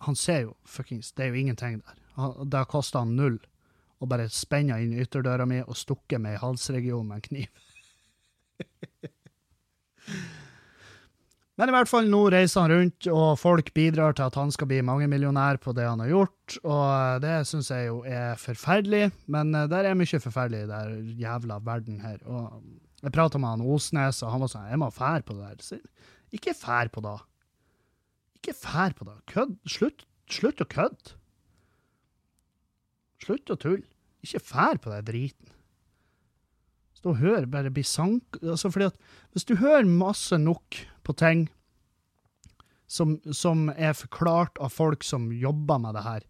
han 0.06 0.16
ser 0.18 0.40
jo 0.46 0.52
fuckings 0.66 1.12
Det 1.14 1.24
er 1.24 1.30
jo 1.32 1.40
ingenting 1.42 1.74
der. 1.78 1.96
Han, 2.18 2.30
det 2.50 2.58
har 2.58 2.70
kosta 2.70 2.96
han 3.04 3.16
null 3.18 3.38
å 3.98 4.06
bare 4.10 4.28
spenne 4.30 4.80
inn 4.82 4.98
ytterdøra 4.98 5.44
mi 5.46 5.58
og 5.64 5.78
stukke 5.78 6.18
meg 6.22 6.32
i 6.36 6.42
halsregionen 6.42 7.08
med 7.10 7.16
en 7.18 7.28
kniv. 7.28 7.48
Men 11.58 11.72
i 11.72 11.74
hvert 11.74 11.90
fall 11.90 12.06
nå 12.06 12.20
reiser 12.30 12.62
han 12.62 12.70
rundt, 12.70 13.06
og 13.10 13.38
folk 13.40 13.72
bidrar 13.74 14.14
til 14.14 14.28
at 14.28 14.36
han 14.38 14.52
skal 14.54 14.68
bli 14.70 14.78
mangemillionær 14.86 15.58
på 15.58 15.72
det 15.74 15.88
han 15.88 15.98
har 16.04 16.12
gjort. 16.12 16.58
Og 16.62 17.24
det 17.24 17.32
syns 17.50 17.72
jeg 17.74 17.88
jo 17.88 18.04
er 18.06 18.38
forferdelig, 18.38 19.08
men 19.26 19.50
det 19.56 19.64
der 19.72 19.88
er 19.90 19.98
mye 19.98 20.20
forferdelig 20.22 20.60
i 20.64 20.70
den 20.70 21.08
jævla 21.18 21.58
verden 21.66 21.98
her. 22.04 22.20
Og 22.30 22.62
jeg 23.02 23.14
prata 23.14 23.42
med 23.42 23.56
han 23.56 23.66
Osnes, 23.74 24.22
og 24.22 24.30
han 24.30 24.44
var 24.44 24.52
sånn 24.54 24.70
'Jeg 24.70 24.78
må 24.78 24.90
fære 24.94 25.26
på 25.26 25.34
det 25.34 25.50
der'. 25.50 25.62
Så, 25.62 25.80
ikke 26.32 26.54
fær 26.54 26.88
på 26.94 27.02
det. 27.02 27.18
Ikke 28.38 28.54
fær 28.54 28.94
på 28.94 29.04
det. 29.04 29.18
Kødd. 29.26 29.58
Slutt, 29.66 30.06
slutt 30.30 30.60
å 30.62 30.64
kødde. 30.64 31.14
Slutt 33.18 33.50
å 33.50 33.58
tulle. 33.58 33.86
Ikke 34.22 34.40
fær 34.40 34.78
på 34.78 34.90
den 34.90 35.04
driten. 35.04 35.54
Stå 36.98 37.10
og 37.14 37.20
hør, 37.22 37.46
bare 37.46 37.70
bli 37.70 37.82
sank... 37.86 38.40
Altså, 38.42 38.70
fordi 38.70 38.88
at 38.90 38.96
hvis 39.32 39.46
du 39.46 39.54
hører 39.56 39.86
masse 39.86 40.34
nok 40.38 40.78
på 41.08 41.16
ting 41.16 41.46
som, 42.88 43.16
som, 43.32 43.68
er 43.68 43.96
forklart 43.96 44.58
av 44.60 44.72
folk 44.72 45.04
som 45.04 45.30
jobber 45.32 45.80
med 45.80 45.96
det 45.96 46.04
her. 46.04 46.24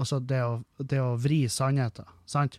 Altså 0.00 0.18
det 0.22 0.40
å, 0.46 0.60
det 0.78 1.00
å 1.02 1.16
vri 1.18 1.44
sannheten. 1.50 2.06
sant? 2.26 2.58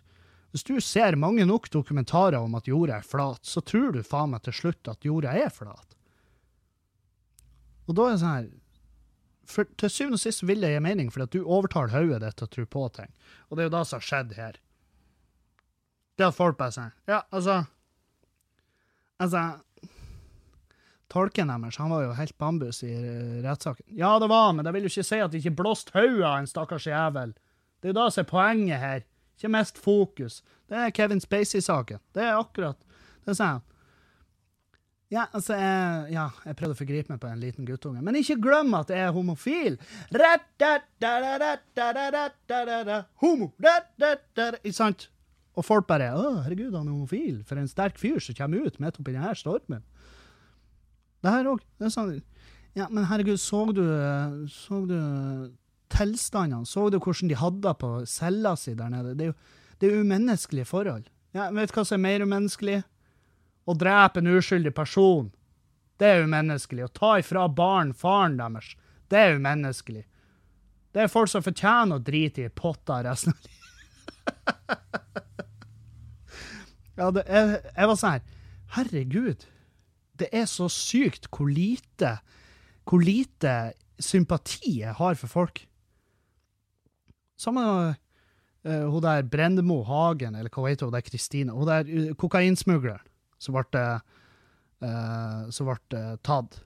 Hvis 0.52 0.66
du 0.68 0.74
ser 0.84 1.16
mange 1.16 1.46
nok 1.48 1.70
dokumentarer 1.72 2.36
om 2.36 2.54
at 2.58 2.68
jorda 2.68 2.98
er 2.98 3.08
flat, 3.08 3.40
så 3.48 3.64
tror 3.64 3.94
du 3.96 4.02
faen 4.04 4.34
meg 4.34 4.44
til 4.44 4.56
slutt 4.58 4.92
at 4.92 5.04
jorda 5.08 5.32
er 5.32 5.48
flat. 5.52 5.96
Og 7.88 7.96
da 7.96 8.08
er 8.08 8.12
det 8.12 8.20
sånn 8.22 8.36
her 8.36 8.50
for 9.52 9.66
Til 9.76 9.90
syvende 9.90 10.16
og 10.16 10.22
sist 10.22 10.44
vil 10.46 10.62
det 10.62 10.70
gi 10.70 10.80
mening, 10.80 11.08
fordi 11.12 11.24
at 11.26 11.34
du 11.34 11.40
overtaler 11.42 11.92
hodet 11.92 12.20
ditt 12.22 12.36
til 12.38 12.46
å 12.46 12.52
tro 12.52 12.66
på 12.76 12.84
ting. 13.00 13.10
Og 13.48 13.56
det 13.56 13.64
er 13.64 13.66
jo 13.66 13.72
det 13.74 13.80
som 13.88 13.98
har 13.98 14.06
skjedd 14.06 14.36
her. 14.36 14.60
Det 16.16 16.28
at 16.28 16.36
folk 16.36 16.60
bare 16.60 16.72
sier 16.76 16.92
Ja, 17.10 17.24
altså 17.32 17.62
Altså 19.22 19.42
tolken 21.12 21.50
deres 21.52 21.78
han 21.80 21.92
var 21.92 22.06
jo 22.06 22.12
helt 22.16 22.36
bambus 22.40 22.82
i 22.86 22.92
eh, 22.92 23.40
rettssaken. 23.44 23.86
Ja, 23.98 24.14
det 24.22 24.28
var 24.32 24.52
men 24.56 24.64
det 24.64 24.72
vil 24.74 24.88
jo 24.88 24.92
ikke 24.92 25.06
si 25.06 25.20
at 25.22 25.32
det 25.32 25.42
ikke 25.42 25.58
blåste 25.62 25.94
hodet 25.96 26.24
av 26.24 26.38
en 26.40 26.50
stakkars 26.50 26.88
jævel. 26.88 27.34
Det 27.80 27.90
er 27.90 27.94
jo 27.94 27.98
det 28.00 28.08
som 28.14 28.24
er 28.24 28.30
poenget 28.30 28.80
her. 28.82 29.04
Ikke 29.36 29.52
mest 29.52 29.78
fokus. 29.82 30.40
Det 30.70 30.78
er 30.78 30.94
Kevin 30.94 31.20
Spacey-saken. 31.20 32.00
Det 32.14 32.24
er 32.24 32.38
akkurat 32.38 32.78
Det 33.26 33.36
sa 33.36 33.56
han. 33.56 33.62
Ja, 35.12 35.26
altså, 35.36 35.52
jeg, 35.60 36.12
ja, 36.14 36.28
jeg 36.46 36.56
prøvde 36.56 36.72
å 36.72 36.78
forgripe 36.78 37.12
meg 37.12 37.18
på 37.20 37.28
en 37.28 37.40
liten 37.42 37.66
guttunge. 37.68 38.00
Men 38.00 38.16
ikke 38.16 38.38
glem 38.40 38.72
at 38.78 38.88
jeg 38.90 39.04
er 39.04 39.12
homofil! 39.12 39.76
Homo! 43.20 43.50
Ikke 44.62 44.78
sant? 44.78 45.10
Og 45.52 45.66
folk 45.68 45.84
bare 45.90 46.08
'Å, 46.16 46.30
herregud, 46.46 46.72
han 46.72 46.88
er 46.88 46.94
homofil'. 46.94 47.42
For 47.44 47.60
en 47.60 47.68
sterk 47.68 48.00
fyr 48.00 48.22
som 48.24 48.38
kommer 48.38 48.64
ut 48.64 48.80
midt 48.80 48.96
oppi 49.02 49.12
denne 49.12 49.34
stormen. 49.36 49.84
Det 51.22 51.32
her 51.32 51.48
òg. 51.52 51.64
Ja, 52.74 52.86
men 52.90 53.06
herregud, 53.06 53.40
så 53.40 53.64
du, 53.74 53.82
så 54.50 54.84
du 54.88 54.96
tilstandene? 55.92 56.66
Så 56.66 56.88
du 56.90 56.98
hvordan 56.98 57.30
de 57.30 57.38
hadde 57.38 57.74
på 57.78 57.90
cella 58.08 58.54
si 58.56 58.74
der 58.74 58.90
nede? 58.92 59.16
Det 59.18 59.28
er 59.28 59.34
jo 59.34 59.40
det 59.82 59.88
er 59.90 60.00
umenneskelige 60.00 60.64
forhold. 60.64 61.08
Ja, 61.34 61.48
vet 61.50 61.72
du 61.72 61.74
hva 61.74 61.82
som 61.82 61.96
er 61.96 62.02
mer 62.04 62.22
umenneskelig? 62.22 62.84
Å 63.66 63.74
drepe 63.74 64.20
en 64.22 64.30
uskyldig 64.30 64.70
person. 64.76 65.32
Det 65.98 66.06
er 66.06 66.22
umenneskelig. 66.22 66.84
Å 66.86 66.92
ta 66.94 67.10
ifra 67.18 67.48
barn 67.50 67.90
faren 67.90 68.36
deres. 68.38 68.76
Det 69.10 69.18
er 69.18 69.34
umenneskelig. 69.40 70.04
Det 70.94 71.02
er 71.02 71.10
folk 71.10 71.32
som 71.32 71.42
fortjener 71.42 71.98
å 71.98 72.04
drite 72.04 72.46
i 72.46 72.52
potta 72.54 73.00
resten 73.02 73.34
av 73.34 73.48
livet. 73.48 73.58
ja, 77.00 77.10
det, 77.10 77.26
jeg, 77.26 77.58
jeg 77.74 77.90
var 77.90 77.98
sånn 77.98 78.14
her 78.14 78.22
Herregud 78.76 79.46
det 80.22 80.30
er 80.34 80.46
så 80.50 80.68
sykt 80.72 81.28
hvor 81.32 81.50
lite, 81.50 82.16
hvor 82.88 83.02
lite 83.02 83.72
sympati 84.02 84.78
jeg 84.80 84.94
har 84.98 85.18
for 85.18 85.30
folk. 85.30 85.62
Samme 87.38 87.64
uh, 87.66 88.86
hun 88.88 89.02
der 89.02 89.26
Brendemo 89.26 89.82
Hagen, 89.86 90.36
eller 90.38 90.52
hva 90.52 90.68
heter 90.68 90.88
hun 90.88 90.94
der 90.94 91.06
Kristine, 91.06 91.54
hun 91.54 91.68
der 91.68 91.88
uh, 91.88 92.12
kokainsmugleren 92.18 93.02
som 93.42 93.56
ble, 93.56 93.86
uh, 94.84 95.48
som 95.50 95.70
ble 95.70 96.04
tatt. 96.22 96.60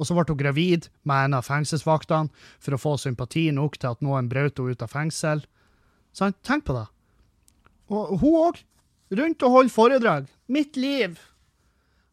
Og 0.00 0.08
så 0.08 0.16
ble 0.16 0.26
hun 0.28 0.40
gravid 0.40 0.88
med 1.08 1.28
en 1.28 1.38
av 1.38 1.46
fengselsvaktene 1.46 2.32
for 2.60 2.74
å 2.74 2.80
få 2.80 2.96
sympati 3.00 3.46
nok 3.54 3.78
til 3.78 3.94
at 3.94 4.02
noen 4.04 4.28
brøt 4.28 4.58
henne 4.58 4.74
ut 4.74 4.84
av 4.84 4.92
fengsel. 4.92 5.44
Sant? 6.12 6.40
Tenk 6.44 6.66
på 6.68 6.76
det. 6.76 6.88
Og 7.92 8.16
hun 8.20 8.38
òg. 8.48 8.62
Rundt 9.12 9.44
og 9.44 9.52
holder 9.52 9.72
foredrag. 9.72 10.28
Mitt 10.48 10.78
liv. 10.80 11.18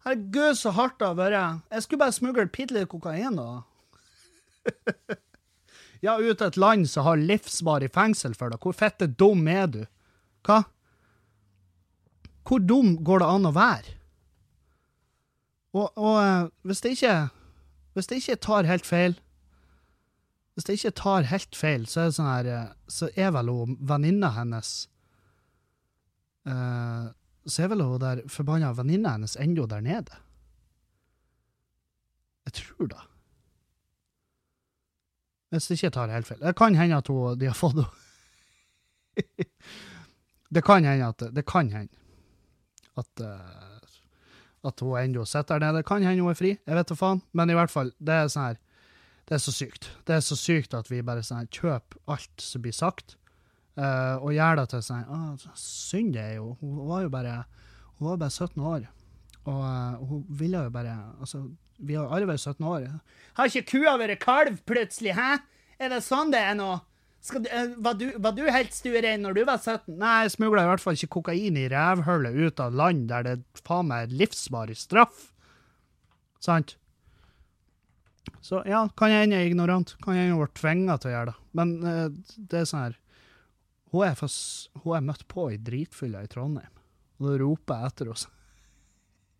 Herregud, 0.05 0.55
så 0.57 0.71
hardt 0.75 0.99
det 1.01 1.09
har 1.09 1.17
vært. 1.19 1.63
Jeg 1.73 1.85
skulle 1.85 2.03
bare 2.05 2.15
smugle 2.15 2.47
bitte 2.47 2.75
litt 2.75 2.89
kokain, 2.91 3.35
da. 3.39 3.63
ja, 6.05 6.15
ut 6.15 6.41
et 6.41 6.59
land 6.59 6.87
som 6.89 7.07
har 7.07 7.19
livsvarig 7.19 7.91
fengsel 7.95 8.35
for 8.37 8.53
deg. 8.53 8.63
Hvor 8.63 8.77
fette 8.77 9.09
dum 9.19 9.47
er 9.51 9.67
du? 9.71 9.81
Hva? 10.47 10.63
Hvor 12.47 12.63
dum 12.63 12.95
går 13.05 13.21
det 13.21 13.31
an 13.35 13.49
å 13.49 13.55
være? 13.55 13.95
Og, 15.75 15.91
og 15.97 16.15
eh, 16.17 16.47
hvis 16.65 16.81
det 16.81 16.95
ikke 16.95 17.15
Hvis 17.93 18.07
det 18.09 18.15
ikke 18.23 18.35
tar 18.41 18.65
helt 18.65 18.87
feil 18.87 19.19
Hvis 20.53 20.65
det 20.65 20.79
ikke 20.79 20.95
tar 20.97 21.27
helt 21.29 21.55
feil, 21.55 21.85
så 21.85 22.07
er 22.07 22.15
sånn 22.15 22.29
her 22.29 22.49
eh, 22.49 22.71
Så 22.89 23.11
er 23.13 23.29
vel 23.35 23.51
venninna 23.77 24.31
hennes 24.33 24.71
uh, 26.49 27.13
så 27.49 27.65
er 27.65 27.71
vel 27.73 27.83
hun 27.85 28.01
der 28.01 28.23
forbanna 28.31 28.71
venninna 28.77 29.15
hennes 29.17 29.37
ennå 29.39 29.65
der 29.69 29.81
nede. 29.85 30.17
Jeg 32.45 32.53
tror 32.53 32.87
det. 32.93 33.01
Hvis 35.49 35.71
ikke 35.71 35.87
ikke 35.87 35.95
tar 35.95 36.13
helt 36.13 36.27
feil. 36.27 36.41
Det 36.41 36.55
kan 36.57 36.75
hende 36.77 36.97
at 36.97 37.07
hun, 37.09 37.39
de 37.39 37.49
har 37.49 37.57
fått 37.57 37.79
henne 37.79 37.89
Det 40.53 40.63
kan 40.65 40.85
hende 40.85 41.07
at 41.09 41.23
Det 41.35 41.45
kan 41.45 41.69
hende 41.71 41.93
at, 42.97 43.21
uh, 43.21 44.67
at 44.67 44.79
hun 44.79 44.97
ennå 44.99 45.25
sitter 45.25 45.59
der 45.59 45.71
nede. 45.71 45.83
Kan 45.83 46.03
hende 46.03 46.21
hun 46.21 46.31
er 46.31 46.37
fri, 46.37 46.57
jeg 46.65 46.75
vet 46.75 46.89
da 46.89 46.95
faen. 46.95 47.21
Men 47.31 47.49
i 47.49 47.57
hvert 47.57 47.71
fall, 47.71 47.93
det 47.99 48.15
er 48.15 48.27
sånn 48.27 48.49
her 48.49 48.59
Det 49.29 49.37
er 49.37 49.43
så 49.43 49.53
sykt. 49.53 49.91
Det 50.07 50.15
er 50.15 50.25
så 50.25 50.35
sykt 50.35 50.73
at 50.73 50.89
vi 50.89 51.03
bare 51.05 51.23
sånn 51.23 51.43
her 51.43 51.51
kjøper 51.53 52.01
alt 52.09 52.41
som 52.41 52.63
blir 52.65 52.73
sagt, 52.73 53.18
Uh, 53.79 54.17
og 54.25 54.33
gjør 54.35 54.57
det 54.59 54.65
til 54.73 54.81
sånn 54.83 55.05
ah, 55.07 55.51
Synd 55.55 56.11
det 56.17 56.23
er 56.23 56.35
jo. 56.39 56.55
Hun 56.59 56.79
var 56.89 57.05
jo 57.05 57.11
bare 57.13 57.35
hun 57.99 58.09
var 58.09 58.19
bare 58.25 58.31
17 58.31 58.63
år. 58.63 58.85
Og 59.47 59.61
uh, 59.63 59.99
hun 60.09 60.25
ville 60.39 60.65
jo 60.65 60.73
bare 60.73 60.97
Altså, 61.19 61.45
vi 61.79 61.95
har 61.95 62.11
alle 62.11 62.27
vært 62.27 62.43
17 62.43 62.65
år. 62.67 62.89
Har 63.37 63.51
ikke 63.51 63.77
kua 63.77 63.95
vært 64.01 64.19
kalv 64.23 64.59
plutselig, 64.67 65.15
hæ? 65.15 65.37
Er 65.79 65.93
det 65.93 66.01
sånn 66.03 66.33
det 66.33 66.41
er 66.43 66.57
nå? 66.59 66.73
Du, 67.29 67.47
uh, 67.47 67.71
var, 67.83 67.95
du, 67.99 68.05
var 68.19 68.35
du 68.35 68.45
helt 68.47 68.75
stuerein 68.75 69.23
når 69.23 69.39
du 69.39 69.41
var 69.47 69.59
17? 69.59 69.95
Nei, 69.99 70.15
jeg 70.25 70.35
smugla 70.35 70.65
i 70.65 70.71
hvert 70.73 70.83
fall 70.83 70.99
ikke 70.99 71.13
kokain 71.19 71.59
i 71.59 71.67
rævhullet 71.71 72.35
ut 72.35 72.63
av 72.63 72.75
land 72.75 73.07
der 73.11 73.27
det 73.27 73.37
faen 73.63 73.91
meg 73.91 74.07
er 74.07 74.21
livsvarig 74.23 74.79
straff. 74.79 75.29
Sant? 76.43 76.75
Så 78.43 78.63
ja, 78.67 78.85
kan 78.99 79.11
jeg 79.11 79.23
hende 79.23 79.39
jeg 79.39 79.47
er 79.47 79.53
ignorant. 79.53 79.95
Kan 80.03 80.15
jeg 80.15 80.27
hende 80.27 80.35
jeg 80.35 80.43
ble 80.43 80.59
tvinga 80.59 80.99
til 80.99 81.11
å 81.11 81.15
gjøre 81.15 81.31
det. 81.31 81.37
Men 81.59 81.77
det 82.51 82.59
er 82.59 82.67
sånn 82.67 82.89
her 82.89 82.99
Hun 83.91 84.05
er, 84.05 84.15
for, 84.19 84.29
hun 84.83 84.95
er 84.99 85.05
møtt 85.07 85.23
på 85.31 85.47
i 85.53 85.57
dritfylla 85.57 86.21
i 86.23 86.29
Trondheim, 86.29 86.73
og 87.19 87.25
da 87.31 87.37
roper 87.41 87.79
jeg 87.79 87.91
etter 87.93 88.11
henne. 88.11 88.35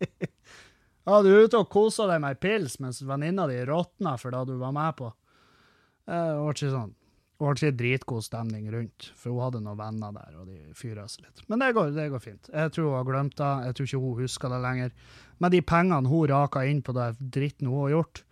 ja, 1.06 1.18
du 1.22 1.28
er 1.30 1.44
ute 1.46 1.60
og 1.60 1.68
koser 1.72 2.08
deg 2.10 2.22
med 2.24 2.34
ei 2.34 2.40
pils 2.40 2.78
mens 2.82 3.02
venninna 3.06 3.46
di 3.50 3.58
råtna 3.68 4.16
for 4.20 4.34
det 4.34 4.40
du 4.50 4.56
var 4.60 4.72
med 4.76 4.96
på. 4.98 5.10
Eh, 6.08 6.30
Det 6.32 6.40
var 6.40 6.56
ikke 6.56 6.72
sånn. 6.72 6.96
Det 7.40 7.46
var 7.46 7.56
ikke 7.56 7.76
dritgod 7.78 8.24
stemning 8.26 8.66
rundt, 8.72 9.06
for 9.16 9.32
hun 9.32 9.40
hadde 9.46 9.60
noen 9.64 9.78
venner 9.78 10.12
der, 10.12 10.34
og 10.42 10.48
de 10.50 10.58
fyra 10.76 11.06
seg 11.08 11.24
litt. 11.24 11.40
Men 11.48 11.62
det 11.62 11.70
går, 11.76 11.94
det 11.96 12.08
går 12.12 12.20
fint. 12.20 12.50
Jeg 12.52 12.72
tror 12.74 12.90
hun 12.90 12.98
har 12.98 13.06
glemt 13.08 13.36
det, 13.38 13.52
jeg 13.64 13.76
tror 13.78 13.88
ikke 13.88 14.00
hun 14.02 14.18
husker 14.18 14.52
det 14.52 14.58
lenger. 14.66 14.92
Med 15.40 15.54
de 15.56 15.62
pengene 15.64 16.10
hun 16.12 16.26
raka 16.28 16.66
inn 16.68 16.82
på 16.84 16.92
det 16.98 17.06
dritten 17.32 17.70
hun 17.70 17.86
har 17.86 17.94
gjort, 17.94 18.22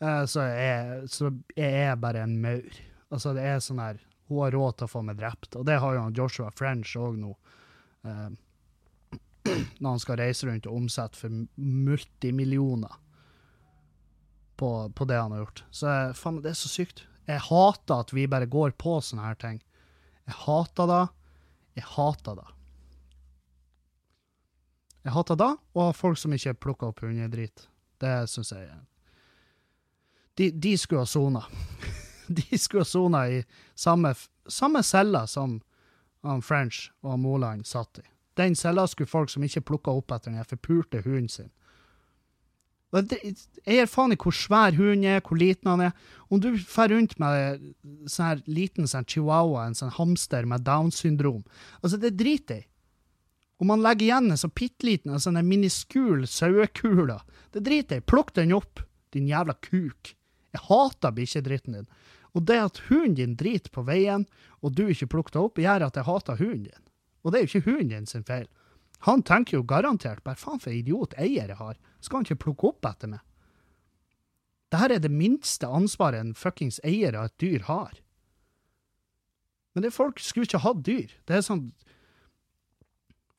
eh, 0.00 0.22
så 0.32 0.46
er, 0.48 0.94
så 1.12 1.28
er 1.58 1.76
jeg 1.90 2.00
bare 2.06 2.24
en 2.24 2.38
maur. 2.40 2.80
Altså, 3.12 3.34
det 3.36 3.44
er 3.50 3.60
sånn 3.60 3.82
her 3.84 4.00
Hun 4.28 4.40
har 4.40 4.54
råd 4.56 4.78
til 4.78 4.86
å 4.86 4.92
få 4.92 5.02
meg 5.04 5.18
drept, 5.20 5.52
og 5.58 5.66
det 5.68 5.78
har 5.82 5.96
jo 5.98 6.04
Joshua 6.16 6.50
French 6.56 6.94
òg 6.96 7.18
nå. 7.20 7.34
Eh, 8.08 8.28
når 9.80 9.88
han 9.88 10.00
skal 10.02 10.20
reise 10.20 10.48
rundt 10.48 10.68
og 10.68 10.78
omsette 10.78 11.20
for 11.20 11.42
multimillioner 11.60 13.00
på, 14.56 14.70
på 14.96 15.08
det 15.10 15.18
han 15.20 15.34
har 15.34 15.44
gjort. 15.44 15.64
Så 15.70 15.92
faen, 16.16 16.40
det 16.44 16.54
er 16.54 16.58
så 16.58 16.72
sykt. 16.72 17.04
Jeg 17.28 17.42
hater 17.48 18.04
at 18.04 18.12
vi 18.16 18.26
bare 18.30 18.48
går 18.48 18.76
på 18.80 18.96
sånne 19.04 19.28
her 19.28 19.38
ting. 19.40 19.60
Jeg 20.24 20.40
hater 20.44 20.88
det. 20.88 21.04
Jeg 21.76 21.88
hater 21.96 22.40
det. 22.40 22.48
Jeg 25.04 25.12
hater 25.12 25.36
det, 25.36 25.52
og 25.76 25.96
folk 25.96 26.16
som 26.16 26.32
ikke 26.32 26.56
plukker 26.64 26.92
opp 26.92 27.02
hundedrit. 27.04 27.66
Det 28.00 28.12
syns 28.32 28.54
jeg 28.54 28.70
de, 30.34 30.48
de 30.50 30.78
skulle 30.78 31.04
ha 31.04 31.06
sona. 31.06 31.44
De 32.50 32.58
skulle 32.58 32.84
sona 32.84 33.28
i 33.28 33.44
samme, 33.74 34.14
samme 34.48 34.82
cella 34.82 35.26
som 35.26 35.60
han 36.24 36.42
French 36.42 36.88
og 37.04 37.18
Moland 37.20 37.66
satt 37.68 38.00
i. 38.00 38.06
Den 38.34 38.56
cella 38.56 38.86
skulle 38.86 39.10
folk 39.10 39.30
som 39.30 39.44
ikke 39.44 39.62
plukka 39.68 39.92
opp 39.94 40.14
etter 40.14 40.32
den 40.32 40.48
forpulte 40.48 41.02
hunden 41.04 41.28
sin. 41.30 41.50
Jeg 42.94 43.34
gir 43.66 43.88
faen 43.90 44.14
i 44.14 44.18
hvor 44.18 44.34
svær 44.34 44.76
hunden 44.76 45.06
er, 45.16 45.22
hvor 45.26 45.38
liten 45.38 45.70
han 45.70 45.82
er. 45.88 45.94
Om 46.30 46.42
du 46.42 46.52
fer 46.58 46.92
rundt 46.92 47.16
med 47.22 47.64
sånn 48.10 48.28
her 48.28 48.42
liten 48.46 48.86
sånn 48.90 49.06
chihuahua, 49.10 49.66
en 49.66 49.78
sånn 49.78 49.94
hamster 49.96 50.46
med 50.46 50.62
Downs 50.66 51.00
syndrom, 51.02 51.42
altså 51.82 51.98
det 52.00 52.14
driter 52.20 52.62
jeg. 52.62 52.68
Om 53.62 53.70
man 53.70 53.82
legger 53.84 54.08
igjen 54.08 54.30
en 54.30 54.38
sånn 54.38 54.54
bitte 54.54 54.86
liten, 54.86 55.14
en 55.14 55.22
sånn 55.22 55.38
en 55.38 55.48
miniskul 55.48 56.26
sauekule, 56.30 57.20
det 57.54 57.62
driter 57.66 58.00
jeg. 58.00 58.06
Plukk 58.10 58.32
den 58.38 58.54
opp, 58.54 58.82
din 59.14 59.28
jævla 59.30 59.54
kuk. 59.62 60.14
Jeg 60.54 60.62
hater 60.68 61.14
bikkjedritten 61.14 61.78
din. 61.78 61.86
Og 62.34 62.46
det 62.48 62.58
at 62.58 62.82
hunden 62.88 63.14
din 63.18 63.36
driter 63.38 63.70
på 63.70 63.84
veien, 63.86 64.26
og 64.60 64.74
du 64.74 64.88
ikke 64.88 65.10
plukker 65.12 65.36
det 65.36 65.42
opp, 65.42 65.60
gjør 65.62 65.86
at 65.86 65.98
jeg 65.98 66.08
hater 66.08 66.40
hunden 66.40 66.66
din. 66.66 66.86
Og 67.22 67.32
det 67.32 67.38
er 67.38 67.44
jo 67.44 67.50
ikke 67.52 67.70
hunden 67.70 67.92
din 67.92 68.10
sin 68.10 68.26
feil. 68.26 68.48
Han 69.06 69.22
tenker 69.22 69.58
jo 69.58 69.66
garantert 69.68 70.24
bare 70.24 70.40
faen 70.40 70.62
for 70.62 70.72
idiot 70.72 71.14
eier 71.20 71.50
jeg 71.52 71.60
har. 71.60 71.76
Skal 72.00 72.20
han 72.20 72.26
ikke 72.26 72.42
plukke 72.46 72.72
opp 72.72 72.88
etter 72.88 73.12
meg? 73.14 73.22
Dette 74.72 74.96
er 74.96 75.02
det 75.04 75.12
minste 75.12 75.68
ansvaret 75.68 76.18
en 76.18 76.34
fuckings 76.34 76.80
eier 76.82 77.14
av 77.14 77.28
et 77.28 77.38
dyr 77.38 77.66
har. 77.68 78.00
Men 79.74 79.84
det 79.86 79.94
folk 79.94 80.18
skulle 80.22 80.48
ikke 80.48 80.64
hatt 80.64 80.82
dyr. 80.86 81.14
Det 81.26 81.38
er 81.38 81.46
sånn 81.46 81.68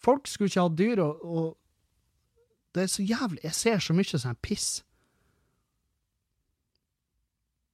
Folk 0.06 0.28
skulle 0.30 0.52
ikke 0.52 0.62
hatt 0.68 0.78
dyr, 0.78 1.00
og, 1.02 1.22
og 1.26 1.46
det 2.78 2.84
er 2.84 2.90
så 2.94 3.02
jævlig 3.02 3.42
Jeg 3.42 3.58
ser 3.58 3.80
så 3.82 3.94
mye 3.98 4.20
sånn 4.22 4.38
piss. 4.46 4.84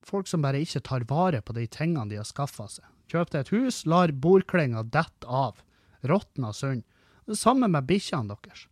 Folk 0.06 0.30
som 0.30 0.42
bare 0.42 0.62
ikke 0.64 0.82
tar 0.86 1.06
vare 1.10 1.42
på 1.46 1.54
de 1.58 1.68
tingene 1.70 2.10
de 2.10 2.18
har 2.20 2.28
skaffa 2.28 2.68
seg. 2.72 2.88
Kjøp 3.12 3.32
deg 3.34 3.44
et 3.44 3.54
hus, 3.54 3.84
lar 3.86 4.14
bordklinga 4.24 4.86
dette 4.90 5.28
av. 5.28 5.62
Råtna 6.08 6.54
sund. 6.56 6.86
Det 7.28 7.38
samme 7.38 7.70
med 7.70 7.88
bikkjene 7.90 8.34
deres. 8.34 8.66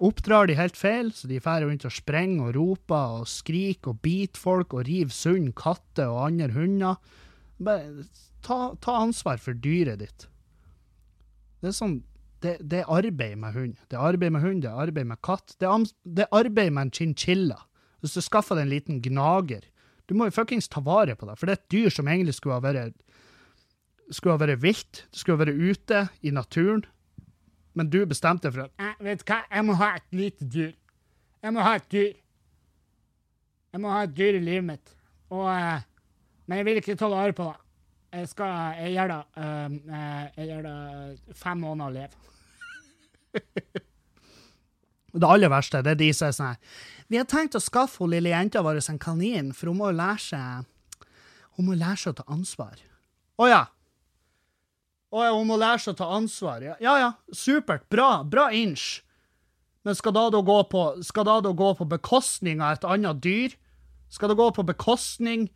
Oppdrar 0.00 0.48
de 0.48 0.56
helt 0.56 0.78
feil, 0.80 1.10
så 1.12 1.28
de 1.28 1.40
drar 1.42 1.64
rundt 1.66 1.84
og 1.84 1.92
sprenger 1.92 2.46
og 2.46 2.54
roper 2.56 3.16
og 3.20 3.28
skriker 3.28 3.92
og 3.92 4.00
biter 4.04 4.40
folk 4.40 4.72
og 4.72 4.86
river 4.88 5.12
sund 5.12 5.50
katter 5.58 6.08
og 6.08 6.22
andre 6.30 6.48
hunder. 6.54 7.00
Bare 7.60 8.06
ta, 8.46 8.72
ta 8.80 8.94
ansvar 9.02 9.42
for 9.42 9.52
dyret 9.52 10.00
ditt. 10.00 10.24
Det 11.60 11.68
er 11.68 11.76
sånn 11.76 11.98
det, 12.40 12.54
det 12.64 12.80
er 12.80 12.88
arbeid 12.88 13.36
med 13.36 13.52
hund. 13.52 13.74
Det 13.90 13.98
er 13.98 14.06
arbeid 14.14 14.32
med 14.32 14.40
hund, 14.40 14.62
det 14.64 14.70
er 14.70 14.80
arbeid 14.86 15.10
med 15.10 15.20
katt. 15.26 15.52
Det 15.60 15.68
er, 15.68 15.84
det 16.08 16.24
er 16.24 16.38
arbeid 16.38 16.72
med 16.72 16.86
en 16.86 16.94
chinchilla. 16.96 17.58
Hvis 18.00 18.16
du 18.16 18.24
skaffer 18.24 18.56
deg 18.56 18.64
en 18.64 18.72
liten 18.72 19.02
gnager 19.04 19.66
Du 20.10 20.16
må 20.18 20.26
jo 20.26 20.34
fuckings 20.34 20.66
ta 20.66 20.82
vare 20.82 21.14
på 21.14 21.28
det, 21.28 21.36
for 21.38 21.46
det 21.46 21.54
er 21.54 21.60
et 21.60 21.70
dyr 21.70 21.92
som 21.94 22.08
egentlig 22.10 22.34
skulle 22.34 22.56
ha 22.58 22.64
vært 22.64 22.96
skulle 24.10 24.34
ha 24.34 24.40
vært 24.42 24.58
vilt. 24.58 25.04
Det 25.06 25.20
skulle 25.20 25.38
ha 25.38 25.44
vært 25.44 25.60
ute 25.60 26.00
i 26.26 26.32
naturen. 26.34 26.82
Men 27.78 27.90
du 27.92 28.00
bestemte 28.10 28.50
for 28.50 28.66
at 28.66 28.82
Jeg 28.82 29.06
vet 29.06 29.22
hva, 29.28 29.36
jeg 29.46 29.66
må 29.68 29.76
ha 29.78 29.92
et 30.00 30.16
lite 30.18 30.48
dyr. 30.50 30.72
Jeg 31.40 31.54
må 31.54 31.62
ha 31.62 31.76
et 31.78 31.86
dyr. 31.94 32.08
Jeg 33.70 33.82
må 33.84 33.92
ha 33.94 34.00
et 34.02 34.16
dyr 34.16 34.40
i 34.40 34.42
livet 34.42 34.66
mitt. 34.66 34.94
Og, 35.30 35.46
eh, 35.46 35.86
men 36.46 36.58
jeg 36.58 36.66
vil 36.66 36.80
ikke 36.80 36.98
ta 36.98 37.10
vare 37.12 37.36
på 37.36 37.46
det. 37.46 37.60
Jeg 38.18 38.28
skal 38.32 38.74
Jeg 38.80 38.92
gjør 38.96 39.12
det 39.12 39.20
eh, 39.38 39.78
eh, 39.94 40.24
Jeg 40.36 40.48
gjør 40.48 40.66
det 40.66 41.36
fem 41.38 41.62
måneder 41.62 41.86
å 41.86 41.94
leve. 42.00 42.14
Det 45.12 45.26
aller 45.26 45.50
verste 45.50 45.82
det 45.82 45.96
er 45.96 45.98
de 45.98 46.10
som 46.14 46.28
er 46.28 46.36
sånn 46.36 46.60
Vi 47.10 47.18
har 47.18 47.26
tenkt 47.28 47.58
å 47.58 47.62
skaffe 47.62 48.02
hun 48.02 48.12
lille 48.12 48.30
jenta 48.30 48.62
vår 48.62 48.78
en 48.84 49.00
kanin, 49.02 49.52
for 49.52 49.70
hun 49.70 49.80
må 49.80 49.90
jo 49.90 49.98
lære 49.98 50.22
seg 50.22 51.06
Hun 51.58 51.66
må 51.66 51.76
lære 51.78 51.98
seg 51.98 52.14
å 52.14 52.18
ta 52.22 52.26
ansvar. 52.30 52.78
Å 53.40 53.48
ja. 53.50 53.64
Å 55.10 55.24
ja, 55.26 55.32
hun 55.34 55.48
må 55.48 55.58
lære 55.58 55.82
seg 55.82 55.96
å 55.96 55.98
ta 55.98 56.10
ansvar. 56.14 56.62
Ja 56.62 56.76
ja, 56.80 56.94
ja. 57.00 57.10
supert. 57.34 57.88
Bra. 57.90 58.22
Bra 58.22 58.50
inch. 58.54 59.02
Men 59.82 59.96
skal 59.96 60.14
da 60.14 60.28
da 60.30 60.40
gå 60.44 60.58
på, 60.70 60.84
skal 61.04 61.26
da 61.26 61.40
da 61.40 61.52
gå 61.56 61.72
på 61.74 61.88
bekostning 61.88 62.60
av 62.62 62.78
et 62.78 62.86
annet 62.86 63.22
dyr? 63.24 63.56
Skal 64.12 64.30
det 64.30 64.38
gå 64.38 64.50
på 64.54 64.66
bekostning 64.66 65.48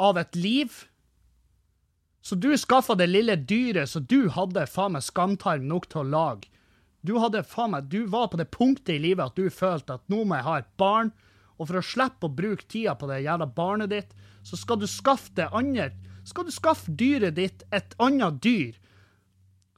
av 0.00 0.18
et 0.18 0.36
liv? 0.36 0.84
Så 2.24 2.34
du 2.34 2.50
skaffa 2.58 2.96
det 2.98 3.08
lille 3.08 3.36
dyret 3.36 3.90
så 3.92 4.00
du 4.00 4.28
hadde 4.34 4.66
faen 4.68 4.96
meg 4.96 5.04
skamtarm 5.06 5.68
nok 5.68 5.88
til 5.92 6.02
å 6.02 6.08
lage. 6.08 6.50
Du 7.08 7.14
hadde 7.16 7.40
faen 7.48 7.72
meg, 7.72 7.86
du 7.88 8.04
var 8.12 8.26
på 8.28 8.36
det 8.36 8.50
punktet 8.52 8.98
i 8.98 9.00
livet 9.00 9.24
at 9.30 9.38
du 9.38 9.48
følte 9.48 9.94
at 9.96 10.04
nå 10.12 10.24
må 10.28 10.36
jeg 10.36 10.44
ha 10.44 10.56
et 10.60 10.68
barn, 10.80 11.08
og 11.56 11.70
for 11.70 11.80
å 11.80 11.88
slippe 11.88 12.28
å 12.28 12.36
bruke 12.40 12.68
tida 12.68 12.92
på 13.00 13.08
det 13.08 13.24
jævla 13.24 13.46
barnet 13.56 13.88
ditt, 13.94 14.10
så 14.44 14.54
skal 14.60 14.76
du 14.82 14.86
skaffe 14.90 15.32
det 15.38 15.48
andre 15.56 15.90
Skal 16.28 16.44
du 16.44 16.52
skaffe 16.52 16.92
dyret 16.92 17.34
ditt 17.38 17.64
et 17.72 17.94
annet 18.04 18.42
dyr, 18.44 18.76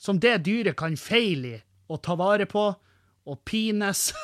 som 0.03 0.19
det 0.19 0.43
dyret 0.49 0.75
kan 0.77 0.97
feile 0.99 1.49
i 1.55 1.63
og 1.91 2.03
ta 2.03 2.15
vare 2.19 2.47
på 2.51 2.75
og 3.31 3.45
pines. 3.47 4.11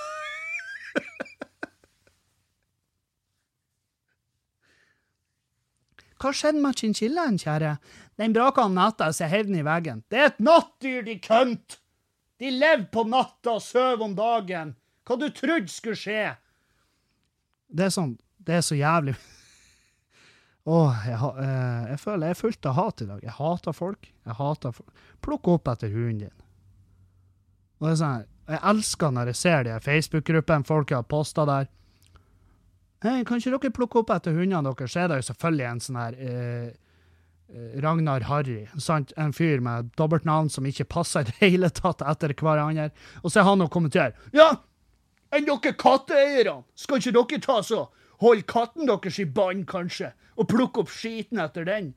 Hva 6.18 6.32
skjedde 6.34 6.62
med 6.62 6.74
chinchillaen, 6.78 7.38
kjære? 7.38 7.76
Den 8.18 8.34
braka 8.34 8.66
om 8.66 8.74
natta, 8.74 9.12
så 9.12 9.24
jeg 9.26 9.32
heiv 9.34 9.46
i 9.54 9.62
veggen. 9.66 10.02
Det 10.10 10.18
er 10.18 10.26
et 10.32 10.40
nattdyr, 10.42 11.02
de 11.06 11.14
kønt! 11.22 11.85
De 12.38 12.50
levde 12.52 12.90
på 12.92 13.04
natta 13.08 13.56
og 13.56 13.62
sov 13.64 14.02
om 14.04 14.14
dagen. 14.16 14.74
Hva 15.06 15.16
du 15.20 15.28
trodde 15.32 15.72
skulle 15.72 15.98
skje? 15.98 16.34
Det 17.66 17.88
er 17.88 17.92
sånn 17.94 18.12
Det 18.38 18.60
er 18.60 18.62
så 18.62 18.76
jævlig 18.78 19.16
Åh, 20.70 21.00
jeg, 21.06 21.18
eh, 21.42 21.82
jeg 21.92 22.00
føler 22.02 22.28
jeg 22.28 22.36
er 22.36 22.38
fullt 22.40 22.66
av 22.66 22.74
hat 22.74 23.02
i 23.02 23.06
dag. 23.06 23.20
Jeg 23.22 23.34
hater 23.36 23.74
folk. 23.74 24.08
Jeg 24.26 24.34
hater 24.34 24.72
folk. 24.74 25.04
Plukk 25.22 25.50
opp 25.52 25.68
etter 25.70 25.92
hunden 25.94 26.24
din. 26.24 26.46
Og 27.78 27.86
det 27.86 27.92
er 27.92 28.00
sånn, 28.00 28.24
Jeg 28.46 28.62
elsker 28.70 29.14
når 29.14 29.30
jeg 29.30 29.38
ser 29.38 29.64
de 29.66 29.76
Facebook-gruppene 29.82 30.66
folk 30.66 30.90
har 30.94 31.06
posta 31.06 31.44
der. 31.46 31.70
Hei, 33.04 33.20
kan 33.28 33.38
ikke 33.38 33.52
dere 33.54 33.74
plukke 33.76 34.00
opp 34.00 34.10
etter 34.14 34.34
hundene 34.34 34.72
deres? 34.72 34.90
Så 34.90 35.04
er 35.04 35.10
det 35.10 35.20
jo 35.20 35.26
selvfølgelig 35.28 35.66
en 35.68 35.82
sånn 35.84 35.98
her 36.00 36.18
eh, 36.18 36.68
Ragnar 37.82 38.24
Harry. 38.26 38.64
Sant? 38.78 39.12
En 39.16 39.32
fyr 39.32 39.60
med 39.62 39.92
dobbeltnavn 39.98 40.48
som 40.50 40.66
ikke 40.66 40.88
passer 40.90 41.22
i 41.22 41.30
det 41.30 41.36
hele 41.40 41.70
tatt 41.70 42.02
etter 42.02 42.34
hverandre. 42.34 42.90
Og 43.22 43.30
så 43.30 43.40
er 43.40 43.48
han 43.50 43.62
og 43.62 43.70
kommenterer. 43.70 44.16
Ja, 44.34 44.50
enn 45.34 45.46
dere 45.46 45.76
katteeierne! 45.78 46.64
Skal 46.74 47.02
ikke 47.02 47.14
dere 47.20 47.44
ta 47.44 47.60
så 47.66 47.86
holde 48.22 48.46
katten 48.48 48.88
deres 48.88 49.18
i 49.20 49.26
bånd, 49.28 49.66
kanskje? 49.68 50.12
Og 50.36 50.48
plukke 50.50 50.82
opp 50.82 50.92
skiten 50.92 51.40
etter 51.42 51.66
den? 51.68 51.92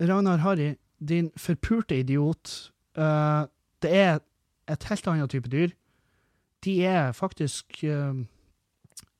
Ragnar 0.00 0.42
Harry, 0.42 0.74
din 0.98 1.30
forpurte 1.36 1.98
idiot. 2.00 2.72
Uh, 2.98 3.46
det 3.82 3.92
er 3.94 4.20
et 4.70 4.86
helt 4.90 5.08
annet 5.08 5.30
type 5.30 5.50
dyr. 5.52 5.74
De 6.64 6.78
er 6.84 7.12
faktisk 7.12 7.84
uh, 7.84 8.24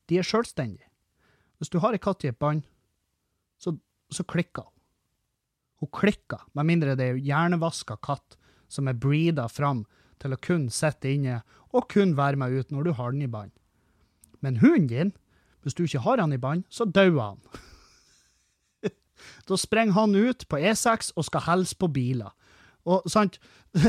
De 0.09 0.17
er 0.17 0.25
sjølstendige. 0.25 0.85
Hvis 1.57 1.69
du 1.69 1.79
har 1.79 1.93
en 1.93 2.01
katt 2.01 2.23
i 2.23 2.29
et 2.29 2.37
bånd, 2.37 2.65
så, 4.11 4.23
klikker 4.23 4.65
hun. 4.67 4.71
Hun 5.83 5.91
klikker, 5.91 6.41
med 6.55 6.69
mindre 6.69 6.95
det 6.95 7.09
er 7.09 7.19
hjernevaska 7.19 7.97
katt 8.05 8.37
som 8.71 8.87
er 8.87 8.97
breeda 8.97 9.47
fram 9.51 9.83
til 10.23 10.33
å 10.33 10.39
kun 10.41 10.69
sitte 10.73 11.11
inne 11.11 11.41
og 11.75 11.89
kun 11.91 12.15
være 12.17 12.39
med 12.39 12.55
ut 12.55 12.71
når 12.71 12.87
du 12.87 12.91
har 12.95 13.11
den 13.11 13.25
i 13.25 13.31
bånd. 13.31 13.51
Men 14.39 14.61
hunden 14.63 14.87
din, 14.87 15.11
hvis 15.63 15.75
du 15.75 15.83
ikke 15.83 16.03
har 16.05 16.21
han 16.21 16.33
i 16.33 16.39
bånd, 16.41 16.63
så 16.69 16.85
dauer 16.85 17.33
han. 17.33 17.41
Da 19.47 19.55
springer 19.57 19.95
han 19.95 20.15
ut 20.15 20.43
på 20.51 20.57
E6 20.59 21.13
og 21.15 21.25
skal 21.25 21.45
hilse 21.47 21.75
på 21.79 21.87
biler. 21.91 22.33
Og 22.85 23.07
sant 23.09 23.39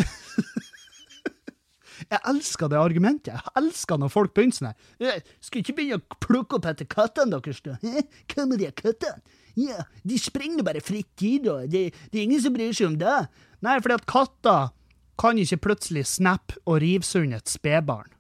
Jeg 2.11 2.21
elsker 2.29 2.69
det 2.69 2.77
argumentet. 2.79 3.33
Jeg 3.35 3.55
elsker 3.57 3.99
når 3.99 4.11
folk 4.13 4.35
begynner 4.37 4.57
sånn 4.57 4.69
her. 4.69 4.77
«Eh, 5.01 5.23
Skal 5.41 5.63
ikke 5.63 5.75
begynne 5.79 6.03
å 6.03 6.19
plukke 6.21 6.59
opp 6.59 6.69
etter 6.69 6.89
kattene 6.93 7.33
deres, 7.33 7.63
da? 7.65 7.79
Hva 8.33 8.45
med 8.49 8.61
de 8.61 8.69
kattene? 8.77 9.23
Ja, 9.57 9.85
de 10.05 10.19
springer 10.21 10.67
bare 10.67 10.83
fritt, 10.85 11.13
de, 11.21 11.37
da. 11.45 11.61
Det, 11.65 11.89
det 12.13 12.21
er 12.21 12.27
ingen 12.27 12.43
som 12.45 12.53
bryr 12.57 12.75
seg 12.77 12.91
om 12.91 12.99
det. 13.01 13.21
Nei, 13.65 13.79
fordi 13.81 13.97
at 13.97 14.09
katter 14.11 14.69
kan 15.17 15.41
ikke 15.41 15.63
plutselig 15.71 16.05
snappe 16.11 16.59
og 16.67 16.83
rive 16.85 17.07
sund 17.09 17.33
et 17.33 17.49
spedbarn. 17.49 18.13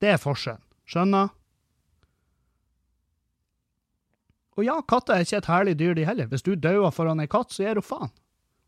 Det 0.00 0.14
er 0.14 0.22
forskjellen. 0.22 0.64
Skjønner? 0.88 1.28
Og 4.58 4.64
ja, 4.66 4.78
katter 4.88 5.16
er 5.16 5.26
ikke 5.26 5.42
et 5.42 5.50
herlig 5.52 5.76
dyr, 5.80 5.92
de 5.96 6.08
heller. 6.08 6.28
Hvis 6.32 6.44
du 6.44 6.54
dauer 6.56 6.92
foran 6.92 7.20
ei 7.22 7.28
katt, 7.30 7.52
så 7.52 7.64
gir 7.64 7.78
hun 7.80 7.86
faen. 7.86 8.12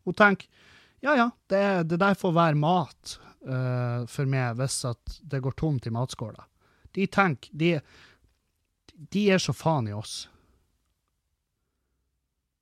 Hun 0.05 0.17
tenker 0.19 0.69
ja 1.03 1.17
ja, 1.19 1.27
det, 1.51 1.89
det 1.91 1.99
der 1.99 2.15
får 2.15 2.31
være 2.31 2.59
mat 2.59 3.17
uh, 3.43 4.05
for 4.07 4.29
meg 4.29 4.55
hvis 4.59 4.77
at 4.87 5.17
det 5.27 5.41
går 5.43 5.55
tomt 5.59 5.87
i 5.89 5.91
matskåla. 5.91 6.45
De 6.95 7.07
tenker 7.11 7.51
De, 7.51 7.73
de 9.11 9.23
er 9.35 9.41
så 9.43 9.55
faen 9.55 9.89
i 9.91 9.95
oss. 9.95 10.29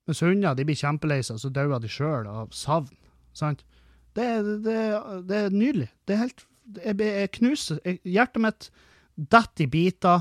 Mens 0.08 0.22
hunder 0.24 0.56
de 0.58 0.64
blir 0.66 0.78
kjempelei 0.78 1.20
seg, 1.22 1.38
så 1.38 1.50
dauer 1.52 1.82
de 1.82 1.90
sjøl 1.90 2.26
av 2.26 2.50
savn. 2.56 2.90
Sant? 3.36 3.62
Det, 4.16 4.26
det, 4.64 4.80
det 5.28 5.38
er 5.46 5.54
nydelig. 5.54 5.88
Det 6.06 6.16
er 6.16 6.24
helt 6.26 6.48
Jeg, 6.76 6.98
jeg 7.00 7.30
knuser 7.38 7.78
jeg, 7.84 7.98
Hjertet 8.06 8.42
mitt 8.44 8.66
detter 9.16 9.64
i 9.64 9.70
biter 9.72 10.20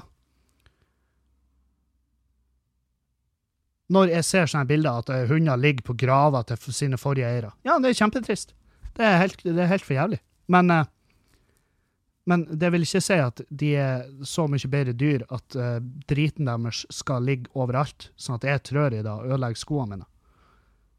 når 3.92 4.14
jeg 4.14 4.24
ser 4.28 4.48
sånne 4.48 4.70
bilder 4.70 5.02
at 5.04 5.12
eh, 5.12 5.26
hunder 5.28 5.60
ligger 5.60 5.84
på 5.90 5.98
graver 6.00 6.46
til 6.48 6.76
sine 6.76 7.00
forrige 7.00 7.28
eiere. 7.28 7.52
Ja, 7.68 7.76
det 7.84 7.92
er 7.92 7.98
kjempetrist. 8.00 8.54
Det 8.96 9.04
er 9.04 9.18
helt, 9.20 9.44
det 9.44 9.60
er 9.60 9.68
helt 9.68 9.84
for 9.84 9.98
jævlig. 9.98 10.22
Men, 10.52 10.72
eh, 10.72 10.88
men 12.30 12.46
det 12.60 12.70
vil 12.70 12.86
ikke 12.86 13.02
si 13.02 13.18
at 13.18 13.42
de 13.50 13.72
er 13.82 14.04
så 14.28 14.46
mye 14.50 14.70
bedre 14.70 14.94
dyr 14.94 15.24
at 15.34 15.58
uh, 15.58 15.80
driten 16.10 16.50
deres 16.50 16.84
skal 16.94 17.26
ligge 17.26 17.50
overalt, 17.58 18.12
sånn 18.16 18.38
at 18.38 18.46
jeg 18.46 18.64
trør 18.70 18.94
i 18.94 19.02
det 19.02 19.10
og 19.10 19.26
ødelegger 19.26 19.62
skoene 19.62 19.96
mine. 19.96 20.08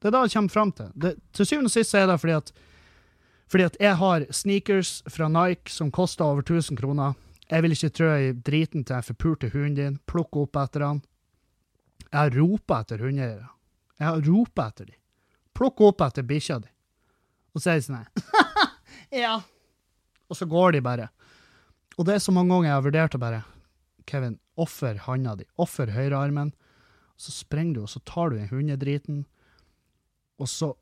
Det 0.03 0.11
er 0.11 0.17
da 0.17 0.25
jeg 0.27 0.35
kommer 0.35 0.51
fram 0.57 0.73
til. 0.75 0.89
Det, 0.99 1.13
til 1.31 1.47
syvende 1.47 1.71
og 1.71 1.77
sist 1.77 1.95
er 1.95 2.09
det 2.11 2.19
fordi 2.19 2.35
at, 2.35 2.51
fordi 3.55 3.69
at 3.69 3.79
jeg 3.79 3.99
har 4.01 4.27
sneakers 4.35 4.97
fra 5.15 5.29
Nike 5.31 5.71
som 5.71 5.93
koster 5.95 6.27
over 6.27 6.43
1000 6.43 6.81
kroner. 6.81 7.15
Jeg 7.47 7.63
vil 7.63 7.77
ikke 7.77 7.95
trø 7.95 8.11
i 8.19 8.33
driten 8.35 8.83
til 8.83 8.97
den 8.97 9.07
forpulte 9.07 9.53
hunden 9.55 9.79
din, 9.79 9.99
plukke 10.11 10.43
opp 10.43 10.59
etter 10.59 10.87
han. 10.89 11.05
Jeg 12.09 12.19
har 12.19 12.35
ropa 12.35 12.81
etter 12.83 13.05
hundeeiere. 13.05 13.47
Jeg 14.01 14.09
har 14.09 14.27
ropa 14.27 14.67
etter 14.73 14.91
dem. 14.91 14.99
Plukk 15.55 15.81
opp 15.85 16.03
etter 16.03 16.27
bikkja 16.27 16.59
di. 16.65 16.71
Og 17.53 17.63
så 17.63 17.73
er 17.73 17.79
de 17.79 17.87
sånn 17.87 18.01
her 18.01 18.09
Ja. 19.23 19.35
Og 20.33 20.39
så 20.39 20.49
går 20.49 20.79
de 20.79 20.81
bare. 20.85 21.11
Og 21.99 22.09
det 22.09 22.17
er 22.17 22.25
så 22.25 22.33
mange 22.33 22.55
ganger 22.55 22.71
jeg 22.71 22.79
har 22.79 22.87
vurdert 22.87 23.17
å 23.19 23.21
bare 23.21 23.43
Kevin, 24.09 24.39
offer 24.59 24.97
handa 25.05 25.37
di. 25.39 25.45
Offer 25.61 25.93
høyrearmen. 25.93 26.55
Så 27.21 27.35
springer 27.37 27.77
du, 27.77 27.83
og 27.85 27.93
så 27.93 28.01
tar 28.09 28.33
du 28.33 28.39
den 28.41 28.49
hundedriten. 28.51 29.23
Og 30.41 30.49
så 30.51 30.73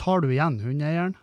tar 0.00 0.20
du 0.20 0.28
igjen 0.28 0.58
hundeeieren. 0.64 1.16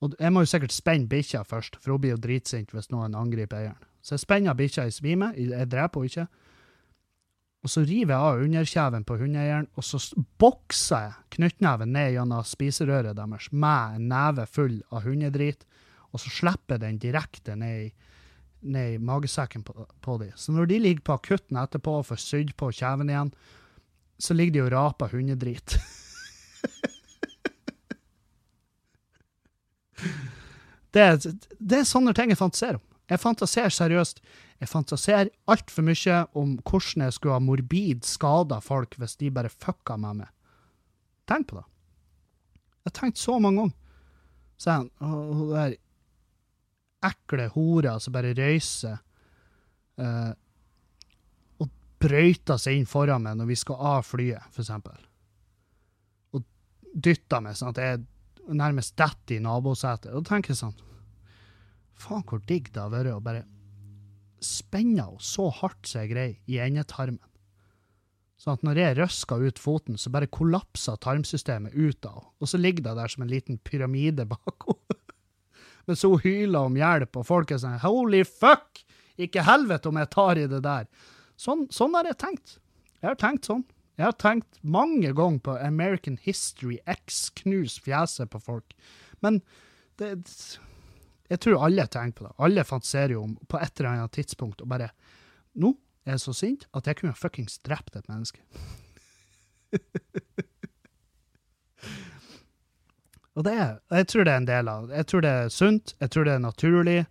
Og 0.00 0.14
jeg 0.14 0.32
må 0.32 0.44
jo 0.44 0.50
sikkert 0.52 0.72
spenne 0.72 1.10
bikkja 1.10 1.42
først, 1.44 1.76
for 1.82 1.92
hun 1.96 2.02
blir 2.04 2.14
jo 2.14 2.22
dritsint 2.22 2.72
hvis 2.72 2.90
noen 2.94 3.16
angriper 3.18 3.58
eieren. 3.58 3.86
Så 4.00 4.14
jeg 4.14 4.22
spenner 4.22 4.56
bikkja 4.56 4.86
i 4.86 4.94
svime. 4.94 5.32
Jeg 5.36 5.68
dreper 5.72 6.04
henne 6.04 6.12
ikke. 6.12 6.44
Og 7.66 7.70
så 7.72 7.82
river 7.82 8.14
jeg 8.14 8.22
av 8.22 8.42
underkjeven 8.44 9.04
på 9.06 9.16
hundeeieren, 9.18 9.66
og 9.74 9.82
så 9.84 9.98
bokser 10.38 11.08
jeg 11.08 11.14
knyttneven 11.36 11.90
ned 11.94 12.12
gjennom 12.14 12.46
spiserøret 12.46 13.18
deres 13.18 13.48
med 13.50 13.96
en 13.98 14.04
neve 14.12 14.44
full 14.46 14.76
av 14.94 15.02
hundedrit, 15.08 15.66
og 16.14 16.22
så 16.22 16.28
slipper 16.32 16.74
jeg 16.76 16.84
den 16.84 17.00
direkte 17.02 17.52
ned 17.58 17.76
i, 17.88 17.88
ned 18.74 18.86
i 18.94 19.02
magesekken 19.02 19.62
på, 19.66 19.72
på 20.04 20.12
dem. 20.22 20.32
Så 20.38 20.52
når 20.54 20.64
de 20.70 20.78
ligger 20.84 21.02
på 21.04 21.16
akutten 21.18 21.56
etterpå 21.60 21.90
og 21.98 22.08
får 22.08 22.20
sydd 22.22 22.50
på 22.58 22.66
kjeven 22.78 23.10
igjen, 23.10 23.32
så 24.18 24.34
ligger 24.34 24.52
de 24.54 24.62
og 24.64 24.72
raper 24.74 25.08
hundedrit. 25.14 25.68
det, 30.94 31.04
det 31.58 31.78
er 31.82 31.86
sånne 31.90 32.14
ting 32.14 32.30
jeg 32.32 32.40
fantaserer 32.40 32.78
om. 32.78 32.87
Jeg 33.08 33.20
fantaserer 33.22 33.72
seriøst. 33.72 34.20
Jeg 34.60 34.68
fantaserer 34.68 35.30
altfor 35.48 35.86
mye 35.86 36.18
om 36.36 36.56
hvordan 36.60 37.06
jeg 37.06 37.16
skulle 37.16 37.38
ha 37.38 37.42
morbid 37.42 38.04
skada 38.04 38.60
folk 38.64 38.98
hvis 39.00 39.16
de 39.20 39.30
bare 39.32 39.52
fucka 39.52 39.96
med. 39.96 40.26
Tenk 41.28 41.48
på 41.50 41.60
det. 41.60 41.66
Jeg 42.58 42.90
har 42.90 42.96
tenkt 43.00 43.20
så 43.20 43.38
mange 43.38 43.62
ganger. 43.62 43.76
Så 44.58 44.74
han, 44.74 44.90
hun 44.98 45.52
der 45.52 45.76
ekle 47.06 47.46
hora 47.54 47.94
som 48.02 48.14
bare 48.16 48.34
røyser 48.34 48.96
eh, 50.02 50.32
og 51.62 51.68
brøyter 52.02 52.58
seg 52.58 52.80
inn 52.80 52.88
foran 52.90 53.22
meg 53.22 53.38
når 53.38 53.52
vi 53.52 53.58
skal 53.60 53.84
av 53.92 54.08
flyet, 54.08 54.50
for 54.50 54.64
eksempel. 54.64 54.98
Og 56.34 56.42
dytter 56.92 57.44
meg 57.44 57.58
sånn 57.60 57.70
at 57.70 57.82
jeg 57.84 58.02
nærmest 58.48 58.96
detter 58.98 59.36
i 59.36 59.44
nabosetet. 59.44 60.10
Da 60.10 60.24
tenker 60.26 60.54
jeg 60.54 60.62
sånn 60.64 60.76
Faen, 61.98 62.24
hvor 62.26 62.42
digg 62.46 62.70
det 62.74 62.82
har 62.82 62.92
vært 62.92 63.14
å 63.14 63.22
bare 63.22 63.46
spenne 64.44 65.02
henne 65.02 65.24
så 65.24 65.48
hardt 65.50 65.88
som 65.88 66.04
jeg 66.04 66.12
greier 66.12 66.36
i 66.46 66.60
endetarmen. 66.62 67.22
Sånn 68.38 68.54
at 68.54 68.62
når 68.62 68.78
jeg 68.78 68.96
røsker 69.00 69.42
ut 69.42 69.58
foten, 69.58 69.96
så 69.98 70.12
bare 70.14 70.30
kollapser 70.30 70.98
tarmsystemet 71.02 71.74
ut 71.74 72.06
av 72.06 72.20
henne. 72.20 72.34
Og 72.38 72.50
så 72.52 72.60
ligger 72.60 72.86
det 72.86 72.94
der 73.00 73.10
som 73.10 73.24
en 73.24 73.32
liten 73.32 73.58
pyramide 73.66 74.28
bak 74.32 74.68
henne. 74.68 75.00
Mens 75.88 76.04
hun 76.04 76.20
hyler 76.20 76.68
om 76.68 76.76
hjelp, 76.76 77.16
og 77.16 77.26
folk 77.26 77.50
er 77.50 77.62
sånn 77.62 77.80
Holy 77.82 78.20
fuck! 78.28 78.84
Ikke 79.18 79.42
helvete 79.42 79.90
om 79.90 79.98
jeg 79.98 80.10
tar 80.14 80.38
i 80.38 80.46
det 80.46 80.60
der. 80.62 80.86
Sånn, 81.40 81.64
sånn 81.74 81.96
har 81.96 82.06
jeg 82.06 82.20
tenkt. 82.20 82.58
Jeg 83.00 83.08
har 83.08 83.18
tenkt 83.18 83.48
sånn. 83.48 83.64
Jeg 83.98 84.06
har 84.06 84.14
tenkt 84.14 84.60
mange 84.62 85.10
ganger 85.16 85.42
på 85.42 85.56
American 85.58 86.20
History 86.22 86.76
X, 86.86 87.24
knus 87.40 87.80
fjeset 87.82 88.30
på 88.30 88.38
folk. 88.42 88.76
Men 89.24 89.40
det 89.98 90.12
Jeg 91.28 91.40
tror 91.44 91.64
alle 91.66 91.86
tenker 91.86 92.16
på 92.18 92.24
det. 92.26 92.34
Alle 92.44 92.64
fantaserer 92.64 93.12
jo 93.16 93.22
om 93.26 93.36
på 93.48 93.58
et 93.60 93.80
eller 93.80 93.90
annet 93.92 94.12
tidspunkt 94.16 94.62
og 94.64 94.68
bare 94.70 94.90
Nå 95.58 95.68
er 96.06 96.12
jeg 96.14 96.20
så 96.22 96.32
sint 96.36 96.62
at 96.76 96.86
jeg 96.86 96.96
kunne 97.00 97.16
fuckings 97.18 97.58
drept 97.66 97.96
et 97.98 98.08
menneske. 98.08 98.40
og 103.36 103.44
det 103.44 103.52
er 103.52 103.72
Jeg 103.98 104.06
tror 104.08 104.24
det 104.24 104.32
er 104.32 104.40
en 104.40 104.48
del 104.48 104.68
av 104.72 104.90
Jeg 104.94 105.06
tror 105.10 105.20
det 105.20 105.32
er 105.42 105.48
sunt, 105.52 105.94
jeg 106.00 106.10
tror 106.10 106.24
det 106.24 106.34
er 106.34 106.38
naturlig. 106.44 107.06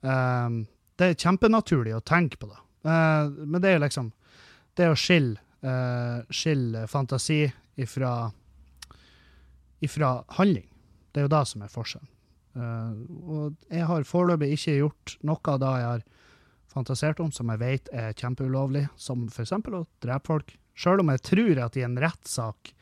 Um, 0.00 0.66
det 0.98 1.04
er 1.06 1.20
kjempenaturlig 1.20 1.94
å 1.96 2.00
tenke 2.06 2.36
på 2.40 2.46
det. 2.48 2.60
Uh, 2.86 3.24
men 3.44 3.60
det 3.60 3.68
er 3.68 3.74
jo 3.76 3.84
liksom 3.84 4.12
Det 4.78 4.88
å 4.88 4.96
skille 4.96 5.36
uh, 5.66 6.18
skille 6.30 6.86
fantasi 6.88 7.52
ifra 7.76 8.30
ifra 9.80 10.24
handling. 10.34 10.66
Det 11.12 11.20
er 11.20 11.26
jo 11.28 11.34
det 11.36 11.44
som 11.46 11.62
er 11.62 11.70
forskjellen. 11.70 12.08
Uh, 12.58 12.94
og 13.30 13.68
jeg 13.70 13.86
har 13.86 14.06
foreløpig 14.08 14.50
ikke 14.56 14.78
gjort 14.80 15.14
noe 15.26 15.52
av 15.52 15.60
det 15.62 15.74
jeg 15.78 15.90
har 15.92 16.06
fantasert 16.72 17.20
om 17.22 17.30
som 17.34 17.52
jeg 17.52 17.62
vet 17.62 17.92
er 17.94 18.16
kjempeulovlig, 18.18 18.88
som 18.98 19.28
f.eks. 19.30 19.54
å 19.54 19.84
drepe 20.02 20.26
folk. 20.26 20.56
Sjøl 20.78 21.02
om 21.02 21.12
jeg 21.14 21.24
tror 21.26 21.62
at 21.64 21.78
i 21.78 21.84
en 21.86 21.98
rettssak, 22.02 22.72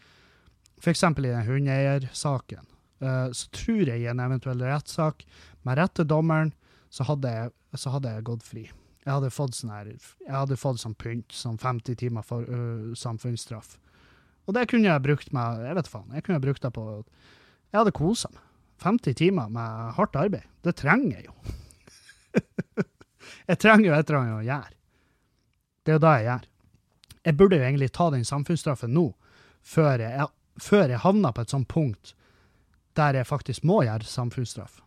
f.eks. 0.81 1.05
i 1.05 1.29
den 1.29 1.47
hundeeiersaken, 1.49 2.65
uh, 3.05 3.29
så 3.37 3.53
tror 3.53 3.93
jeg 3.93 4.03
i 4.03 4.09
en 4.13 4.25
eventuell 4.25 4.65
rettssak 4.65 5.27
med 5.67 5.81
rett 5.81 5.97
til 5.99 6.09
dommeren, 6.09 6.55
så 6.89 7.05
hadde, 7.09 7.31
jeg, 7.33 7.53
så 7.77 7.93
hadde 7.93 8.13
jeg 8.15 8.29
gått 8.31 8.47
fri. 8.47 8.65
Jeg 9.07 9.13
hadde 9.13 9.31
fått 9.35 9.55
sånn 9.55 9.75
her, 9.75 9.91
jeg 9.93 10.35
hadde 10.35 10.59
fått 10.59 10.81
sånn 10.83 10.97
pynt, 10.99 11.35
sånn 11.35 11.61
50 11.63 11.99
timer 12.01 12.25
for 12.27 12.49
uh, 12.49 12.95
samfunnsstraff. 12.99 13.77
Og 14.47 14.55
det 14.55 14.69
kunne 14.71 14.87
jeg 14.87 15.03
brukt 15.03 15.33
med 15.35 15.63
Jeg 15.67 15.75
vet 15.75 15.89
faen. 15.91 16.11
Jeg 16.15 16.23
kunne 16.23 16.43
brukt 16.43 16.63
det 16.63 16.71
på 16.75 16.83
Jeg 16.95 17.81
hadde 17.81 17.95
kosa 17.95 18.31
meg. 18.31 18.46
50 18.83 19.15
timer 19.15 19.49
med 19.53 19.93
hardt 19.97 20.17
arbeid. 20.17 20.45
Det 20.65 20.77
trenger 20.77 21.21
jeg 21.21 21.29
jo. 21.29 21.35
jeg 23.51 23.59
trenger 23.63 23.89
jo 23.89 23.97
et 23.97 24.11
eller 24.11 24.21
annet 24.21 24.37
å 24.37 24.47
gjøre. 24.47 24.77
Det 25.87 25.93
er 25.93 25.99
jo 25.99 26.05
det 26.05 26.15
jeg 26.17 26.29
gjør. 26.29 26.47
Jeg 27.27 27.37
burde 27.39 27.59
jo 27.59 27.67
egentlig 27.67 27.93
ta 27.95 28.11
den 28.15 28.27
samfunnsstraffen 28.27 28.93
nå, 28.95 29.07
før 29.67 30.03
jeg, 30.03 30.29
før 30.63 30.93
jeg 30.93 31.03
havner 31.03 31.35
på 31.35 31.43
et 31.43 31.55
sånt 31.55 31.69
punkt 31.71 32.15
der 32.97 33.19
jeg 33.19 33.29
faktisk 33.29 33.65
må 33.69 33.83
gjøre 33.85 34.09
samfunnsstraff. 34.09 34.79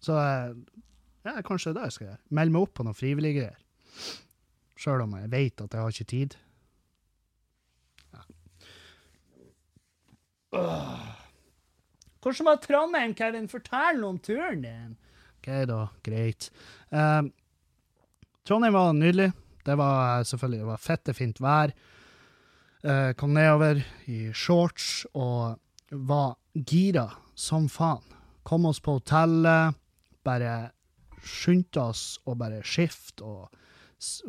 Så 0.00 0.14
eh, 0.16 0.52
ja, 1.26 1.40
kanskje 1.44 1.72
det 1.72 1.80
er 1.80 1.80
det 1.80 1.88
jeg 1.88 1.96
skal 1.96 2.06
gjøre. 2.06 2.20
Melde 2.38 2.54
meg 2.54 2.66
opp 2.66 2.74
på 2.78 2.86
noen 2.86 2.96
frivillige 2.96 3.40
greier. 3.40 3.58
Sjøl 4.80 5.04
om 5.04 5.16
jeg 5.18 5.32
vet 5.32 5.64
at 5.64 5.74
jeg 5.76 5.84
har 5.84 5.96
ikke 5.96 6.10
tid. 6.14 6.36
Ja. 8.14 8.22
Åh. 10.60 11.19
Hvordan 12.20 12.50
var 12.50 12.60
Trondheim, 12.64 13.14
Kevin? 13.16 13.48
Fortell 13.48 14.00
noe 14.00 14.14
om 14.14 14.18
turen 14.20 14.64
din. 14.64 14.96
OK, 15.38 15.48
da. 15.70 15.86
Greit. 16.04 16.50
Um, 16.92 17.30
Trondheim 18.44 18.76
var 18.76 18.92
nydelig. 18.92 19.30
Det 19.64 19.76
var 19.76 20.18
eh, 20.18 20.24
selvfølgelig 20.24 20.60
det 20.60 20.68
var 20.68 20.84
fettefint 20.84 21.40
vær. 21.40 21.72
Uh, 22.84 23.12
kom 23.16 23.32
nedover 23.36 23.82
i 24.08 24.30
shorts 24.32 25.06
og 25.12 25.60
var 25.90 26.36
gira 26.54 27.08
som 27.36 27.68
faen. 27.68 28.04
Kom 28.44 28.66
oss 28.66 28.80
på 28.80 28.96
hotellet, 28.98 29.76
bare 30.24 30.70
skyndte 31.24 31.82
oss 31.82 32.04
å 32.24 32.34
bare 32.40 32.62
skifte 32.64 33.24
og 33.24 33.56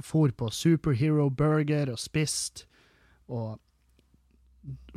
for 0.03 0.31
på 0.35 0.49
Superhero 0.51 1.29
Burger 1.29 1.93
og 1.93 1.99
spiste. 1.99 2.67
Og 3.31 3.55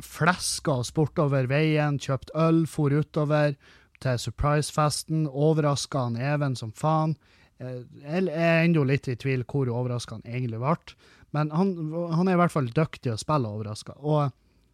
fleska 0.03 0.79
oss 0.81 0.91
bortover 0.93 1.47
veien, 1.49 1.97
kjøpt 2.01 2.33
øl, 2.37 2.65
for 2.69 2.93
utover 2.93 3.55
til 4.03 4.19
surprise-festen, 4.19 5.25
Overraska 5.31 6.05
han 6.07 6.17
Even 6.19 6.55
som 6.59 6.73
faen. 6.75 7.15
Eh, 7.59 7.83
Jeg 8.03 8.27
er 8.29 8.63
ennå 8.65 8.83
litt 8.85 9.07
i 9.07 9.15
tvil 9.15 9.45
hvor 9.47 9.71
overraska 9.71 10.19
han 10.19 10.27
egentlig 10.27 10.59
ble, 10.59 10.95
men 11.35 11.51
han, 11.51 11.73
han 12.13 12.27
er 12.27 12.37
i 12.37 12.41
hvert 12.43 12.53
fall 12.53 12.69
dyktig 12.71 13.13
å 13.13 13.19
spille 13.19 13.49
overraska. 13.49 13.97
Og 13.99 14.31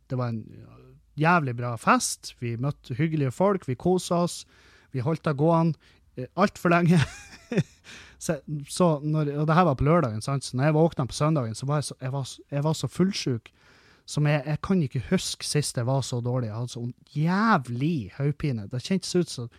det 0.10 0.18
var 0.20 0.34
en 0.34 0.44
jævlig 1.18 1.56
bra 1.58 1.76
fest. 1.80 2.36
Vi 2.42 2.58
møtte 2.58 2.98
hyggelige 2.98 3.32
folk, 3.34 3.68
vi 3.68 3.76
kosa 3.80 4.24
oss. 4.26 4.44
Vi 4.92 5.02
holdt 5.02 5.24
det 5.26 5.38
gående 5.40 6.28
altfor 6.36 6.74
lenge. 6.74 7.00
så, 8.26 8.38
så 8.68 9.00
når, 9.00 9.32
og 9.42 9.48
det 9.48 9.56
her 9.58 9.68
var 9.70 9.80
på 9.80 9.88
lørdagen, 9.88 10.22
sant? 10.22 10.46
så 10.46 10.58
når 10.58 10.70
jeg 10.70 10.78
våkna 10.78 11.08
på 11.08 11.18
søndagen, 11.18 11.56
så 11.56 11.70
var 11.70 11.82
jeg 11.82 11.90
så, 11.90 11.98
jeg 12.02 12.14
var, 12.14 12.34
jeg 12.52 12.66
var 12.68 12.78
så 12.78 12.90
fullsjuk 12.92 13.52
som 14.12 14.28
jeg, 14.28 14.44
jeg 14.44 14.60
kan 14.66 14.82
ikke 14.84 15.04
huske 15.08 15.48
sist 15.48 15.78
jeg 15.80 15.88
var 15.88 16.04
så 16.04 16.20
dårlig. 16.24 16.50
Jeg 16.50 16.58
hadde 16.58 16.74
sånn 16.76 16.94
jævlig 17.16 18.12
hodepine. 18.18 18.68
Det 18.72 18.84
kjentes 18.84 19.16
ut 19.16 19.32
som 19.32 19.52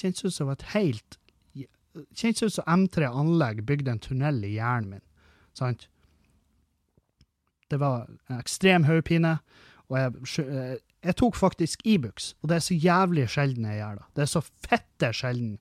kjentes 0.00 0.26
ut 0.26 0.34
som 0.34 0.50
et 0.50 0.64
helt 0.74 1.18
kjentes 2.14 2.42
ut 2.42 2.54
som 2.54 2.68
M3 2.70 3.08
Anlegg 3.08 3.64
bygde 3.66 3.94
en 3.94 4.02
tunnel 4.02 4.42
i 4.46 4.54
hjernen 4.56 4.96
min. 4.96 5.04
Sant? 5.58 5.88
Det 7.70 7.78
var 7.78 8.08
en 8.30 8.38
ekstrem 8.40 8.86
hodepine, 8.88 9.36
og 9.90 9.98
jeg, 9.98 10.78
jeg 11.06 11.16
tok 11.18 11.38
faktisk 11.38 11.82
Ibux, 11.86 12.32
og 12.42 12.50
det 12.50 12.58
er 12.58 12.66
så 12.66 12.78
jævlig 12.78 13.26
sjelden 13.30 13.66
jeg 13.66 13.80
gjør 13.80 14.00
det. 14.00 14.06
Det 14.16 14.24
er 14.24 14.30
så 14.30 14.42
fette 14.66 15.12
sjelden. 15.14 15.56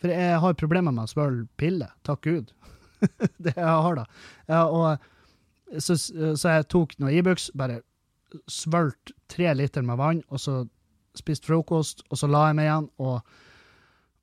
For 0.00 0.12
jeg 0.12 0.40
har 0.42 0.60
problemer 0.60 0.92
med 0.92 1.06
å 1.06 1.12
svølge 1.12 1.46
piller, 1.60 1.92
takk 2.04 2.24
Gud. 2.24 2.52
det 3.44 3.54
jeg 3.56 3.64
har 3.64 4.00
da. 4.00 4.06
Ja, 4.48 4.64
og 4.68 5.12
så, 5.78 5.96
så 5.98 6.56
jeg 6.56 6.68
tok 6.72 6.94
noe 7.02 7.14
Ibux, 7.14 7.50
bare 7.58 7.80
svølte 8.50 9.14
tre 9.30 9.52
liter 9.54 9.84
med 9.86 9.98
vann, 10.00 10.22
og 10.28 10.42
så 10.42 10.60
spiste 11.16 11.48
frokost, 11.48 12.04
og 12.10 12.20
så 12.20 12.28
la 12.30 12.48
jeg 12.48 12.58
meg 12.58 12.68
igjen, 12.68 12.88
og, 13.02 13.38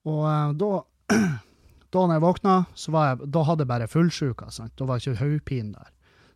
og 0.10 0.22
eh, 0.30 0.54
da 0.62 0.72
da 1.94 2.04
når 2.08 2.18
jeg 2.18 2.24
våkna, 2.24 2.54
så 2.74 2.94
var 2.94 3.10
jeg, 3.10 3.32
da 3.36 3.44
hadde 3.46 3.66
jeg 3.66 3.70
bare 3.70 3.90
fullsjuka. 3.92 4.50
sant? 4.54 4.74
Da 4.80 4.88
var 4.90 5.02
ikke 5.02 5.20
hodepinen 5.20 5.74
der. 5.76 5.92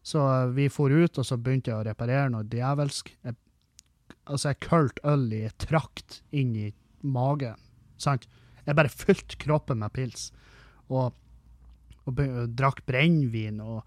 Så 0.05 0.21
eh, 0.21 0.49
vi 0.53 0.67
for 0.73 0.93
ut, 0.93 1.17
og 1.17 1.25
så 1.25 1.37
begynte 1.41 1.71
jeg 1.71 1.79
å 1.79 1.85
reparere 1.87 2.29
noe 2.33 2.45
djevelsk. 2.47 3.09
Jeg, 3.25 3.37
altså, 4.25 4.51
jeg 4.51 4.61
kølte 4.67 5.05
øl 5.09 5.25
i 5.33 5.43
trakt 5.61 6.21
inn 6.29 6.53
i 6.55 6.67
magen. 7.01 7.57
sant? 7.97 8.27
Jeg 8.67 8.77
bare 8.77 8.91
fylte 8.91 9.39
kroppen 9.41 9.81
med 9.81 9.93
pils. 9.95 10.29
Og, 10.93 11.15
og 12.05 12.21
og 12.21 12.53
drakk 12.55 12.85
brennevin. 12.87 13.61
og 13.61 13.81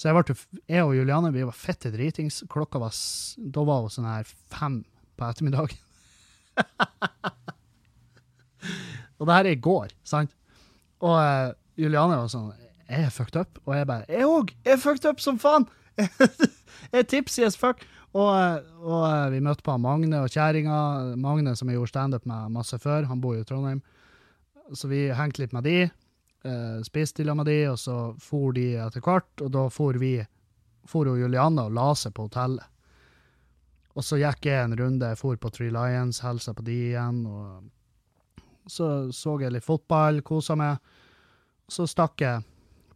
Så 0.00 0.08
jeg, 0.08 0.16
ble, 0.16 0.34
jeg 0.64 0.80
og 0.86 0.94
Juliane 0.96 1.28
vi 1.34 1.42
var 1.44 1.56
fette 1.56 1.90
dritings. 1.92 2.38
Klokka 2.48 2.80
var 2.80 2.96
Da 3.36 3.64
var 3.68 3.82
hun 3.84 3.92
sånn 3.92 4.08
her 4.08 4.24
fem 4.24 4.78
på 5.20 5.26
ettermiddagen. 5.28 5.76
og 9.20 9.28
det 9.28 9.34
her 9.34 9.44
er 9.44 9.52
i 9.52 9.60
går, 9.60 9.92
sant? 10.08 10.32
Og 11.04 11.16
uh, 11.20 11.52
Juliane 11.80 12.16
var 12.16 12.32
sånn 12.32 12.48
Jeg 12.88 13.10
er 13.10 13.12
fucked 13.12 13.36
up. 13.36 13.60
Og 13.66 13.76
jeg 13.76 13.90
bare 13.92 14.08
Jeg 14.08 14.24
òg! 14.24 14.56
Jeg 14.64 14.78
er 14.78 14.80
fucked 14.80 15.04
up 15.10 15.20
som 15.20 15.36
faen! 15.42 15.68
jeg 16.00 17.02
er 17.02 17.08
tipsy 17.12 17.44
as 17.44 17.60
fuck. 17.60 17.84
Og, 18.16 18.32
eh, 18.32 18.56
og 18.80 19.04
uh, 19.04 19.28
vi 19.30 19.44
møtte 19.44 19.62
på 19.66 19.76
Magne 19.84 20.24
og 20.24 20.32
kjerringa. 20.32 20.78
Magne 21.20 21.52
som 21.60 21.68
jeg 21.68 21.76
gjorde 21.76 21.92
standup 21.92 22.24
med 22.24 22.56
masse 22.56 22.80
før. 22.80 23.04
Han 23.12 23.20
bor 23.20 23.36
jo 23.36 23.44
i 23.44 23.48
Trondheim. 23.48 23.84
Så 24.72 24.88
vi 24.88 25.10
hengte 25.12 25.44
litt 25.44 25.52
med 25.52 25.68
de. 25.68 25.90
Uh, 26.40 26.80
spiste 26.86 27.20
i 27.20 27.26
lag 27.28 27.36
med 27.36 27.50
de, 27.50 27.58
og 27.68 27.78
så 27.78 27.96
for 28.22 28.54
de 28.56 28.72
etter 28.80 29.04
hvert. 29.04 29.30
Og 29.44 29.50
da 29.52 29.66
for 29.72 29.98
vi 30.00 30.14
for 30.88 31.06
jo 31.06 31.18
Juliana 31.20 31.66
og 31.68 31.74
la 31.76 31.90
seg 31.98 32.14
på 32.16 32.26
hotellet. 32.28 32.64
Og 33.98 34.06
så 34.06 34.20
gikk 34.20 34.46
jeg 34.48 34.64
en 34.64 34.78
runde. 34.78 35.10
Jeg 35.12 35.18
for 35.20 35.36
på 35.36 35.50
Three 35.52 35.74
Lions, 35.74 36.22
hilsa 36.24 36.54
på 36.56 36.64
de 36.64 36.78
igjen. 36.92 37.26
og 37.26 37.68
så 38.70 39.10
så 39.12 39.36
jeg 39.40 39.52
litt 39.52 39.66
fotball, 39.66 40.22
kosa 40.22 40.54
meg. 40.58 40.78
Så 41.70 41.86
stakk 41.90 42.22
jeg 42.22 42.44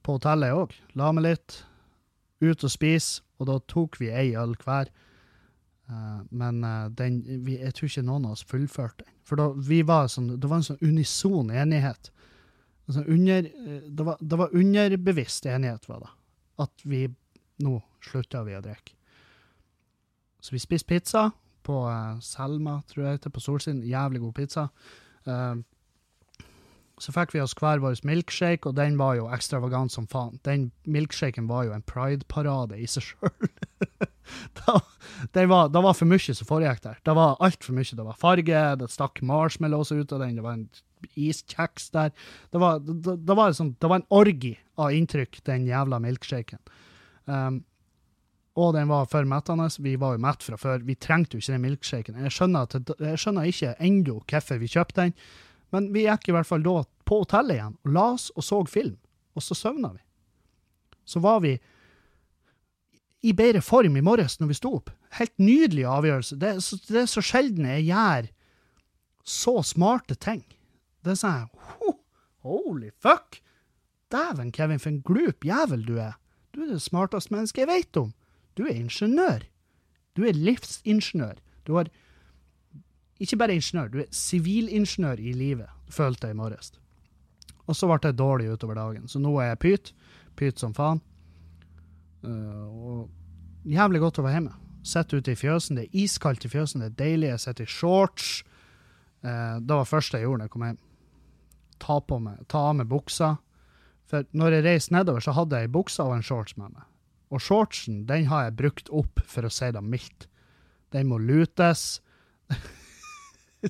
på 0.03 0.18
hotellet 0.18 0.55
òg. 0.55 0.74
La 0.99 1.11
meg 1.12 1.26
litt. 1.26 1.64
Ut 2.45 2.64
og 2.64 2.70
spise. 2.70 3.22
Og 3.40 3.49
da 3.51 3.59
tok 3.68 3.99
vi 4.01 4.12
ei 4.14 4.34
øl 4.38 4.55
hver. 4.62 4.90
Eh, 5.90 6.20
men 6.30 6.62
eh, 6.64 6.86
den, 6.97 7.20
jeg 7.51 7.74
tror 7.74 7.90
ikke 7.90 8.07
noen 8.07 8.28
av 8.28 8.36
oss 8.36 8.47
fullførte 8.49 9.05
den. 9.05 9.14
For 9.26 9.40
da, 9.40 9.51
var 9.88 10.09
sånn, 10.12 10.34
det 10.38 10.51
var 10.51 10.61
en 10.61 10.68
sånn 10.68 10.82
unison 10.84 11.51
enighet. 11.51 12.12
Altså 12.89 13.05
under, 13.09 13.47
eh, 13.49 13.80
det, 13.89 14.05
var, 14.05 14.18
det 14.20 14.39
var 14.39 14.53
underbevisst 14.57 15.47
enighet, 15.49 15.89
var 15.89 16.01
det. 16.05 16.11
At 16.64 16.85
vi 16.85 17.07
Nå 17.62 17.76
slutta 18.03 18.41
vi 18.45 18.57
å 18.59 18.61
drikke. 18.64 18.97
Så 20.43 20.51
vi 20.57 20.59
spiste 20.59 20.89
pizza 20.91 21.28
på 21.64 21.76
eh, 21.89 22.16
Selma, 22.20 22.80
tror 22.91 23.07
jeg 23.12 23.20
det 23.24 23.30
på 23.32 23.41
Solsiden. 23.41 23.85
Jævlig 23.87 24.20
god 24.24 24.35
pizza. 24.35 24.64
Eh, 25.24 25.55
så 26.99 27.11
fikk 27.14 27.32
vi 27.35 27.41
oss 27.43 27.55
hver 27.59 27.80
vår 27.82 27.97
milkshake, 28.07 28.68
og 28.70 28.74
den 28.78 28.99
var 29.01 29.16
jo 29.18 29.28
ekstravagant 29.35 29.91
som 29.95 30.07
faen. 30.11 30.37
Den 30.47 30.68
milkshaken 30.87 31.47
var 31.51 31.64
jo 31.68 31.72
en 31.74 31.82
pride-parade 31.87 32.76
i 32.78 32.87
seg 32.91 33.07
sjøl. 33.09 33.49
den 35.35 35.49
var- 35.51 35.68
det 35.68 35.82
var 35.82 35.95
for 35.95 36.07
mye 36.11 36.35
som 36.35 36.47
foregikk 36.49 36.82
der. 36.85 36.99
Det 37.05 37.14
var 37.16 37.37
altfor 37.43 37.74
mye. 37.78 37.97
Det 37.99 38.07
var 38.07 38.18
farge, 38.18 38.62
det 38.82 38.91
stakk 38.93 39.22
marshmallows 39.22 39.93
ut 39.93 40.12
av 40.12 40.20
den, 40.26 40.37
det 40.39 40.45
var 40.47 40.59
en 40.59 40.68
iskjeks 41.15 41.91
der. 41.95 42.11
Det 42.53 42.63
var, 42.63 42.81
det, 42.81 43.17
det 43.27 43.37
var, 43.37 43.53
liksom, 43.53 43.75
det 43.81 43.91
var 43.91 44.01
en 44.01 44.11
orgi 44.15 44.55
av 44.81 44.93
inntrykk, 44.95 45.41
den 45.47 45.69
jævla 45.69 46.01
milkshaken. 46.03 46.61
Um, 47.25 47.63
og 48.55 48.75
den 48.77 48.91
var 48.91 49.09
for 49.11 49.27
mettende. 49.27 49.67
Vi 49.83 49.97
var 49.99 50.15
jo 50.15 50.23
mett 50.23 50.45
fra 50.47 50.59
før. 50.59 50.85
Vi 50.87 50.95
trengte 50.95 51.35
jo 51.35 51.43
ikke 51.43 51.57
den 51.57 51.65
milkshaken. 51.65 52.21
Jeg 52.23 52.35
skjønner, 52.37 52.71
jeg 53.03 53.21
skjønner 53.21 53.51
ikke 53.51 53.75
ennå 53.83 54.21
hvorfor 54.23 54.61
vi 54.63 54.71
kjøpte 54.71 55.01
den, 55.01 55.15
men 55.75 55.91
vi 55.95 56.07
gikk 56.07 56.31
i 56.31 56.35
hvert 56.37 56.47
fall 56.47 56.63
da 56.63 56.83
på 57.05 57.23
hotellet 57.25 57.59
igjen 57.59 57.75
og 57.83 57.97
la 57.97 58.05
oss 58.15 58.29
og 58.39 58.47
så 58.47 58.61
film, 58.71 58.95
og 59.35 59.43
så 59.43 59.57
søvna 59.59 59.91
vi. 59.97 60.03
Så 61.05 61.21
var 61.21 61.43
vi 61.45 61.57
i 63.25 63.33
bedre 63.35 63.63
form 63.65 63.97
i 63.99 64.05
morges 64.05 64.39
når 64.39 64.53
vi 64.53 64.59
sto 64.61 64.75
opp. 64.79 64.93
Helt 65.19 65.35
nydelig 65.43 65.87
avgjørelse. 65.89 66.39
Det 66.39 66.55
det 66.93 67.03
er 67.03 67.11
så 67.11 67.25
sjelden 67.25 67.67
jeg 67.67 67.89
gjør 67.91 68.31
så 69.25 69.63
smarte 69.65 70.15
ting. 70.15 70.45
Det 71.05 71.15
er 71.15 71.21
sånn 71.21 71.49
«Ho, 71.79 71.97
Holy 72.45 72.91
fuck! 73.03 73.41
Dæven, 74.13 74.53
Kevin, 74.55 74.81
for 74.81 74.93
en 74.93 75.03
glup 75.05 75.45
jævel 75.45 75.83
du 75.87 75.97
er. 75.99 76.15
Du 76.55 76.63
er 76.63 76.75
det 76.75 76.83
smarteste 76.85 77.35
mennesket 77.35 77.65
jeg 77.65 77.71
vet 77.71 77.99
om. 77.99 78.13
Du 78.55 78.63
er 78.65 78.77
ingeniør. 78.77 79.47
Du 80.15 80.23
er 80.29 80.37
livsingeniør. 80.39 81.41
Du 81.67 81.75
har 81.79 81.91
ikke 83.21 83.39
bare 83.41 83.55
ingeniør, 83.55 83.89
du 83.89 83.99
er 84.03 84.11
sivilingeniør 84.11 85.21
i 85.23 85.33
livet, 85.33 85.71
følte 85.91 86.29
jeg 86.29 86.35
i 86.35 86.39
morges. 86.39 86.73
Og 87.67 87.77
så 87.77 87.89
ble 87.89 87.99
jeg 88.03 88.19
dårlig 88.19 88.51
utover 88.53 88.79
dagen, 88.79 89.09
så 89.09 89.21
nå 89.23 89.33
er 89.41 89.53
jeg 89.53 89.61
pyt. 89.65 89.93
Pyt 90.37 90.61
som 90.61 90.75
faen. 90.75 91.01
Uh, 92.25 92.65
og 92.69 93.69
jævlig 93.69 94.03
godt 94.03 94.19
å 94.21 94.25
være 94.27 94.39
hjemme. 94.39 94.57
Sitter 94.85 95.23
ute 95.23 95.33
i 95.33 95.39
fjøsen, 95.39 95.79
det 95.79 95.87
er 95.87 96.03
iskaldt 96.05 96.45
i 96.45 96.51
fjøsen, 96.53 96.83
det 96.83 96.91
er 96.93 96.99
deilig. 96.99 97.31
Jeg 97.31 97.45
sitter 97.47 97.65
i 97.65 97.73
shorts. 97.73 98.33
Uh, 99.25 99.61
det 99.63 99.71
var 99.71 99.87
det 99.87 99.93
første 99.93 100.21
jeg 100.21 100.29
gjorde 100.29 100.43
da 100.43 100.49
jeg 100.49 100.55
kom 100.57 100.67
hjem. 100.69 100.83
Ta, 101.83 101.99
meg, 102.18 102.45
ta 102.49 102.68
av 102.70 102.79
meg 102.79 102.91
buksa. 102.91 103.37
For 104.11 104.27
når 104.37 104.59
jeg 104.59 104.66
reiste 104.66 104.95
nedover, 104.95 105.25
så 105.25 105.35
hadde 105.37 105.59
jeg 105.59 105.68
ei 105.68 105.75
bukse 105.75 106.05
og 106.05 106.14
en 106.16 106.25
shorts 106.25 106.57
med 106.61 106.75
meg. 106.75 106.87
Og 107.35 107.43
shortsen, 107.43 108.05
den 108.09 108.29
har 108.31 108.47
jeg 108.47 108.59
brukt 108.61 108.91
opp, 108.95 109.22
for 109.27 109.47
å 109.47 109.53
si 109.53 109.70
det 109.75 109.83
mildt. 109.83 110.29
Den 110.95 111.09
må 111.11 111.18
lutes. 111.18 111.99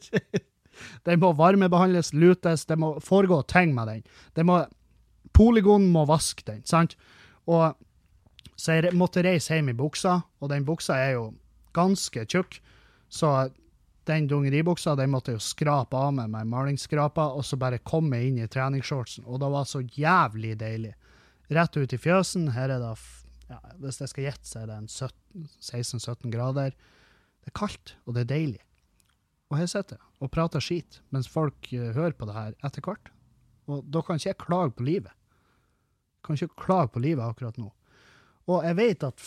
den 1.06 1.22
må 1.22 1.32
varmebehandles, 1.38 2.12
lutes, 2.12 2.66
det 2.68 2.76
må 2.80 2.96
foregå 3.04 3.40
ting 3.48 3.72
med 3.76 3.88
den. 3.88 4.04
Det 4.36 4.44
må, 4.44 4.60
poligonen 5.32 5.88
må 5.94 6.04
vaske 6.10 6.44
den, 6.50 6.60
sant? 6.68 6.98
Og 7.48 7.72
så 8.60 8.78
jeg 8.78 8.94
måtte 8.96 9.24
reise 9.24 9.56
hjem 9.56 9.72
i 9.72 9.78
buksa, 9.78 10.20
og 10.40 10.52
den 10.52 10.66
buksa 10.66 10.98
er 11.00 11.16
jo 11.16 11.24
ganske 11.74 12.26
tjukk, 12.30 12.60
så 13.10 13.48
den 14.08 14.28
dungeribuksa 14.28 14.94
den 14.98 15.12
måtte 15.12 15.32
jeg 15.32 15.40
jo 15.40 15.46
skrape 15.46 15.96
av 15.96 16.12
meg 16.16 16.30
med 16.32 16.50
malingskraper, 16.52 17.36
og 17.38 17.44
så 17.46 17.58
bare 17.60 17.82
komme 17.84 18.20
inn 18.26 18.38
i 18.40 18.48
treningsshortsen, 18.50 19.24
og 19.24 19.40
det 19.42 19.50
var 19.54 19.68
så 19.68 19.80
jævlig 19.80 20.54
deilig. 20.60 20.92
Rett 21.54 21.76
ut 21.76 21.92
i 21.92 22.00
fjøsen, 22.00 22.50
her 22.56 22.72
er 22.72 22.82
det, 22.82 22.92
ja, 23.50 23.60
hvis 23.80 24.00
jeg 24.00 24.12
skal 24.12 24.28
gjette, 24.28 24.48
så 24.50 24.62
er 24.62 24.70
det 24.72 24.78
16-17 25.60 26.32
grader. 26.32 26.76
Det 27.44 27.52
er 27.52 27.58
kaldt, 27.58 27.96
og 28.04 28.16
det 28.16 28.24
er 28.24 28.32
deilig. 28.32 28.62
Og 29.52 29.58
her 29.60 29.68
sitter 29.70 29.98
jeg 29.98 30.24
og 30.24 30.32
prater 30.32 30.62
skit, 30.64 31.02
mens 31.12 31.28
folk 31.28 31.68
eh, 31.72 31.92
hører 31.92 32.16
på 32.16 32.26
det 32.28 32.36
her 32.36 32.54
etter 32.64 32.84
hvert. 32.84 33.10
Og 33.68 33.84
da 33.92 34.00
kan 34.04 34.20
ikke 34.20 34.30
jeg 34.30 34.40
klage 34.40 34.74
på 34.76 34.86
livet. 34.86 35.12
Kan 36.24 36.38
ikke 36.38 36.64
klage 36.64 36.92
på 36.94 37.02
livet 37.04 37.24
akkurat 37.24 37.58
nå. 37.60 37.68
Og 38.44 38.64
jeg 38.66 38.76
vet 38.76 39.06
at 39.06 39.22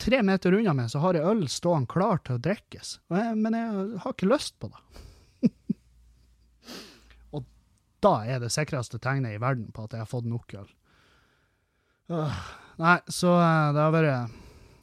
tre 0.00 0.20
meter 0.26 0.56
unna 0.58 0.74
meg 0.76 0.90
så 0.92 1.00
har 1.00 1.16
jeg 1.16 1.28
øl 1.30 1.46
stående 1.48 1.88
klar 1.88 2.20
til 2.24 2.36
å 2.36 2.42
drikkes, 2.44 2.98
men 3.08 3.56
jeg 3.56 3.86
har 4.02 4.12
ikke 4.12 4.28
lyst 4.28 4.58
på 4.60 4.68
det. 4.68 5.06
og 7.36 7.46
da 8.04 8.14
er 8.28 8.42
det 8.42 8.52
sikreste 8.52 9.00
tegnet 9.00 9.38
i 9.38 9.40
verden 9.40 9.70
på 9.72 9.86
at 9.86 9.96
jeg 9.96 10.04
har 10.04 10.10
fått 10.10 10.28
nok 10.28 10.52
øl. 10.60 10.68
Uh, 12.10 12.36
nei, 12.82 12.98
så 13.08 13.32
eh, 13.38 13.72
det 13.76 13.84
har 13.86 13.94
vært 13.94 14.38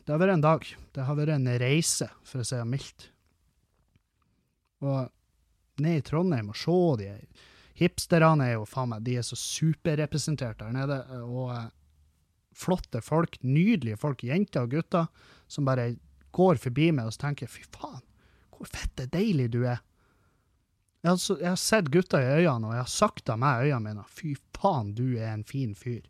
det 0.08 0.14
har 0.14 0.22
vært 0.22 0.38
en 0.38 0.44
dag. 0.46 0.66
Det 0.96 1.04
har 1.04 1.16
vært 1.20 1.34
en 1.36 1.48
reise, 1.60 2.06
for 2.24 2.40
å 2.40 2.48
si 2.48 2.56
det 2.56 2.66
mildt. 2.72 3.10
Og 4.88 5.82
ned 5.84 6.00
i 6.00 6.04
Trondheim 6.06 6.54
og 6.54 6.56
se 6.58 6.78
de 7.02 7.10
hipsterne 7.78 8.46
er 8.48 8.56
jo 8.56 8.64
faen 8.70 8.94
meg, 8.94 9.04
de 9.04 9.18
er 9.20 9.26
så 9.28 9.36
superrepresentert 9.38 10.62
der 10.62 10.72
nede. 10.72 11.02
Og 11.28 11.52
eh, 11.52 11.68
flotte 12.58 13.02
folk, 13.06 13.38
nydelige 13.46 14.00
folk, 14.02 14.24
jenter 14.26 14.66
og 14.66 14.74
gutter, 14.74 15.10
som 15.48 15.68
bare 15.68 15.94
går 16.36 16.60
forbi 16.62 16.90
meg 16.96 17.10
og 17.10 17.20
tenker 17.20 17.50
fy 17.50 17.64
faen, 17.74 18.02
hvor 18.54 18.70
fette 18.70 19.08
deilig 19.14 19.52
du 19.54 19.62
er. 19.66 19.84
Jeg 21.06 21.14
har, 21.14 21.40
jeg 21.40 21.50
har 21.52 21.62
sett 21.62 21.92
gutter 21.94 22.24
i 22.24 22.42
øynene, 22.42 22.72
og 22.72 22.74
jeg 22.76 22.84
har 22.84 22.92
sagt 22.92 23.30
av 23.30 23.40
meg 23.42 23.68
øynene 23.68 23.84
mine, 23.86 24.08
fy 24.10 24.34
faen, 24.58 24.96
du 24.98 25.16
er 25.16 25.32
en 25.36 25.46
fin 25.48 25.76
fyr. 25.78 26.02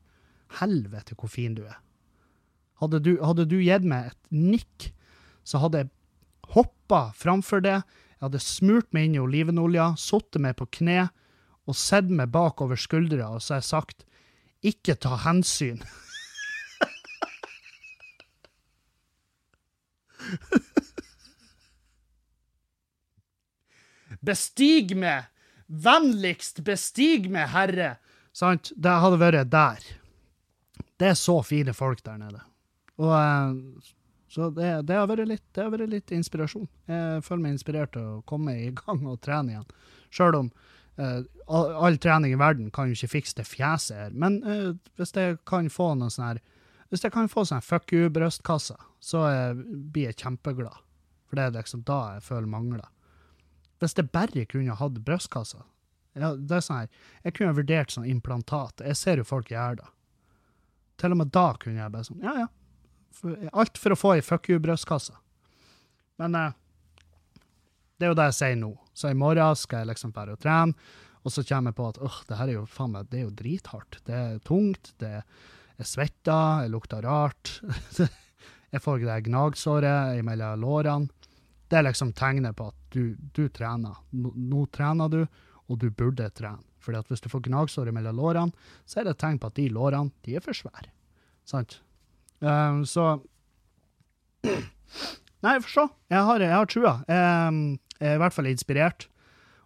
Helvete 0.61 1.17
hvor 1.19 1.31
fin 1.31 1.57
du 1.57 1.65
er. 1.67 1.77
Hadde 2.81 3.01
du, 3.03 3.17
hadde 3.25 3.47
du 3.49 3.57
gitt 3.59 3.85
meg 3.87 4.11
et 4.11 4.33
nikk, 4.33 4.91
så 5.47 5.59
hadde 5.63 5.83
jeg 5.83 5.93
hoppa 6.55 7.09
framfor 7.17 7.63
det, 7.65 7.81
jeg 8.17 8.25
hadde 8.25 8.41
smurt 8.41 8.89
meg 8.95 9.07
inn 9.07 9.17
i 9.17 9.21
olivenolja, 9.21 9.91
sittet 9.99 10.41
meg 10.41 10.55
på 10.57 10.69
kne 10.79 11.09
og 11.67 11.75
sett 11.77 12.07
meg 12.09 12.31
bakover 12.33 12.79
skuldra, 12.79 13.27
og 13.35 13.43
så 13.43 13.57
har 13.57 13.61
jeg 13.61 13.69
sagt 13.69 14.05
ikke 14.65 14.95
ta 15.03 15.19
hensyn. 15.21 15.83
Bestig 24.27 24.95
meg! 24.97 25.23
Vennligst 25.67 26.63
bestig 26.63 27.27
meg, 27.31 27.49
Herre! 27.51 27.97
Sant? 28.35 28.71
Det 28.75 28.93
hadde 29.01 29.19
vært 29.19 29.49
der. 29.51 29.83
Det 30.97 31.11
er 31.11 31.17
så 31.19 31.41
fine 31.45 31.73
folk 31.75 32.03
der 32.05 32.17
nede. 32.21 32.41
Og 33.01 33.13
eh, 33.13 33.53
Så 34.31 34.49
det, 34.53 34.69
det, 34.87 34.95
har 34.95 35.07
vært 35.09 35.27
litt, 35.29 35.43
det 35.55 35.63
har 35.63 35.71
vært 35.73 35.89
litt 35.91 36.11
inspirasjon. 36.13 36.67
Jeg 36.89 37.23
føler 37.25 37.43
meg 37.43 37.55
inspirert 37.55 37.93
til 37.95 38.03
å 38.05 38.23
komme 38.27 38.55
i 38.59 38.71
gang 38.75 39.05
og 39.07 39.21
trene 39.23 39.53
igjen. 39.53 39.69
Sjøl 40.13 40.35
om 40.41 40.49
uh, 40.99 41.21
all, 41.47 41.97
trening 42.01 42.35
i 42.35 42.39
verden 42.39 42.69
kan 42.75 42.89
jo 42.89 42.97
ikke 42.97 43.15
fikse 43.15 43.39
det 43.39 43.47
fjeset 43.47 43.97
her. 43.97 44.11
Men 44.13 44.41
uh, 44.43 44.75
hvis 44.99 45.15
jeg 45.15 45.39
kan 45.47 45.71
få 45.73 45.93
noe 45.95 46.13
sånn 46.13 46.29
her 46.29 46.43
Hvis 46.91 47.03
jeg 47.03 47.11
kan 47.11 47.27
få 47.27 47.43
sånn 47.47 47.63
fuck 47.63 47.91
you-brystkasse, 47.91 48.77
så 48.99 49.23
blir 49.55 50.09
jeg 50.09 50.19
kjempeglad. 50.23 50.83
For 51.27 51.39
det 51.39 51.47
er 51.47 51.57
liksom 51.57 51.83
da 51.87 51.99
jeg 52.15 52.25
føler 52.27 52.49
mangler. 52.49 52.87
Hvis 53.81 53.97
jeg 53.97 54.09
bare 54.09 54.45
kunne 54.49 54.77
hatt 54.79 55.01
brystkassa 55.05 55.65
ja, 56.17 56.31
det 56.33 56.55
er 56.55 56.63
sånn 56.65 56.79
her, 56.81 56.87
Jeg 57.23 57.35
kunne 57.37 57.53
vurdert 57.53 57.93
sånn 57.93 58.07
implantat. 58.09 58.81
Jeg 58.81 58.97
ser 58.97 59.21
jo 59.21 59.25
folk 59.27 59.51
gjøre 59.51 59.83
det. 59.83 59.89
Til 60.97 61.13
og 61.13 61.19
med 61.19 61.29
da 61.33 61.51
kunne 61.61 61.83
jeg 61.83 61.93
bare 61.93 62.07
sånn 62.07 62.23
Ja, 62.25 62.33
ja. 62.41 62.47
For, 63.13 63.35
alt 63.53 63.77
for 63.81 63.93
å 63.93 63.97
få 63.97 64.13
ei 64.15 64.23
fuck 64.25 64.49
you-brystkasse. 64.49 65.13
Men 66.21 66.35
eh, 66.37 66.55
det 67.97 68.07
er 68.07 68.11
jo 68.11 68.17
det 68.17 68.27
jeg 68.31 68.37
sier 68.39 68.57
nå. 68.59 68.71
Så 68.97 69.11
i 69.13 69.17
morgen 69.17 69.57
skal 69.57 69.83
jeg 69.83 69.91
liksom 69.91 70.13
bare 70.13 70.37
trene, 70.41 70.73
og 71.25 71.33
så 71.33 71.43
kommer 71.45 71.73
jeg 71.73 71.77
på 71.79 71.87
at 71.91 72.27
det 72.29 72.37
her 72.39 72.49
er 72.49 72.55
jo 72.59 72.65
faen 72.69 72.93
meg, 72.93 73.09
det 73.11 73.19
er 73.19 73.25
jo 73.25 73.33
drithardt. 73.39 73.99
Det 74.07 74.17
er 74.17 74.37
tungt, 74.45 74.93
det 75.01 75.13
er 75.21 75.85
svetta, 75.85 76.37
jeg 76.65 76.73
lukter 76.73 77.05
rart. 77.05 77.57
jeg 78.73 78.83
får 78.83 79.03
det 79.05 79.21
gnagsåret 79.29 80.23
mellom 80.27 80.59
lårene. 80.61 81.31
Det 81.67 81.79
er 81.79 81.87
liksom 81.87 82.13
tegnet 82.15 82.55
på 82.55 82.69
at 82.71 82.77
du, 82.95 83.15
du 83.35 83.47
trener. 83.51 83.95
Nå, 84.15 84.31
nå 84.35 84.65
trener 84.71 85.11
du, 85.11 85.21
og 85.67 85.79
du 85.81 85.89
burde 85.91 86.29
trene. 86.35 86.63
Fordi 86.83 87.01
at 87.01 87.09
hvis 87.11 87.23
du 87.23 87.27
får 87.31 87.43
gnagsåret 87.49 87.95
mellom 87.95 88.15
lårene, 88.15 88.69
så 88.87 89.01
er 89.01 89.07
det 89.07 89.17
et 89.17 89.23
tegn 89.25 89.39
på 89.41 89.49
at 89.49 89.57
de 89.59 89.67
lårene 89.75 90.13
de 90.23 90.37
er 90.39 90.43
for 90.43 90.55
svære. 90.55 90.91
Sant? 91.47 91.81
Um, 92.39 92.83
så 92.87 93.17
Nei, 95.43 95.57
få 95.61 95.69
se. 95.69 95.83
Jeg 96.09 96.23
har, 96.27 96.41
jeg 96.41 96.53
har 96.55 96.69
trua. 96.71 96.93
Um, 97.07 97.59
jeg 97.99 98.13
er 98.13 98.17
i 98.17 98.21
hvert 98.21 98.35
fall 98.35 98.49
inspirert. 98.49 99.07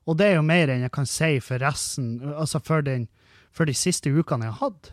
Og 0.10 0.18
det 0.18 0.32
er 0.32 0.40
jo 0.40 0.46
mer 0.46 0.72
enn 0.72 0.84
jeg 0.84 0.94
kan 0.94 1.08
si 1.08 1.36
for 1.44 1.62
resten, 1.62 2.16
altså 2.34 2.60
for, 2.64 2.84
den, 2.86 3.06
for 3.54 3.70
de 3.70 3.76
siste 3.78 4.12
ukene 4.12 4.50
jeg 4.50 4.58
har 4.58 4.72
hatt. 4.72 4.92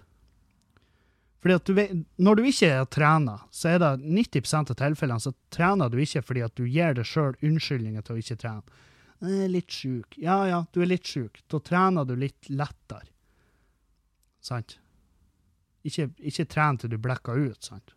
Fordi 1.38 1.54
at 1.54 1.64
du 1.70 2.04
Når 2.16 2.36
du 2.36 2.42
ikke 2.48 2.86
trener, 2.90 3.44
så 3.50 3.74
er 3.74 3.78
det 3.78 3.92
90% 4.02 4.72
av 4.74 4.78
tilfellene 4.80 5.22
så 5.22 5.32
trener 5.54 5.90
du 5.90 5.98
ikke 6.02 6.22
fordi 6.22 6.42
at 6.42 6.54
du 6.58 6.64
gir 6.66 6.96
deg 6.98 7.06
sjøl 7.06 7.36
unnskyldninger 7.42 8.02
til 8.02 8.16
å 8.16 8.22
ikke 8.22 8.38
trene. 8.42 8.82
Jeg 9.18 9.44
er 9.44 9.50
litt 9.50 9.74
sjuk. 9.74 10.18
Ja 10.18 10.40
ja, 10.46 10.64
du 10.72 10.82
er 10.82 10.90
litt 10.90 11.06
sjuk. 11.06 11.40
Da 11.50 11.60
trener 11.62 12.06
du 12.06 12.14
litt 12.18 12.50
lettere. 12.50 13.06
Sant? 14.42 14.78
Ikke, 15.86 16.08
ikke 16.18 16.46
tren 16.50 16.78
til 16.78 16.92
du 16.92 16.98
blekker 17.02 17.38
ut, 17.48 17.62
sant? 17.64 17.94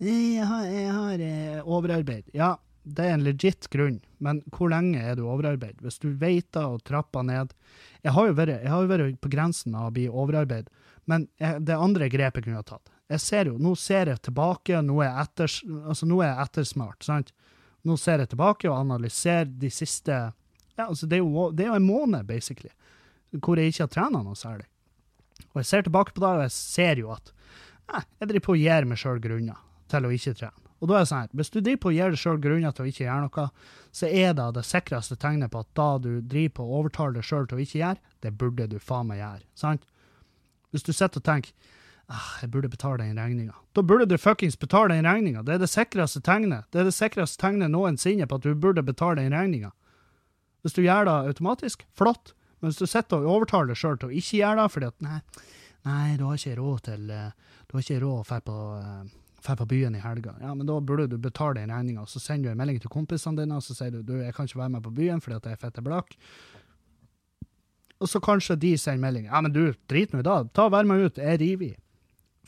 Jeg 0.00 0.44
har, 0.48 0.64
jeg 0.64 0.92
har 0.96 1.22
eh, 1.24 1.60
overarbeid. 1.60 2.28
Ja, 2.36 2.54
det 2.88 3.04
er 3.04 3.14
en 3.14 3.24
legit 3.24 3.68
grunn, 3.72 3.98
men 4.24 4.40
hvor 4.54 4.70
lenge 4.72 5.00
er 5.04 5.18
du 5.18 5.26
overarbeid? 5.28 5.80
Hvis 5.84 6.00
du 6.00 6.08
veiter 6.16 6.64
og 6.64 6.84
trapper 6.88 7.26
ned 7.26 7.52
Jeg 8.00 8.14
har 8.16 8.30
jo 8.30 8.36
vært, 8.38 8.64
har 8.64 8.84
jo 8.84 8.88
vært 8.88 9.18
på 9.20 9.32
grensen 9.32 9.76
av 9.76 9.90
å 9.90 9.92
bli 9.92 10.06
overarbeid, 10.08 10.70
men 11.10 11.26
det 11.38 11.74
andre 11.74 12.08
grepet 12.12 12.46
kunne 12.46 12.60
ha 12.60 12.66
tatt. 12.66 12.90
Jeg 13.10 13.22
ser 13.24 13.48
jo, 13.50 13.56
Nå 13.58 13.74
ser 13.74 14.12
jeg 14.12 14.22
tilbake, 14.22 14.78
nå 14.86 15.00
er 15.02 15.08
jeg, 15.08 15.24
etters, 15.24 15.56
altså, 15.82 16.06
nå 16.06 16.20
er 16.22 16.28
jeg 16.30 16.44
ettersmart. 16.44 17.02
sant? 17.02 17.32
Nå 17.86 17.96
ser 17.98 18.22
jeg 18.22 18.30
tilbake 18.30 18.68
og 18.70 18.76
analyserer 18.78 19.50
de 19.50 19.70
siste 19.72 20.18
ja, 20.76 20.86
altså 20.86 21.06
Det 21.06 21.18
er 21.18 21.24
jo, 21.24 21.48
det 21.52 21.64
er 21.64 21.72
jo 21.72 21.80
en 21.80 21.88
måned, 21.88 22.24
basically, 22.28 22.70
hvor 23.42 23.58
jeg 23.58 23.72
ikke 23.72 23.84
har 23.84 23.92
trena 23.92 24.22
noe 24.24 24.38
særlig. 24.38 24.68
Og 25.50 25.60
jeg 25.60 25.68
ser 25.68 25.84
tilbake 25.84 26.14
på 26.14 26.22
det, 26.22 26.30
og 26.30 26.44
jeg 26.46 26.54
ser 26.54 27.02
jo 27.02 27.10
at 27.12 27.32
eh, 27.90 28.06
jeg 28.22 28.30
driver 28.30 28.46
på 28.46 28.54
å 28.54 28.60
gir 28.60 28.88
meg 28.88 29.00
sjøl 29.02 29.20
grunner 29.20 29.60
til 29.90 30.06
å 30.06 30.12
ikke 30.14 30.36
trene. 30.38 30.70
Og 30.80 30.88
da 30.88 30.96
er 30.96 31.02
det 31.02 31.10
sånn 31.10 31.20
her, 31.20 31.32
Hvis 31.36 31.52
du 31.52 31.58
driver 31.60 31.82
på 31.82 31.90
å 31.90 31.94
gir 31.98 32.14
deg 32.14 32.20
sjøl 32.22 32.40
grunner 32.40 32.72
til 32.72 32.86
å 32.86 32.88
ikke 32.88 33.04
gjøre 33.04 33.26
noe, 33.26 33.46
så 33.92 34.08
er 34.08 34.32
det 34.38 34.46
det 34.56 34.64
sikreste 34.64 35.18
tegnet 35.20 35.52
på 35.52 35.60
at 35.60 35.72
da 35.76 35.90
du 36.00 36.12
driver 36.22 36.54
på 36.56 36.64
å 36.64 36.78
overtale 36.80 37.18
deg 37.18 37.26
sjøl 37.28 37.48
til 37.50 37.58
å 37.58 37.64
ikke 37.66 37.80
gjøre, 37.82 38.00
det 38.24 38.36
burde 38.40 38.68
du 38.70 38.78
faen 38.80 39.10
meg 39.10 39.20
gjøre. 39.20 39.44
sant? 39.58 39.84
Hvis 40.70 40.86
du 40.86 40.92
sitter 40.92 41.20
og 41.20 41.26
tenker 41.26 41.52
ah, 42.10 42.30
jeg 42.42 42.50
burde 42.50 42.70
betale 42.70 43.04
den 43.04 43.18
regninga, 43.18 43.54
da 43.74 43.82
burde 43.86 44.08
du 44.10 44.16
fuckings 44.18 44.58
betale 44.58 44.94
den 44.94 45.06
regninga. 45.06 45.44
Det 45.46 45.54
er 45.54 45.62
det 45.62 45.70
sikreste 45.70 46.22
tegnet 46.26 46.66
Det 46.72 46.82
er 46.82 46.88
det 46.90 46.96
sikreste 46.96 47.40
tegnet 47.40 47.70
noensinne 47.70 48.26
på 48.26 48.40
at 48.40 48.46
du 48.46 48.54
burde 48.54 48.82
betale 48.82 49.22
den 49.22 49.34
regninga. 49.36 49.72
Hvis 50.62 50.76
du 50.76 50.82
gjør 50.82 51.06
det 51.08 51.16
automatisk, 51.30 51.86
flott. 51.96 52.34
Men 52.60 52.70
hvis 52.70 52.82
du 52.82 52.86
sitter 52.86 53.22
og 53.22 53.38
overtaler 53.38 53.72
deg 53.72 53.80
sjøl 53.80 53.96
til 53.98 54.10
å 54.10 54.18
ikke 54.20 54.42
gjøre 54.42 54.60
det 54.60 54.72
fordi 54.74 54.90
at 54.90 55.06
nei, 55.06 55.20
nei, 55.88 56.04
du 56.20 56.26
har 56.28 56.36
ikke 56.36 56.58
råd 56.58 56.84
til 56.90 57.14
eh, 57.16 57.56
Du 57.66 57.76
har 57.76 57.86
ikke 57.86 58.02
råd 58.02 58.18
å 58.18 58.26
dra 58.28 58.40
på 58.44 58.56
eh, 58.76 59.56
på 59.56 59.66
byen 59.66 59.94
i 59.96 60.02
helga. 60.02 60.34
Ja, 60.42 60.50
men 60.54 60.66
da 60.68 60.76
burde 60.84 61.06
du 61.08 61.16
betale 61.16 61.62
den 61.62 61.72
regninga. 61.72 62.04
Så 62.06 62.20
sender 62.20 62.50
du 62.50 62.52
en 62.52 62.60
melding 62.60 62.80
til 62.82 62.92
kompisene 62.92 63.40
dine 63.40 63.56
og 63.56 63.64
så 63.64 63.76
sier 63.78 63.94
du, 63.94 64.02
du 64.04 64.18
jeg 64.20 64.34
kan 64.36 64.44
ikke 64.44 64.60
være 64.60 64.74
med 64.76 64.84
på 64.84 64.92
byen 64.98 65.22
fordi 65.24 65.38
at 65.38 65.48
jeg 65.48 65.56
er 65.56 65.62
fette 65.62 65.84
blakk. 65.84 66.12
Og 68.00 68.08
så 68.08 68.20
kanskje 68.24 68.56
de 68.56 68.72
sender 68.80 69.02
melding. 69.04 69.28
Ja, 69.28 69.42
men 69.44 69.52
du, 69.52 69.74
drit 69.90 70.12
nå 70.12 70.22
i 70.22 70.26
det. 70.26 70.38
Ta 70.56 70.68
Vær 70.72 70.88
med 70.88 71.04
ut. 71.04 71.20
Jeg 71.20 71.40
river 71.42 71.66
i. 71.68 71.74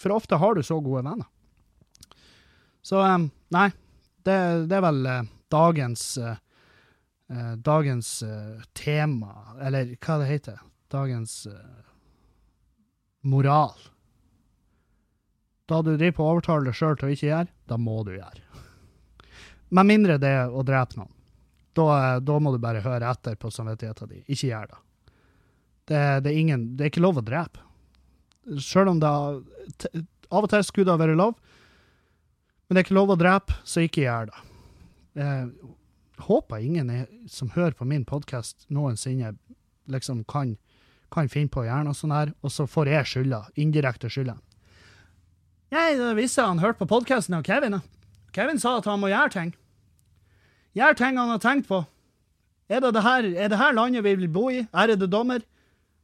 For 0.01 0.15
ofte 0.15 0.39
har 0.41 0.57
du 0.57 0.63
så 0.65 0.79
gode 0.81 1.05
venner. 1.05 1.29
Så 2.83 2.99
um, 2.99 3.29
nei, 3.55 3.69
det, 4.25 4.37
det, 4.71 4.79
er 4.79 4.83
vel 4.83 5.05
uh, 5.07 5.29
dagens 5.53 6.07
uh, 6.19 6.35
uh, 7.31 7.55
dagens 7.61 8.11
tema, 8.75 9.35
eller 9.61 9.95
hva 10.01 10.19
det 10.23 10.31
heter. 10.33 10.63
Dagens 10.93 11.47
moral. 13.23 13.77
Da 15.71 15.79
du 15.81 15.95
driver 15.95 16.17
på 16.17 16.25
å 16.25 16.33
overtale 16.35 16.67
deg 16.69 16.77
sjøl 16.77 16.99
til 16.99 17.09
å 17.09 17.13
ikke 17.15 17.29
gjøre, 17.29 17.53
da 17.71 17.79
må 17.81 18.03
du 18.05 18.17
gjøre. 18.17 18.65
Med 19.73 19.89
mindre 19.89 20.19
det 20.21 20.33
er 20.43 20.53
å 20.53 20.65
drepe 20.67 20.99
noen. 20.99 21.13
Da, 21.73 22.19
da 22.21 22.35
må 22.43 22.53
du 22.53 22.59
bare 22.61 22.83
høre 22.85 23.09
etter 23.09 23.39
på 23.41 23.49
samvittigheten 23.49 24.11
din. 24.11 24.25
Ikke 24.27 24.51
gjør 24.51 24.75
det. 24.75 24.81
Det, 25.93 26.01
det, 26.25 26.33
er 26.33 26.41
ingen, 26.41 26.65
det 26.77 26.87
er 26.87 26.93
ikke 26.93 27.05
lov 27.05 27.21
å 27.21 27.25
drepe. 27.27 27.61
Sjøl 28.63 28.95
om 28.95 29.01
det 29.03 29.11
av 30.33 30.47
og 30.47 30.49
til 30.51 30.65
skulle 30.65 30.89
det 30.89 31.03
være 31.03 31.19
lov, 31.19 31.37
men 32.67 32.75
det 32.75 32.81
er 32.81 32.87
ikke 32.87 32.97
lov 32.97 33.13
å 33.13 33.19
drepe, 33.21 33.57
så 33.69 33.85
ikke 33.85 34.07
gjør 34.07 34.31
det. 34.31 34.43
Jeg 35.21 35.51
håper 36.25 36.65
ingen 36.65 36.91
er, 36.95 37.05
som 37.29 37.51
hører 37.53 37.77
på 37.77 37.85
min 37.89 38.07
podkast 38.09 38.65
noensinne, 38.73 39.35
liksom 39.93 40.23
kan, 40.31 40.55
kan, 41.13 41.29
finne 41.29 41.53
på 41.53 41.61
å 41.61 41.67
gjøre 41.67 41.85
noe 41.91 41.99
sånt 41.99 42.17
her, 42.17 42.33
og 42.41 42.55
så 42.55 42.65
får 42.71 42.95
jeg 42.95 43.11
skylda. 43.13 43.43
Indirekte 43.61 44.09
skylda. 44.13 44.39
Jeg 45.73 46.01
visste 46.17 46.49
han 46.49 46.63
hørte 46.63 46.81
på 46.81 46.89
podkasten 46.95 47.37
av 47.37 47.45
Kevin. 47.45 47.81
Kevin 48.33 48.61
sa 48.61 48.79
at 48.79 48.89
han 48.89 49.01
må 49.03 49.13
gjøre 49.13 49.37
ting. 49.37 49.55
Gjøre 50.77 50.97
ting 50.97 51.21
han 51.21 51.33
har 51.35 51.45
tenkt 51.45 51.69
på. 51.69 51.85
Er 52.73 52.81
det 52.81 52.95
det 52.97 53.05
her, 53.05 53.29
er 53.37 53.53
det 53.53 53.61
her 53.61 53.77
landet 53.77 54.05
vi 54.07 54.17
vil 54.17 54.33
bo 54.33 54.49
i? 54.49 54.63
Er 54.73 54.95
det 54.97 55.11
dommer? 55.13 55.45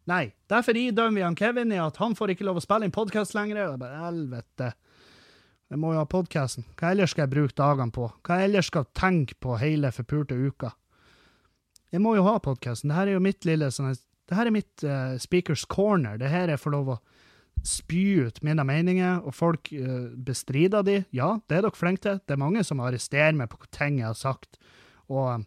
Nei. 0.08 0.30
Derfor 0.48 0.76
idømmer 0.78 1.18
vi 1.18 1.24
han 1.26 1.36
Kevin 1.36 1.72
i 1.74 1.80
at 1.82 1.98
han 2.00 2.16
får 2.16 2.32
ikke 2.32 2.46
lov 2.48 2.60
å 2.60 2.64
spille 2.64 2.88
inn 2.88 2.94
podkast 2.94 3.34
lenger. 3.36 3.60
Og 3.66 3.74
jeg 3.74 3.80
bare, 3.82 4.02
helvete. 4.06 4.70
Jeg 5.68 5.80
må 5.82 5.92
jo 5.92 6.00
ha 6.00 6.08
podkasten. 6.08 6.64
Hva 6.80 6.94
ellers 6.94 7.12
skal 7.12 7.26
jeg 7.26 7.34
bruke 7.34 7.56
dagene 7.58 7.92
på? 7.92 8.08
Hva 8.24 8.38
ellers 8.46 8.70
skal 8.70 8.86
jeg 8.86 8.96
tenke 8.96 9.36
på 9.36 9.58
hele 9.60 9.90
forpulte 9.92 10.38
uka? 10.38 10.72
Jeg 11.92 12.00
må 12.04 12.14
jo 12.16 12.24
ha 12.24 12.38
podkasten. 12.40 12.92
Dette 12.92 13.04
er 13.04 13.18
jo 13.18 13.24
mitt 13.24 13.44
lille 13.48 13.68
sånn 13.72 13.92
Det 14.28 14.36
her 14.36 14.48
er 14.48 14.52
mitt 14.52 14.84
uh, 14.84 15.16
speakers 15.20 15.64
corner. 15.68 16.16
Det 16.20 16.32
her 16.32 16.52
jeg 16.52 16.60
får 16.60 16.72
lov 16.72 16.90
å 16.94 16.98
spy 17.66 18.28
ut 18.28 18.40
mine 18.44 18.64
meninger, 18.64 19.22
og 19.26 19.34
folk 19.34 19.68
uh, 19.72 20.08
bestrider 20.24 20.84
de. 20.84 20.98
Ja, 21.16 21.38
det 21.48 21.58
er 21.58 21.64
dere 21.64 21.76
flinke 21.76 22.04
til. 22.04 22.20
Det 22.24 22.36
er 22.36 22.40
mange 22.40 22.64
som 22.64 22.80
arresterer 22.80 23.36
meg 23.36 23.48
på 23.52 23.60
ting 23.74 24.00
jeg 24.00 24.08
har 24.08 24.16
sagt, 24.16 24.60
og 25.08 25.40
um, 25.40 25.46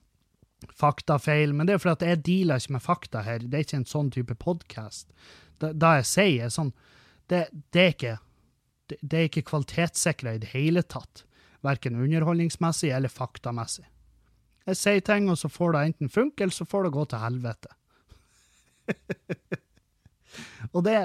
faktafeil. 0.70 1.54
Men 1.54 1.68
det 1.68 1.76
er 1.76 1.84
fordi 1.84 1.98
at 1.98 2.08
jeg 2.10 2.24
dealer 2.28 2.62
ikke 2.62 2.76
med 2.78 2.86
fakta 2.86 3.24
her. 3.26 3.46
Det 3.46 3.58
er 3.58 3.66
ikke 3.66 3.82
en 3.82 3.90
sånn 3.90 4.12
type 4.14 4.38
podkast. 4.42 5.14
Da, 5.62 5.72
da, 5.74 5.96
jeg 6.00 6.10
sier 6.10 6.54
sånn 6.54 6.72
Det, 7.30 7.46
det 7.72 7.82
er 7.82 7.92
ikke 7.94 8.16
det, 8.90 8.98
det 9.02 9.18
er 9.18 9.28
ikke 9.30 9.46
kvalitetssikra 9.48 10.36
i 10.36 10.42
det 10.42 10.52
hele 10.52 10.84
tatt. 10.84 11.24
Verken 11.64 12.00
underholdningsmessig 12.02 12.90
eller 12.92 13.12
faktamessig. 13.14 13.86
Jeg 14.68 14.78
sier 14.78 15.04
ting, 15.06 15.30
og 15.32 15.38
så 15.40 15.50
får 15.50 15.74
det 15.74 15.84
enten 15.86 16.12
funke, 16.12 16.44
eller 16.44 16.54
så 16.54 16.68
får 16.68 16.86
det 16.86 16.96
gå 16.98 17.06
til 17.10 17.22
helvete. 17.24 17.72
og 20.76 20.84
det, 20.86 20.98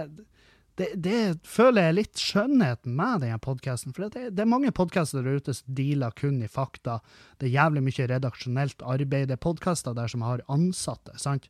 det, 0.77 0.91
det, 1.01 1.18
føler 1.49 1.87
jeg 1.89 1.97
litt 1.97 2.20
skjønnheten 2.20 2.93
med 2.99 3.22
denne 3.24 3.39
podkasten. 3.41 3.95
For 3.97 4.11
det, 4.12 4.35
det, 4.37 4.43
er 4.45 4.51
mange 4.51 4.72
podkaster 4.77 5.24
der 5.24 5.41
ute 5.41 5.55
som 5.57 5.77
dealer 5.79 6.12
kun 6.18 6.43
i 6.45 6.51
fakta. 6.53 6.99
Det 7.41 7.49
er 7.49 7.55
jævlig 7.55 7.85
mye 7.87 8.09
redaksjonelt 8.12 8.85
arbeid. 8.85 9.31
Det 9.31 9.39
er 9.39 9.43
podkaster 9.47 9.97
der 9.97 10.12
som 10.12 10.24
har 10.27 10.45
ansatte. 10.53 11.16
sant? 11.20 11.49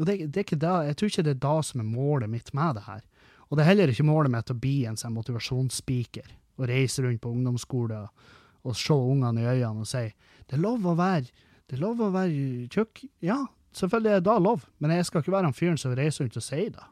Og 0.00 0.08
det, 0.08 0.18
det, 0.26 0.40
er 0.40 0.46
ikke 0.48 0.58
da, 0.58 0.80
Jeg 0.88 0.98
tror 0.98 1.12
ikke 1.12 1.26
det 1.28 1.34
er 1.36 1.44
da 1.46 1.56
som 1.62 1.84
er 1.84 1.86
målet 1.86 2.32
mitt 2.32 2.50
med 2.56 2.80
det 2.80 2.86
her. 2.88 3.02
Og 3.48 3.56
det 3.56 3.64
er 3.64 3.70
heller 3.70 3.92
ikke 3.92 4.08
målet 4.08 4.34
mitt 4.34 4.50
å 4.50 4.58
bli 4.58 4.76
en 4.90 4.98
sånn 4.98 5.14
motivasjonsspeaker 5.14 6.34
og 6.58 6.68
reise 6.68 7.04
rundt 7.04 7.22
på 7.22 7.30
ungdomsskole 7.30 7.98
og, 8.06 8.28
og 8.66 8.76
se 8.78 8.96
ungene 8.96 9.42
i 9.42 9.48
øynene 9.50 9.84
og 9.84 9.88
si 9.88 10.08
det 10.48 10.58
er 10.58 10.62
lov 10.62 10.84
å 10.88 10.96
være 10.98 11.30
det 11.70 11.78
er 11.78 11.80
lov 11.80 12.00
å 12.04 12.10
være 12.12 12.66
tjukk. 12.72 13.04
Ja, 13.24 13.38
selvfølgelig 13.72 14.10
er 14.10 14.18
det 14.20 14.26
da 14.26 14.34
lov, 14.42 14.66
men 14.82 14.92
jeg 14.92 15.06
skal 15.08 15.22
ikke 15.22 15.32
være 15.32 15.48
han 15.48 15.56
fyren 15.56 15.78
som 15.80 15.94
reiser 15.96 16.26
rundt 16.26 16.36
og 16.36 16.44
sier 16.44 16.74
det. 16.74 16.88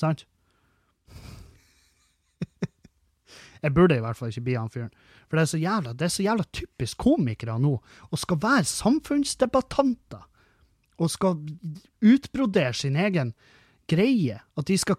Sant? 0.00 0.24
jeg 3.64 3.74
burde 3.76 3.98
i 3.98 4.02
hvert 4.02 4.16
fall 4.18 4.32
ikke 4.32 4.46
bli 4.48 4.56
han 4.56 4.72
fyren. 4.72 4.92
For 5.28 5.36
det 5.36 5.44
er, 5.44 5.50
så 5.52 5.60
jævla, 5.60 5.92
det 5.94 6.08
er 6.08 6.14
så 6.14 6.26
jævla 6.26 6.46
typisk 6.56 7.04
komikere 7.04 7.58
nå 7.60 7.76
å 7.78 8.20
skal 8.20 8.40
være 8.42 8.70
samfunnsdebattanter 8.70 10.24
og 11.00 11.12
skal 11.12 11.38
utbrodere 12.04 12.74
sin 12.76 12.96
egen 13.00 13.34
greie. 13.88 14.40
At 14.58 14.68
de 14.68 14.76
skal 14.80 14.98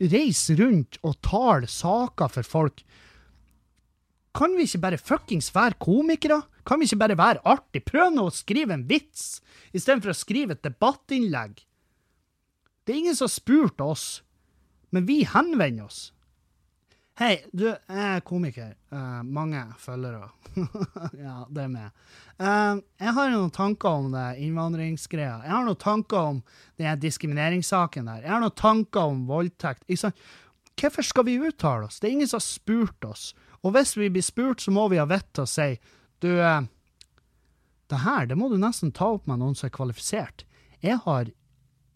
reise 0.00 0.56
rundt 0.58 0.98
og 1.06 1.20
tale 1.24 1.68
saker 1.70 2.32
for 2.32 2.54
folk 2.56 2.82
kan 4.36 4.52
vi 4.52 4.66
ikke 4.66 4.82
bare 4.82 5.00
fuckings 5.00 5.48
være 5.54 5.78
komikere? 5.80 6.42
Kan 6.66 6.80
vi 6.80 6.88
ikke 6.88 7.00
bare 7.00 7.16
være 7.16 7.42
artig? 7.48 7.80
Prøv 7.86 8.10
nå 8.12 8.26
å 8.28 8.34
skrive 8.34 8.74
en 8.74 8.84
vits, 8.88 9.40
istedenfor 9.72 10.12
å 10.12 10.18
skrive 10.18 10.56
et 10.56 10.64
debattinnlegg. 10.66 11.62
Det 12.84 12.92
er 12.92 13.00
ingen 13.00 13.16
som 13.16 13.30
har 13.30 13.32
spurt 13.32 13.80
oss, 13.80 14.04
men 14.96 15.08
vi 15.08 15.22
henvender 15.28 15.90
oss. 15.90 16.06
Hei, 17.16 17.38
du, 17.52 17.64
jeg 17.70 18.08
er 18.12 18.24
komiker. 18.28 18.74
Uh, 18.92 19.22
mange 19.24 19.62
følgere. 19.80 20.26
ja, 21.26 21.36
det 21.48 21.62
er 21.62 21.70
meg. 21.72 22.02
Uh, 22.36 22.82
jeg 23.00 23.14
har 23.16 23.30
noen 23.32 23.52
tanker 23.56 24.02
om 24.02 24.10
det 24.12 24.24
innvandringsgreia. 24.44 25.38
Jeg 25.46 25.54
har 25.54 25.64
noen 25.64 25.80
tanker 25.80 26.32
om 26.34 26.42
den 26.76 27.00
diskrimineringssaken 27.00 28.10
der. 28.10 28.20
Jeg 28.26 28.34
har 28.34 28.44
noen 28.44 28.58
tanker 28.60 29.14
om 29.14 29.22
voldtekt. 29.30 29.88
Hvorfor 29.88 31.08
skal 31.08 31.24
vi 31.24 31.38
uttale 31.40 31.88
oss? 31.88 32.02
Det 32.02 32.10
er 32.10 32.18
ingen 32.18 32.28
som 32.28 32.36
har 32.36 32.44
spurt 32.44 33.08
oss. 33.08 33.30
Og 33.64 33.72
hvis 33.72 33.96
vi 33.96 34.10
blir 34.12 34.24
spurt, 34.24 34.60
så 34.60 34.74
må 34.76 34.84
vi 34.92 35.00
ha 35.00 35.08
vett 35.08 35.30
til 35.32 35.46
å 35.46 35.50
si 35.50 35.70
du, 36.20 36.28
eh, 36.36 36.68
det 37.88 38.02
her 38.04 38.28
det 38.28 38.36
må 38.36 38.50
du 38.52 38.58
nesten 38.60 38.92
ta 38.92 39.08
opp 39.16 39.24
med 39.24 39.40
noen 39.40 39.56
som 39.56 39.70
er 39.70 39.74
kvalifisert. 39.76 40.44
Jeg 40.84 41.00
har, 41.06 41.32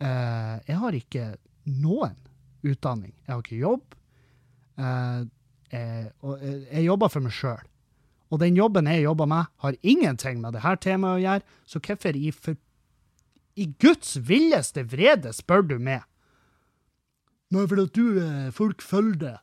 uh, 0.01 0.57
jeg 0.65 0.77
har 0.81 0.97
ikke 0.97 1.25
noen 1.69 2.17
utdanning. 2.67 3.13
Jeg 3.27 3.35
har 3.35 3.43
ikke 3.45 3.61
jobb. 3.61 3.99
Eh, 4.81 5.21
jeg, 5.71 6.09
og 6.25 6.41
jeg, 6.43 6.63
jeg 6.71 6.87
jobber 6.87 7.13
for 7.13 7.27
meg 7.27 7.37
sjøl. 7.37 7.67
Og 8.31 8.39
den 8.43 8.59
jobben 8.59 8.87
jeg 8.87 9.05
jobber 9.05 9.27
med, 9.27 9.51
har 9.65 9.79
ingenting 9.83 10.41
med 10.43 10.55
dette 10.55 10.77
temaet 10.85 11.19
å 11.19 11.23
gjøre, 11.25 11.59
så 11.67 11.83
hvorfor 11.83 12.17
i, 12.17 12.31
for, 12.31 12.59
i 13.59 13.67
Guds 13.83 14.15
villeste 14.23 14.87
vrede 14.87 15.35
spør 15.35 15.67
du 15.67 15.79
meg? 15.83 16.07
Nei, 17.51 17.67
fordi 17.67 17.89
du, 17.97 18.05
eh, 18.23 18.51
folk 18.55 18.83
følger 18.87 19.23
det. 19.25 19.39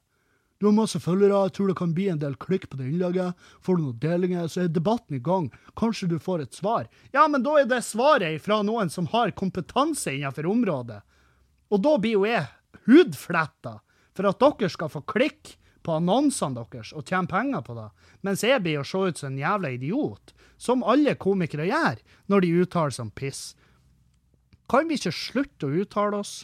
Du 0.58 0.66
har 0.66 0.74
masse 0.74 0.98
følgere, 0.98 1.44
jeg 1.46 1.54
tror 1.54 1.68
det 1.70 1.78
kan 1.78 1.92
bli 1.94 2.08
en 2.10 2.22
del 2.22 2.34
klikk 2.42 2.66
på 2.72 2.80
det 2.80 2.88
innlegget. 2.88 3.36
Får 3.62 3.78
du 3.78 3.84
noen 3.84 4.00
delinger, 4.02 4.48
så 4.50 4.64
er 4.64 4.72
debatten 4.74 5.20
i 5.20 5.22
gang. 5.22 5.52
Kanskje 5.78 6.08
du 6.10 6.16
får 6.18 6.48
et 6.48 6.58
svar. 6.58 6.88
Ja, 7.14 7.28
men 7.30 7.44
da 7.46 7.60
er 7.60 7.68
det 7.70 7.84
svaret 7.86 8.42
fra 8.42 8.64
noen 8.66 8.90
som 8.90 9.06
har 9.12 9.36
kompetanse 9.38 10.16
innenfor 10.16 10.50
området. 10.50 11.04
Og 11.70 11.84
da 11.84 11.94
blir 12.02 12.16
jo 12.16 12.26
jeg 12.26 12.48
hudfletta 12.86 13.80
for 14.18 14.30
at 14.30 14.42
dere 14.42 14.70
skal 14.74 14.92
få 14.92 15.04
klikk 15.10 15.56
på 15.88 15.96
annonsene 15.96 16.58
deres 16.60 16.92
og 16.92 17.08
tjene 17.08 17.32
penger 17.32 17.64
på 17.64 17.78
det, 17.78 17.88
mens 18.26 18.44
jeg 18.44 18.60
blir 18.64 18.82
å 18.82 18.88
se 18.88 19.00
ut 19.08 19.22
som 19.22 19.32
en 19.32 19.40
jævla 19.40 19.72
idiot, 19.78 20.34
som 20.60 20.84
alle 20.84 21.16
komikere 21.16 21.70
gjør 21.70 22.02
når 22.28 22.44
de 22.44 22.54
uttaler 22.64 22.96
seg 22.96 23.08
om 23.08 23.16
piss. 23.16 23.42
Kan 24.68 24.90
vi 24.90 24.98
ikke 25.00 25.16
slutte 25.16 25.70
å 25.70 25.82
uttale 25.84 26.20
oss? 26.20 26.36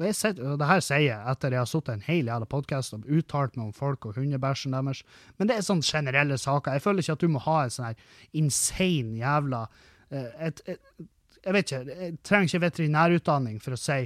Og, 0.00 0.06
jeg 0.08 0.16
sitter, 0.16 0.54
og 0.54 0.58
det 0.58 0.68
her 0.70 0.80
sier 0.82 1.04
jeg 1.04 1.32
etter 1.34 1.52
jeg 1.52 1.60
har 1.60 1.68
sittet 1.68 1.92
en 1.92 2.06
hel 2.06 2.30
jævla 2.30 2.48
podkast 2.50 2.96
og 2.96 3.10
uttalt 3.12 3.58
meg 3.58 3.68
om 3.68 3.74
folk 3.76 4.08
og 4.08 4.16
hundebæsjen 4.16 4.72
deres, 4.74 5.02
men 5.36 5.50
det 5.50 5.58
er 5.58 5.66
sånne 5.66 5.84
generelle 5.84 6.38
saker. 6.40 6.78
Jeg 6.78 6.84
føler 6.86 7.04
ikke 7.04 7.18
at 7.18 7.26
du 7.26 7.32
må 7.34 7.42
ha 7.44 7.58
en 7.62 7.74
sånn 7.74 7.90
her 7.90 8.22
insane 8.40 9.20
jævla 9.20 9.66
eh, 10.08 10.32
et, 10.48 10.64
et, 10.72 11.08
Jeg 11.42 11.54
vet 11.58 11.68
ikke, 11.68 11.98
jeg 12.00 12.16
trenger 12.24 12.48
ikke 12.48 12.64
veterinærutdanning 12.64 13.60
for 13.60 13.76
å 13.76 13.82
si 13.82 14.00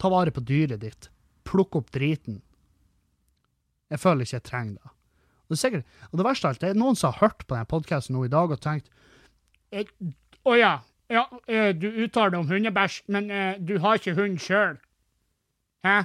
ta 0.00 0.10
vare 0.12 0.32
på 0.34 0.42
dyret 0.46 0.80
ditt. 0.82 1.10
Plukk 1.48 1.76
opp 1.80 1.90
driten. 1.94 2.40
Jeg 3.90 4.00
føler 4.00 4.26
ikke 4.26 4.38
jeg 4.38 4.46
trenger 4.48 4.78
det. 4.78 4.92
Og 5.50 5.56
det, 5.56 5.58
sikkert, 5.58 5.96
og 6.10 6.20
det 6.20 6.26
verste 6.28 6.46
av 6.46 6.54
alt, 6.54 6.62
er 6.64 6.78
noen 6.78 6.98
som 6.98 7.10
har 7.10 7.26
hørt 7.26 7.42
på 7.42 7.56
denne 7.56 7.68
podkasten 7.70 8.20
i 8.22 8.30
dag 8.30 8.52
og 8.54 8.60
tenkt 8.62 8.86
Å 10.46 10.54
ja, 10.54 10.76
ja, 11.10 11.24
eh, 11.50 11.72
du 11.74 11.88
uttaler 12.04 12.36
deg 12.36 12.44
om 12.44 12.48
hundebæsj, 12.48 13.02
men 13.10 13.26
uh, 13.34 13.58
du 13.58 13.80
har 13.82 13.98
ikke 13.98 14.14
hund 14.14 14.38
sjøl. 14.42 14.78
Hæ? 15.82 16.04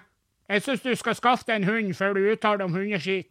Jeg 0.50 0.64
syns 0.66 0.82
du 0.82 0.91
skal 0.98 1.18
skaffe 1.18 1.46
deg 1.48 1.62
en 1.62 1.70
hund 1.70 1.93
før 1.98 2.18
du 2.18 2.26
uttaler 2.26 2.64
deg 2.64 2.72
om 2.72 2.78
hundeskitt. 2.78 3.30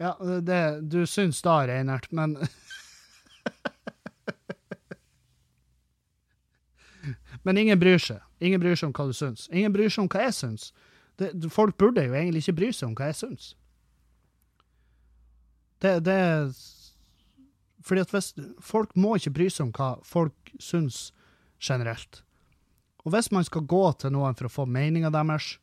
Ja, 0.00 0.14
det 0.44 0.60
du 0.92 1.04
syns 1.08 1.40
da, 1.44 1.62
Reinert, 1.68 2.08
men 2.12 2.36
Men 7.46 7.60
ingen 7.62 7.78
bryr 7.78 8.00
seg. 8.02 8.22
Ingen 8.42 8.60
bryr 8.60 8.74
seg 8.74 8.90
om 8.90 8.94
hva 8.96 9.06
du 9.06 9.14
syns. 9.14 9.46
Ingen 9.54 9.74
bryr 9.74 9.92
seg 9.92 10.02
om 10.02 10.10
hva 10.10 10.24
jeg 10.26 10.34
syns. 10.34 10.72
Det, 11.16 11.30
folk 11.54 11.76
burde 11.78 12.02
jo 12.04 12.16
egentlig 12.18 12.42
ikke 12.42 12.58
bry 12.58 12.72
seg 12.74 12.90
om 12.90 12.96
hva 12.98 13.12
jeg 13.12 13.20
syns. 13.22 13.52
Det, 15.80 16.00
det 16.04 16.16
Fordi 17.86 18.02
at 18.02 18.10
hvis 18.10 18.32
Folk 18.64 18.96
må 18.98 19.14
ikke 19.16 19.34
bry 19.38 19.46
seg 19.52 19.68
om 19.68 19.72
hva 19.76 19.94
folk 20.04 20.52
syns 20.58 21.12
generelt. 21.62 22.24
Og 23.06 23.14
hvis 23.14 23.30
man 23.30 23.46
skal 23.46 23.68
gå 23.70 23.84
til 24.00 24.10
noen 24.16 24.34
for 24.34 24.48
å 24.48 24.52
få 24.52 24.66
meninga 24.66 25.12
deres, 25.14 25.54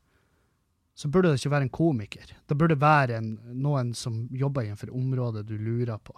så 0.95 1.09
burde 1.11 1.33
det 1.33 1.41
ikke 1.41 1.51
være 1.51 1.67
en 1.67 1.73
komiker. 1.73 2.35
Det 2.47 2.55
burde 2.55 2.79
være 2.79 3.17
en, 3.19 3.33
noen 3.59 3.91
som 3.97 4.23
jobber 4.31 4.63
innenfor 4.63 4.93
området 4.95 5.43
du 5.49 5.57
lurer 5.57 5.99
på. 5.99 6.15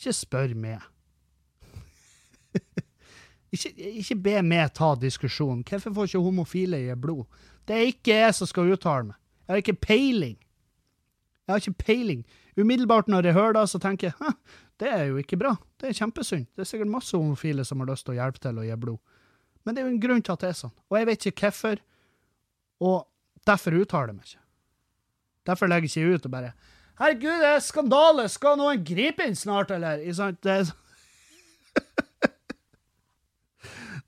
Ikke 0.00 0.16
spør 0.16 0.56
meg. 0.58 0.82
ikke, 3.50 3.70
ikke, 4.00 4.16
be 4.24 4.36
meg 4.46 4.72
ta 4.78 4.92
diskusjonen. 4.98 5.64
Hvorfor 5.66 5.94
får 5.94 6.10
ikke 6.10 6.22
homofile 6.24 6.78
i 6.86 6.94
blod? 6.94 7.26
Det 7.66 7.76
er 7.76 7.90
ikke 7.90 8.14
jeg 8.14 8.36
som 8.38 8.50
skal 8.50 8.70
uttale 8.74 9.10
meg. 9.10 9.18
Jeg 9.46 9.52
har 9.52 9.62
ikke 9.64 9.86
peiling. 9.86 10.36
Jeg 11.46 11.52
har 11.52 11.62
ikke 11.62 11.84
peiling. 11.84 12.24
Umiddelbart 12.56 13.08
når 13.10 13.30
jeg 13.30 13.34
hører 13.34 13.56
det, 13.58 13.68
så 13.72 13.80
tenker 13.82 14.10
jeg 14.10 14.34
det 14.80 14.88
er 14.88 15.04
jo 15.10 15.18
ikke 15.20 15.36
bra. 15.36 15.54
Det 15.80 15.90
er 15.90 15.96
kjempesynd. 15.98 16.46
Det 16.56 16.64
er 16.64 16.68
sikkert 16.70 16.92
masse 16.92 17.16
homofile 17.16 17.64
som 17.68 17.82
har 17.82 17.90
lyst 17.90 18.06
til 18.06 18.14
å 18.14 18.20
hjelpe 18.20 18.40
til 18.40 18.60
å 18.60 18.64
gi 18.64 18.76
blod. 18.80 19.00
Men 19.64 19.76
det 19.76 19.82
er 19.82 19.88
jo 19.88 19.92
en 19.92 20.02
grunn 20.02 20.22
til 20.24 20.32
at 20.32 20.44
det 20.44 20.52
er 20.52 20.60
sånn. 20.62 20.76
Og 20.88 20.96
jeg 20.96 21.08
vet 21.10 21.26
ikke 21.28 21.50
hvorfor, 21.50 21.82
og 22.80 22.96
derfor 23.50 23.76
uttaler 23.76 24.12
jeg 24.12 24.16
meg 24.16 24.30
ikke. 24.30 24.44
Derfor 25.50 25.72
legger 25.72 25.90
jeg 25.90 26.06
ikke 26.06 26.20
ut 26.20 26.28
og 26.28 26.36
bare 26.36 26.52
Herregud, 27.00 27.38
det 27.40 27.48
er 27.48 27.62
skandale! 27.64 28.26
Skal 28.28 28.58
noen 28.60 28.82
gripe 28.84 29.24
inn 29.24 29.36
snart, 29.38 29.70
eller? 29.72 30.02
Det 30.44 30.52
er, 30.52 30.72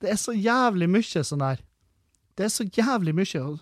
det 0.03 0.11
er 0.13 0.19
så 0.21 0.35
jævlig 0.35 0.89
mye 0.91 1.23
sånn 1.25 1.45
der. 1.45 1.63
Det 2.39 2.47
er 2.47 2.53
så 2.53 2.67
jævlig 2.67 3.15
mye. 3.17 3.43
Og, 3.43 3.61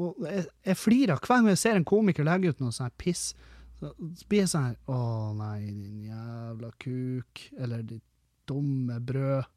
og 0.00 0.28
jeg, 0.28 0.46
jeg 0.64 0.80
flirer 0.80 1.20
hver 1.20 1.42
gang 1.42 1.50
jeg 1.52 1.60
ser 1.60 1.78
en 1.78 1.88
komiker 1.88 2.26
legge 2.26 2.54
ut 2.54 2.62
noe 2.62 2.74
sånn 2.74 2.94
piss. 3.00 3.32
Så 3.80 3.90
blir 4.30 4.44
jeg 4.44 4.52
sånn 4.52 4.68
her 4.70 4.76
Å 4.90 4.98
nei, 5.36 5.58
din 5.68 6.06
jævla 6.08 6.70
kuk. 6.82 7.44
Eller 7.58 7.84
ditt 7.86 8.04
dumme 8.48 9.00
brød. 9.00 9.50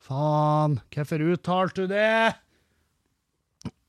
Faen, 0.00 0.78
hvorfor 0.94 1.26
uttalte 1.34 1.84
du 1.84 1.92
det? 1.92 2.32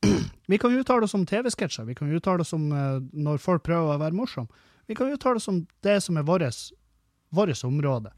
Vi 0.51 0.59
kan 0.59 0.73
uttale 0.75 1.07
oss 1.07 1.15
om 1.15 1.23
TV-sketsjer. 1.25 1.85
Vi 1.87 1.95
kan 1.95 2.11
uttale 2.11 2.43
oss 2.43 2.51
om 2.57 2.65
eh, 2.75 2.97
når 3.15 3.39
folk 3.39 3.63
prøver 3.63 3.95
å 3.95 4.01
være 4.01 4.17
morsomme. 4.17 4.51
Vi 4.89 4.97
kan 4.97 5.13
uttale 5.13 5.39
oss 5.39 5.47
om 5.47 5.61
det 5.85 6.01
som 6.03 6.17
er 6.19 6.25
vårt 6.27 7.63
område. 7.63 8.11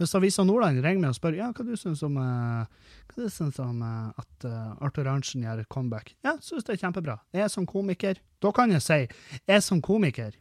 Hvis 0.00 0.14
Avisa 0.18 0.42
Nordland 0.42 0.80
ringer 0.82 1.04
meg 1.04 1.12
og 1.12 1.18
spør 1.18 1.36
ja, 1.38 1.50
hva 1.54 1.64
du 1.66 1.76
syns 1.78 2.02
om, 2.02 2.16
uh, 2.18 2.64
hva 3.10 3.26
du 3.26 3.30
synes 3.30 3.60
om 3.62 3.82
uh, 3.84 4.10
at 4.18 4.46
uh, 4.48 4.72
Arthur 4.82 5.06
Arntzen 5.10 5.44
gjør 5.44 5.62
comeback, 5.70 6.16
ja, 6.26 6.34
syns 6.42 6.66
det 6.66 6.74
er 6.74 6.80
kjempebra. 6.82 7.18
Jeg 7.36 7.52
som 7.52 7.68
komiker, 7.70 8.18
da 8.42 8.50
kan 8.54 8.74
jeg 8.74 8.82
si 8.82 8.98
jeg 9.04 9.62
som 9.62 9.82
komiker. 9.84 10.34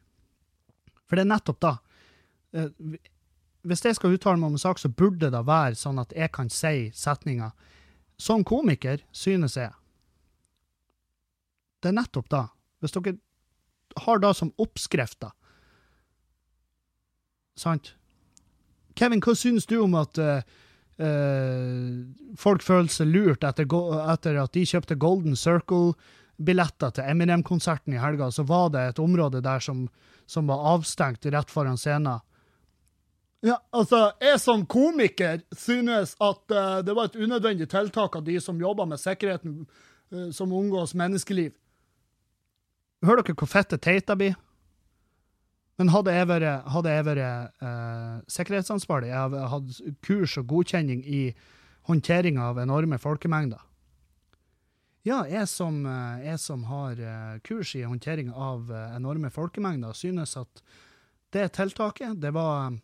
For 1.06 1.20
det 1.20 1.28
er 1.28 1.34
nettopp 1.36 1.60
da. 1.62 1.76
hvis 3.62 3.86
jeg 3.86 3.96
skal 3.96 4.16
uttale 4.16 4.40
meg 4.40 4.48
om 4.48 4.58
en 4.58 4.64
sak, 4.64 4.80
så 4.82 4.90
burde 4.90 5.30
det 5.30 5.46
være 5.46 5.78
sånn 5.78 6.02
at 6.02 6.16
jeg 6.18 6.32
kan 6.34 6.50
si 6.50 6.90
setninga 6.96 7.52
som 8.18 8.44
komiker, 8.44 9.04
synes 9.12 9.58
jeg. 9.60 9.70
Det 11.84 11.92
er 11.92 12.00
nettopp 12.00 12.30
da. 12.32 12.48
Hvis 12.82 12.96
dere 12.96 13.18
har 14.08 14.22
da 14.24 14.34
som 14.34 14.54
oppskrift, 14.58 15.20
da 15.22 15.34
Sant? 17.60 17.94
Kevin, 19.00 19.22
hva 19.24 19.36
syns 19.38 19.66
du 19.70 19.78
om 19.82 19.96
at 19.98 20.20
uh, 20.22 20.42
uh, 21.02 22.02
folk 22.40 22.66
føler 22.66 22.92
seg 22.94 23.10
lurt 23.10 23.46
etter, 23.48 23.68
etter, 24.14 24.42
at 24.42 24.54
de 24.54 24.66
kjøpte 24.70 24.98
Golden 25.02 25.38
Circle-billetter 25.40 26.94
til 26.98 27.10
Eminem-konserten 27.14 27.96
i 27.96 28.02
helga, 28.02 28.30
så 28.32 28.46
var 28.50 28.70
det 28.76 28.86
et 28.92 29.02
område 29.02 29.42
der 29.46 29.64
som, 29.64 29.88
som 30.26 30.52
var 30.52 30.68
avstengt 30.76 31.26
rett 31.26 31.54
foran 31.54 31.80
scenen? 31.80 32.22
Ja, 33.44 33.58
altså, 33.76 34.14
jeg 34.24 34.40
som 34.40 34.62
komiker 34.72 35.42
synes 35.58 36.14
at 36.24 36.54
uh, 36.54 36.80
det 36.86 36.96
var 36.96 37.10
et 37.10 37.20
unødvendig 37.20 37.68
tiltak 37.74 38.16
av 38.16 38.24
de 38.30 38.38
som 38.42 38.62
jobber 38.62 38.88
med 38.88 39.02
sikkerheten 39.02 39.66
som 40.30 40.52
omgås 40.54 40.92
menneskeliv. 40.94 41.56
Hører 43.02 43.26
dere 43.26 43.36
hvor 43.40 43.50
fette 43.50 43.80
det 43.82 44.04
det 44.06 44.16
blir? 44.20 44.36
Men 45.82 45.90
hadde 45.90 46.14
jeg 46.14 46.30
vært, 46.30 46.68
hadde 46.70 46.94
jeg 46.94 47.06
vært 47.08 47.24
eh, 47.66 48.16
sikkerhetsansvarlig, 48.36 49.10
jeg 49.10 49.22
hadde 49.26 49.52
hatt 49.54 49.78
kurs 50.06 50.38
og 50.38 50.48
godkjenning 50.52 51.02
i 51.02 51.22
håndtering 51.90 52.38
av 52.40 52.62
enorme 52.62 53.00
folkemengder 53.02 53.62
Ja, 55.04 55.24
jeg 55.28 55.50
som, 55.52 55.82
uh, 55.84 56.22
jeg 56.24 56.40
som 56.40 56.62
har 56.70 57.00
uh, 57.02 57.40
kurs 57.44 57.74
i 57.76 57.82
håndtering 57.84 58.30
av 58.32 58.70
enorme 58.94 59.34
folkemengder, 59.34 59.98
synes 59.98 60.38
at 60.40 60.64
det 61.34 61.50
tiltaket 61.58 62.22
det 62.22 62.32
var, 62.38 62.78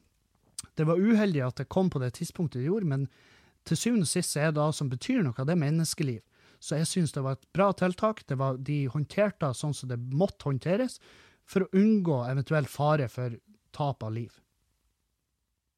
det 0.75 0.87
var 0.89 0.99
uheldig 0.99 1.45
at 1.45 1.61
det 1.61 1.69
kom 1.71 1.87
på 1.93 2.01
det 2.01 2.15
tidspunktet 2.17 2.59
det 2.59 2.67
gjorde, 2.67 2.89
men 2.89 3.05
til 3.69 3.77
syvende 3.77 4.07
og 4.07 4.11
sist 4.11 4.35
er 4.35 4.49
det 4.49 4.57
da 4.57 4.67
som 4.73 4.89
betyr 4.89 5.21
noe, 5.23 5.45
det 5.45 5.53
er 5.53 5.61
menneskeliv. 5.61 6.19
Så 6.59 6.75
jeg 6.75 6.89
synes 6.89 7.13
det 7.15 7.23
var 7.23 7.37
et 7.37 7.47
bra 7.55 7.69
tiltak. 7.71 8.23
Var, 8.27 8.57
de 8.59 8.81
håndterte 8.91 9.47
det 9.47 9.55
sånn 9.55 9.75
som 9.75 9.91
det 9.91 9.99
måtte 10.11 10.49
håndteres, 10.49 10.97
for 11.49 11.65
å 11.65 11.71
unngå 11.77 12.21
eventuell 12.29 12.67
fare 12.69 13.07
for 13.09 13.35
tap 13.75 14.03
av 14.05 14.13
liv. 14.13 14.31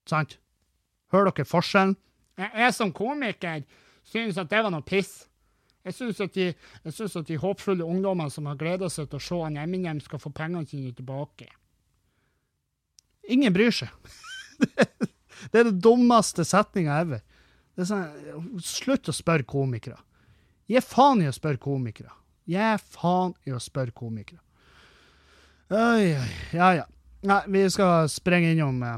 Sant? 0.10 0.38
Hører 1.14 1.32
dere 1.32 1.48
forskjellen? 1.48 1.96
Jeg 2.42 2.74
som 2.74 2.92
komiker 2.96 3.64
synes 4.08 4.40
at 4.42 4.50
det 4.52 4.64
var 4.64 4.74
noe 4.74 4.86
piss. 4.86 5.26
Jeg 5.86 5.96
syns 5.98 6.22
at, 6.22 6.38
at 6.38 7.28
de 7.28 7.40
håpfulle 7.42 7.86
ungdommene 7.86 8.32
som 8.34 8.48
har 8.50 8.60
gleda 8.60 8.90
seg 8.90 9.10
til 9.10 9.18
å 9.18 9.26
se 9.26 9.40
han 9.42 9.58
Eminem, 9.62 10.02
skal 10.04 10.22
få 10.22 10.30
pengene 10.36 10.68
sine 10.70 10.94
tilbake. 10.98 11.50
Ingen 13.32 13.54
bryr 13.54 13.74
seg. 13.74 13.90
det 15.52 15.62
er 15.62 15.70
det 15.70 15.80
dummeste 15.82 16.46
setninga 16.46 17.00
ever. 17.02 17.24
Sånn, 17.82 18.60
slutt 18.62 19.10
å 19.10 19.16
spørre 19.16 19.48
komikere. 19.48 19.98
Gi 20.70 20.82
faen 20.86 21.24
i 21.24 21.30
å 21.30 21.34
spørre 21.36 21.62
komikere. 21.62 22.14
Gi 22.50 22.70
faen 22.94 23.34
i 23.48 23.54
å 23.56 23.62
spørre 23.62 23.96
komikere. 23.96 24.42
Oi, 25.72 26.18
ja, 26.52 26.74
ja. 26.76 26.84
Nei, 27.24 27.44
vi 27.48 27.62
skal 27.72 28.10
sprenge 28.12 28.50
innom 28.52 28.82
eh, 28.84 28.98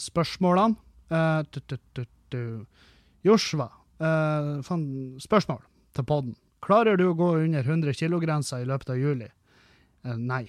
spørsmålene. 0.00 0.78
Uh, 1.12 1.44
Joshua, 3.20 3.66
uh, 4.00 4.62
fan, 4.64 4.86
spørsmål 5.20 5.60
til 5.92 6.06
podden. 6.08 6.32
Klarer 6.64 6.96
du 6.96 7.04
å 7.10 7.18
gå 7.18 7.28
under 7.42 7.68
100 7.68 7.92
kg-grensa 8.00 8.62
i 8.62 8.68
løpet 8.70 8.94
av 8.94 9.02
juli? 9.02 9.28
Uh, 10.08 10.16
nei. 10.16 10.46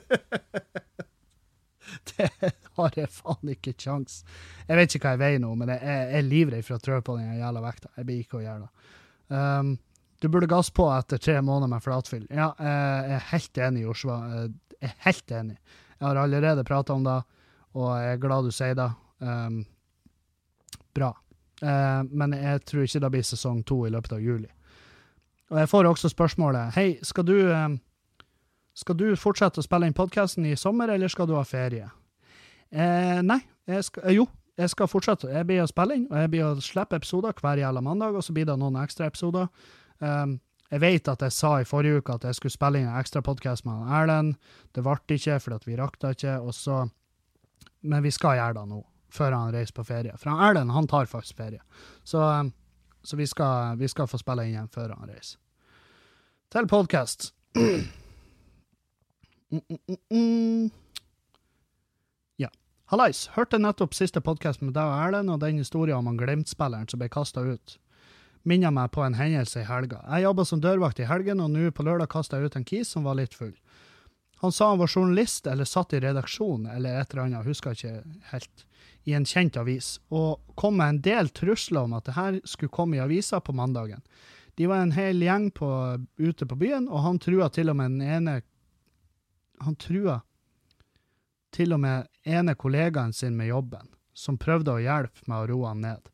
det 2.16 2.32
har 2.80 2.98
jeg 2.98 3.12
faen 3.20 3.54
ikke 3.54 3.76
kjangs. 3.78 4.24
Jeg 4.66 4.82
vet 4.82 4.98
ikke 4.98 5.12
hva 5.12 5.14
jeg 5.14 5.22
veier 5.28 5.46
nå, 5.46 5.54
men 5.62 5.76
jeg, 5.76 5.86
jeg 5.86 6.18
er 6.24 6.26
livredd 6.26 6.66
for 6.66 6.80
å 6.80 6.86
trø 6.88 6.98
på 7.06 7.20
den 7.22 7.38
jævla 7.38 7.62
vekta. 7.68 7.94
Jeg 8.02 8.10
blir 8.10 8.26
ikke 8.26 8.42
å 8.42 8.44
gjøre 8.48 8.66
det. 8.66 8.90
Um, 9.30 9.76
du 10.20 10.28
burde 10.28 10.50
gasse 10.52 10.74
på 10.76 10.86
etter 10.92 11.22
tre 11.22 11.38
måneder 11.42 11.72
med 11.72 11.84
flatfyll. 11.84 12.26
Ja, 12.30 12.52
jeg 12.60 13.18
er 13.18 13.28
helt 13.32 13.60
enig, 13.66 13.84
Joshua. 13.88 14.20
Jeg 14.36 14.54
er 14.90 14.96
helt 15.06 15.32
enig. 15.32 15.58
Jeg 16.00 16.08
har 16.08 16.20
allerede 16.20 16.64
prata 16.68 16.96
om 16.96 17.04
det, 17.08 17.18
og 17.76 17.90
jeg 18.00 18.14
er 18.14 18.24
glad 18.24 18.48
du 18.48 18.56
sier 18.56 18.76
det. 18.76 18.90
Um, 19.20 19.62
bra. 20.96 21.14
Uh, 21.60 22.04
men 22.08 22.36
jeg 22.36 22.64
tror 22.68 22.86
ikke 22.86 23.04
det 23.04 23.12
blir 23.16 23.28
sesong 23.28 23.64
to 23.68 23.82
i 23.88 23.92
løpet 23.92 24.16
av 24.16 24.24
juli. 24.24 24.50
Og 25.50 25.60
jeg 25.60 25.70
får 25.72 25.88
også 25.90 26.12
spørsmålet 26.12 26.76
Hei, 26.76 26.90
skal 27.04 27.26
du 27.26 27.36
um, 27.50 27.80
skal 28.80 28.96
du 28.96 29.08
fortsette 29.20 29.60
å 29.60 29.66
spille 29.66 29.90
inn 29.90 29.98
podkasten 29.98 30.46
i 30.48 30.56
sommer, 30.60 30.92
eller 30.94 31.12
skal 31.12 31.28
du 31.28 31.36
ha 31.36 31.44
ferie? 31.48 31.90
Uh, 32.72 33.20
nei, 33.26 33.42
jeg 33.68 33.88
skal, 33.90 34.06
eh, 34.06 34.16
jo, 34.20 34.28
jeg 34.60 34.72
skal 34.72 34.88
fortsette. 34.88 35.32
Jeg 35.34 35.48
blir 35.50 35.64
å 35.64 35.68
spille 35.68 35.98
inn, 35.98 36.06
og 36.08 36.16
jeg 36.22 36.32
blir 36.32 36.46
å 36.48 36.64
slippe 36.64 37.00
episoder 37.00 37.36
hver 37.36 37.60
jævla 37.60 37.84
mandag, 37.84 38.16
og 38.16 38.24
så 38.24 38.36
blir 38.36 38.48
det 38.48 38.56
noen 38.62 38.80
ekstra 38.80 39.10
episoder. 39.10 39.50
Um, 40.00 40.40
jeg 40.70 40.84
vet 40.84 41.10
at 41.10 41.24
jeg 41.26 41.34
sa 41.34 41.56
i 41.60 41.66
forrige 41.66 42.00
uke 42.00 42.14
at 42.14 42.28
jeg 42.28 42.38
skulle 42.38 42.54
spille 42.54 42.82
inn 42.82 42.90
en 42.92 43.00
ekstra 43.00 43.24
podkast 43.26 43.66
med 43.66 43.90
Erlend. 43.90 44.36
Det 44.76 44.84
ble 44.86 44.98
ikke, 45.18 45.40
fordi 45.42 45.72
vi 45.72 45.78
rakk 45.80 45.98
det 46.02 46.14
ikke. 46.18 46.36
Og 46.46 46.54
så, 46.54 46.84
men 47.82 48.06
vi 48.06 48.12
skal 48.14 48.38
gjøre 48.38 48.60
det 48.60 48.66
nå, 48.70 48.84
før 49.10 49.34
han 49.34 49.56
reiser 49.56 49.74
på 49.80 49.88
ferie. 49.88 50.18
For 50.22 50.30
Erlend 50.30 50.76
han 50.76 50.88
tar 50.88 51.10
faktisk 51.10 51.42
ferie. 51.42 51.62
Så, 52.04 52.22
um, 52.22 52.54
så 53.02 53.18
vi, 53.18 53.26
skal, 53.28 53.80
vi, 53.80 53.90
skal, 53.90 54.10
få 54.12 54.22
spille 54.22 54.46
inn 54.46 54.54
igjen 54.54 54.70
før 54.74 54.94
han 54.94 55.10
reiser. 55.10 55.42
Til 56.54 56.70
podkast. 56.70 57.32
Ja. 62.38 62.52
Hallais, 62.92 63.24
hørte 63.34 63.58
nettopp 63.58 63.96
siste 63.98 64.22
podkast 64.22 64.62
med 64.62 64.76
deg 64.76 64.86
og 64.86 65.08
Erlend, 65.08 65.32
og 65.34 65.40
den 65.42 65.58
historien 65.58 65.98
om 65.98 66.06
han 66.12 66.20
Glimt-spilleren 66.20 66.86
som 66.86 67.02
ble 67.02 67.10
kasta 67.10 67.42
ut. 67.42 67.80
Minner 68.48 68.72
meg 68.72 68.92
på 68.96 69.04
en 69.04 69.18
hendelse 69.20 69.62
i 69.62 69.68
helga. 69.68 70.00
Jeg 70.08 70.26
jobba 70.28 70.46
som 70.48 70.62
dørvakt 70.64 71.02
i 71.04 71.08
helgen, 71.10 71.42
og 71.44 71.52
nå 71.52 71.72
på 71.76 71.84
lørdag 71.84 72.10
kasta 72.12 72.40
jeg 72.40 72.50
ut 72.50 72.60
en 72.60 72.68
kis 72.68 72.92
som 72.96 73.08
var 73.08 73.20
litt 73.20 73.36
full. 73.36 73.56
Han 74.40 74.54
sa 74.56 74.70
han 74.70 74.80
var 74.80 74.88
journalist 74.88 75.48
eller 75.48 75.68
satt 75.68 75.94
i 75.94 76.00
redaksjon 76.00 76.70
eller 76.72 77.02
et 77.02 77.12
eller 77.12 77.26
annet, 77.26 77.48
husker 77.48 77.76
ikke 77.76 77.98
helt, 78.32 78.66
i 79.04 79.16
en 79.18 79.28
kjent 79.28 79.58
avis, 79.60 79.98
og 80.16 80.40
kom 80.56 80.78
med 80.80 80.94
en 80.94 81.02
del 81.04 81.32
trusler 81.36 81.84
om 81.84 81.98
at 81.98 82.08
det 82.08 82.16
her 82.16 82.40
skulle 82.48 82.72
komme 82.72 82.96
i 82.96 83.04
avisa 83.04 83.42
på 83.44 83.56
mandagen. 83.56 84.00
De 84.56 84.68
var 84.68 84.80
en 84.84 84.96
hel 84.96 85.20
gjeng 85.24 85.50
på, 85.56 85.68
ute 86.18 86.48
på 86.48 86.56
byen, 86.56 86.88
og 86.88 87.04
han 87.04 87.20
trua 87.20 87.50
til 87.52 87.72
og 87.72 87.80
med 87.80 87.98
den 87.98 88.08
ene 88.08 88.40
han 89.60 89.76
trua 89.76 90.22
til 91.52 91.76
og 91.76 91.82
med 91.84 92.08
ene 92.24 92.56
kollegaen 92.56 93.12
sin 93.14 93.36
med 93.36 93.50
jobben, 93.52 93.92
som 94.14 94.38
prøvde 94.40 94.72
å 94.72 94.84
hjelpe 94.84 95.26
med 95.28 95.36
å 95.42 95.48
roe 95.52 95.74
han 95.74 95.84
ned. 95.84 96.12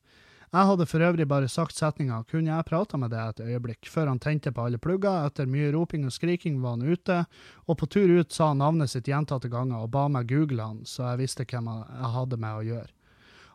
Jeg 0.55 0.69
hadde 0.69 0.85
for 0.87 1.03
øvrig 1.03 1.25
bare 1.27 1.49
sagt 1.51 1.75
setninga 1.75 2.23
'kunne 2.23 2.47
jeg 2.47 2.65
prata 2.65 2.97
med 2.97 3.11
deg 3.11 3.29
et 3.29 3.39
øyeblikk', 3.43 3.89
før 3.91 4.07
han 4.07 4.19
tente 4.19 4.51
på 4.51 4.65
alle 4.65 4.77
plugger, 4.77 5.25
etter 5.27 5.45
mye 5.45 5.71
roping 5.73 6.05
og 6.05 6.11
skriking 6.15 6.61
var 6.61 6.69
han 6.77 6.81
ute, 6.81 7.25
og 7.67 7.77
på 7.77 7.85
tur 7.91 8.19
ut 8.19 8.31
sa 8.31 8.47
han 8.47 8.57
navnet 8.57 8.89
sitt 8.89 9.05
gjentatte 9.05 9.49
ganger 9.51 9.75
og 9.83 9.91
ba 9.91 10.07
meg 10.07 10.27
google 10.27 10.63
han, 10.63 10.85
så 10.85 11.03
jeg 11.11 11.17
visste 11.25 11.45
hvem 11.45 11.65
jeg 11.67 12.11
hadde 12.15 12.37
med 12.37 12.55
å 12.55 12.63
gjøre. 12.63 12.89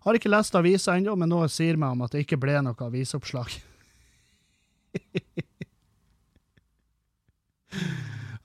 Har 0.05 0.15
ikke 0.15 0.29
lest 0.29 0.55
avisa 0.55 0.93
ennå, 0.97 1.17
men 1.17 1.29
noe 1.29 1.49
sier 1.49 1.77
meg 1.77 1.91
om 1.93 2.03
at 2.03 2.11
det 2.13 2.21
ikke 2.27 2.37
ble 2.41 2.63
noe 2.63 2.75
avisoppslag. 2.77 3.49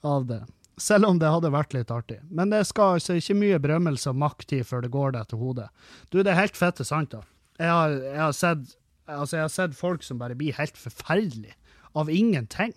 Av 0.03 0.25
det 0.25 0.45
selv 0.77 1.05
om 1.05 1.19
det 1.19 1.29
hadde 1.31 1.51
vært 1.51 1.73
litt 1.73 1.91
artig. 1.91 2.19
Men 2.29 2.49
det 2.51 2.65
skal 2.67 2.97
altså 2.97 3.13
ikke 3.19 3.35
mye 3.39 3.59
berømmelse 3.59 4.09
og 4.11 4.15
makt 4.19 4.47
til 4.51 4.63
før 4.67 4.81
det 4.83 4.91
går 4.91 5.11
deg 5.15 5.27
til 5.31 5.39
hodet. 5.39 5.69
Du, 6.11 6.19
det 6.21 6.31
er 6.31 6.41
helt 6.41 6.57
fette 6.59 6.83
sant, 6.83 7.11
da. 7.15 7.23
Jeg 7.59 7.71
har, 7.71 7.93
jeg 8.03 8.19
har, 8.19 8.33
sett, 8.35 8.73
altså 9.07 9.37
jeg 9.37 9.45
har 9.45 9.53
sett 9.53 9.77
folk 9.77 10.03
som 10.03 10.19
bare 10.19 10.37
blir 10.37 10.57
helt 10.57 10.77
forferdelige 10.79 11.55
av 11.95 12.11
ingenting. 12.11 12.73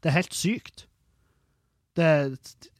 Det 0.00 0.12
er 0.12 0.18
helt 0.20 0.36
sykt. 0.36 0.86
Det, 1.96 2.06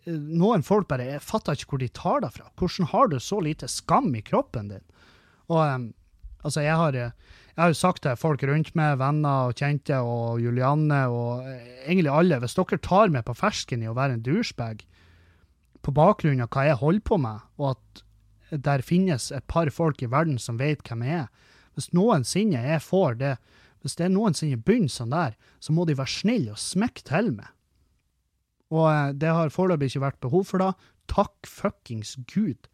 noen 0.06 0.62
folk 0.62 0.90
bare 0.90 1.06
Jeg 1.08 1.24
fatter 1.24 1.56
ikke 1.56 1.72
hvor 1.72 1.80
de 1.82 1.88
tar 1.88 2.20
det 2.22 2.34
fra. 2.36 2.50
Hvordan 2.60 2.90
har 2.92 3.08
du 3.10 3.16
så 3.18 3.40
lite 3.42 3.68
skam 3.72 4.12
i 4.14 4.22
kroppen 4.22 4.68
din? 4.70 4.84
Og 5.48 5.62
um, 5.62 5.88
altså, 6.44 6.60
jeg 6.62 6.76
har 6.76 7.00
jeg 7.56 7.64
har 7.64 7.70
jo 7.72 7.78
sagt 7.78 8.02
til 8.04 8.18
folk 8.20 8.42
rundt 8.44 8.74
meg, 8.76 8.98
venner 9.00 9.48
og 9.48 9.56
kjente 9.56 9.96
og 10.04 10.42
Julianne 10.44 11.06
og 11.08 11.46
egentlig 11.48 12.12
alle, 12.12 12.36
hvis 12.42 12.56
dere 12.58 12.78
tar 12.84 13.08
meg 13.14 13.24
på 13.24 13.34
fersken 13.38 13.80
i 13.80 13.88
å 13.88 13.94
være 13.96 14.18
en 14.18 14.24
douchebag 14.26 14.82
på 15.80 15.94
bakgrunn 15.96 16.42
av 16.44 16.50
hva 16.52 16.66
jeg 16.66 16.76
holder 16.82 17.04
på 17.08 17.16
med, 17.22 17.46
og 17.56 17.70
at 17.70 18.02
der 18.50 18.84
finnes 18.86 19.30
et 19.34 19.46
par 19.50 19.70
folk 19.74 20.02
i 20.02 20.10
verden 20.10 20.38
som 20.42 20.60
vet 20.60 20.84
hvem 20.86 21.04
jeg 21.06 21.24
er. 21.24 21.52
Hvis 21.76 21.90
noensinne 21.96 22.62
jeg 22.62 22.84
får 22.84 23.18
det, 23.20 23.34
hvis 23.84 23.98
det 23.98 24.08
noensinne 24.10 24.58
begynner 24.58 24.92
sånn 24.92 25.12
der, 25.14 25.36
så 25.60 25.74
må 25.74 25.84
de 25.86 25.96
være 25.98 26.14
snille 26.14 26.54
og 26.54 26.62
smekke 26.62 27.04
til 27.06 27.32
meg. 27.36 27.50
Og 28.74 28.86
eh, 28.90 29.12
det 29.14 29.34
har 29.34 29.52
foreløpig 29.54 29.92
ikke 29.92 30.06
vært 30.06 30.22
behov 30.24 30.46
for 30.48 30.62
da. 30.62 30.72
Takk 31.10 31.46
fuckings 31.46 32.16
gud. 32.32 32.66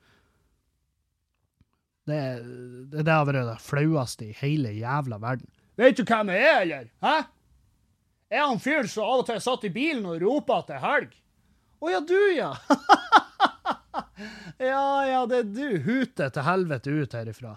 Det, 2.08 2.20
det, 2.90 3.04
det 3.04 3.12
har 3.12 3.26
vært 3.28 3.44
det 3.46 3.58
flaueste 3.62 4.30
i 4.30 4.36
hele 4.40 4.72
jævla 4.74 5.20
verden. 5.22 5.50
Vet 5.78 5.98
du 5.98 6.04
hvem 6.06 6.32
jeg 6.32 6.46
er, 6.48 6.60
eller? 6.64 6.88
Hæ? 7.04 7.16
Jeg 8.32 8.40
er 8.40 8.48
han 8.48 8.62
fyren 8.64 8.88
som 8.88 9.04
av 9.04 9.22
og 9.22 9.26
til 9.28 9.42
satt 9.44 9.66
i 9.68 9.72
bilen 9.72 10.06
og 10.08 10.22
ropa 10.22 10.62
til 10.68 10.80
helg. 10.80 11.12
Å 11.82 11.90
ja, 11.92 12.00
du, 12.06 12.18
ja. 12.32 12.52
ja, 14.58 15.06
ja, 15.08 15.26
det 15.26 15.38
er 15.38 15.48
du. 15.56 15.68
Hute 15.86 16.30
til 16.30 16.42
helvete 16.46 16.90
ut 16.90 17.12
herifra. 17.16 17.56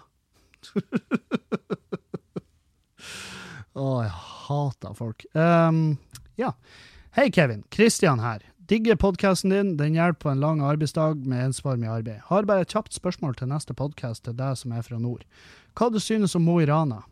Å, 3.76 3.86
jeg 4.06 4.12
hater 4.46 4.94
folk. 4.96 5.24
Um, 5.36 5.98
ja. 6.40 6.52
Hei, 7.16 7.30
Kevin. 7.32 7.64
Kristian 7.72 8.20
her. 8.24 8.44
Digger 8.66 8.96
podkasten 8.96 9.52
din. 9.52 9.76
Den 9.76 9.94
hjelper 9.94 10.20
på 10.22 10.30
en 10.32 10.40
lang 10.40 10.62
arbeidsdag 10.64 11.26
med 11.28 11.44
ensformig 11.50 11.88
arbeid. 11.92 12.24
Har 12.30 12.48
bare 12.48 12.64
et 12.64 12.72
kjapt 12.72 12.96
spørsmål 12.96 13.36
til 13.38 13.50
neste 13.52 13.76
podkast 13.76 14.24
til 14.26 14.34
deg 14.38 14.56
som 14.58 14.72
er 14.74 14.82
fra 14.86 14.98
nord. 14.98 15.22
Hva 15.76 15.90
du 15.92 16.00
synes 16.02 16.34
om 16.34 16.46
Mo 16.48 16.56
i 16.62 16.66
Rana? 16.66 17.02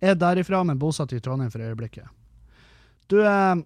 Er 0.00 0.16
derifra, 0.18 0.64
men 0.64 0.80
bosatt 0.80 1.12
i 1.12 1.20
Trondheim 1.20 1.52
for 1.52 1.62
øyeblikket. 1.62 2.08
Du, 3.12 3.20
eh, 3.22 3.56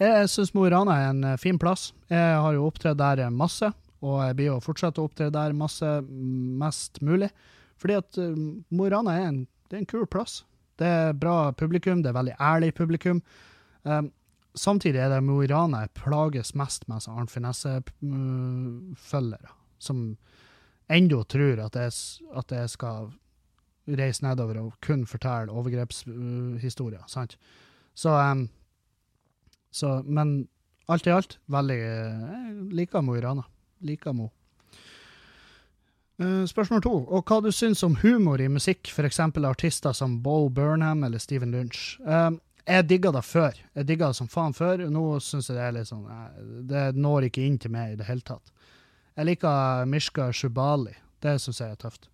jeg 0.00 0.28
syns 0.30 0.54
Mo 0.54 0.66
i 0.68 0.70
Rana 0.72 0.98
er 1.00 1.10
en 1.10 1.24
eh, 1.32 1.40
fin 1.40 1.58
plass. 1.58 1.92
Jeg 2.12 2.38
har 2.44 2.54
jo 2.54 2.68
opptredd 2.68 3.00
der 3.00 3.24
masse, 3.34 3.72
og 4.04 4.18
jeg 4.20 4.36
blir 4.38 4.50
jo 4.50 4.64
fortsatt 4.64 4.98
å 5.00 5.06
opptre 5.08 5.30
der 5.32 5.52
masse, 5.56 5.88
mest 6.04 7.00
mulig. 7.04 7.30
Fordi 7.80 7.94
at 7.98 8.18
uh, 8.20 8.36
Mo 8.70 8.86
i 8.86 8.92
Rana 8.92 9.12
er 9.18 9.26
en, 9.30 9.40
kul 9.90 10.06
plass. 10.06 10.44
Det 10.78 10.86
er 10.86 11.18
bra 11.18 11.52
publikum, 11.56 12.02
det 12.02 12.10
er 12.12 12.18
veldig 12.18 12.36
ærlig 12.42 12.74
publikum. 12.76 13.22
Um, 13.82 14.12
samtidig 14.54 15.00
er 15.02 15.10
det 15.10 15.26
Mo 15.26 15.42
i 15.42 15.50
Rana 15.50 15.80
jeg 15.84 15.96
plages 15.98 16.54
mest 16.58 16.88
med 16.90 17.08
Arnt 17.10 17.32
Finesse-følgere, 17.32 19.50
som 19.82 19.98
ennå 20.92 21.20
tror 21.24 21.60
at 21.64 21.74
jeg, 21.80 21.92
at 22.36 22.52
jeg, 22.52 22.68
skal 22.70 23.12
reise 23.84 24.24
nedover 24.24 24.58
og 24.62 24.72
kun 24.84 25.06
fortelle 25.08 25.52
overgrepshistorier. 25.52 27.02
sant? 27.06 27.36
Så, 27.94 28.10
um, 28.10 28.48
så 29.70 30.02
Men 30.06 30.48
alt 30.88 31.06
i 31.06 31.10
alt, 31.10 31.38
veldig 31.46 31.78
Jeg 31.78 32.54
liker 32.72 33.02
Mo 33.02 33.16
i 33.16 33.20
Rana. 33.20 33.42
Liker 33.84 34.12
henne. 34.12 34.30
Uh, 36.22 36.44
spørsmål 36.46 36.82
to. 36.84 36.94
Og 37.10 37.26
hva 37.26 37.40
du 37.42 37.50
syns 37.52 37.82
om 37.82 37.96
humor 38.02 38.40
i 38.40 38.48
musikk, 38.48 38.88
f.eks. 38.90 39.20
artister 39.20 39.92
som 39.92 40.20
Bo 40.22 40.48
Burnham 40.48 41.04
eller 41.04 41.18
Steven 41.18 41.50
Lynch. 41.54 41.98
Um, 42.06 42.38
jeg 42.64 42.86
digga 42.88 43.12
det 43.12 43.24
før. 43.26 43.58
Jeg 43.74 43.88
digga 43.88 44.08
det 44.08 44.16
som 44.16 44.30
faen 44.30 44.54
før. 44.56 44.86
Nå 44.88 45.04
syns 45.20 45.50
jeg 45.50 45.58
det 45.58 45.66
er 45.66 45.74
litt 45.76 45.90
sånn 45.90 46.06
Det 46.68 46.84
når 46.96 47.28
ikke 47.28 47.44
inn 47.44 47.58
til 47.60 47.74
meg 47.74 47.92
i 47.92 47.98
det 48.00 48.08
hele 48.08 48.24
tatt. 48.24 48.54
Jeg 49.14 49.28
liker 49.28 49.84
Mishka 49.90 50.30
Shubali. 50.32 50.94
Det 51.22 51.36
syns 51.42 51.60
jeg 51.60 51.74
er 51.74 51.82
tøft. 51.82 52.08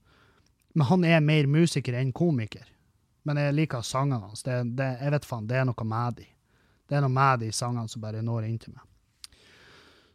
Men 0.75 0.87
han 0.91 1.07
er 1.07 1.23
mer 1.23 1.47
musiker 1.51 1.95
enn 1.99 2.13
komiker. 2.13 2.67
Men 3.23 3.39
jeg 3.39 3.55
liker 3.55 3.85
sangene 3.87 4.27
hans. 4.27 4.43
Det, 4.43 4.59
det, 4.79 4.91
jeg 5.01 5.15
vet 5.15 5.29
faen, 5.29 5.47
det 5.47 5.61
er 5.61 5.67
noe 5.69 5.87
med 5.87 6.21
de. 6.21 6.27
Det 6.89 6.99
er 6.99 7.05
noe 7.05 7.15
med 7.15 7.45
de 7.45 7.53
sangene 7.55 7.91
som 7.91 8.03
bare 8.03 8.23
når 8.25 8.49
inn 8.49 8.59
til 8.59 8.75
meg. 8.75 8.90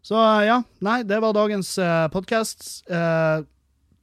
Så 0.05 0.21
ja, 0.45 0.59
nei, 0.85 0.99
det 1.07 1.17
var 1.23 1.33
dagens 1.33 1.71
uh, 1.81 2.05
podkast. 2.13 2.61
Uh, 2.85 3.41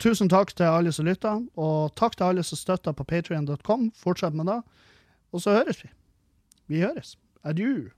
tusen 0.02 0.30
takk 0.32 0.50
til 0.58 0.66
alle 0.66 0.90
som 0.90 1.06
lytta, 1.06 1.36
og 1.54 1.92
takk 1.98 2.16
til 2.18 2.26
alle 2.26 2.42
som 2.46 2.58
støtter 2.58 2.96
på 2.98 3.06
patrion.com. 3.06 3.92
Fortsett 3.94 4.34
med 4.34 4.50
det. 4.50 4.58
Og 5.30 5.44
så 5.44 5.54
høres 5.60 5.84
vi. 5.84 5.92
Vi 6.66 6.82
høres. 6.82 7.14
Adjø. 7.46 7.92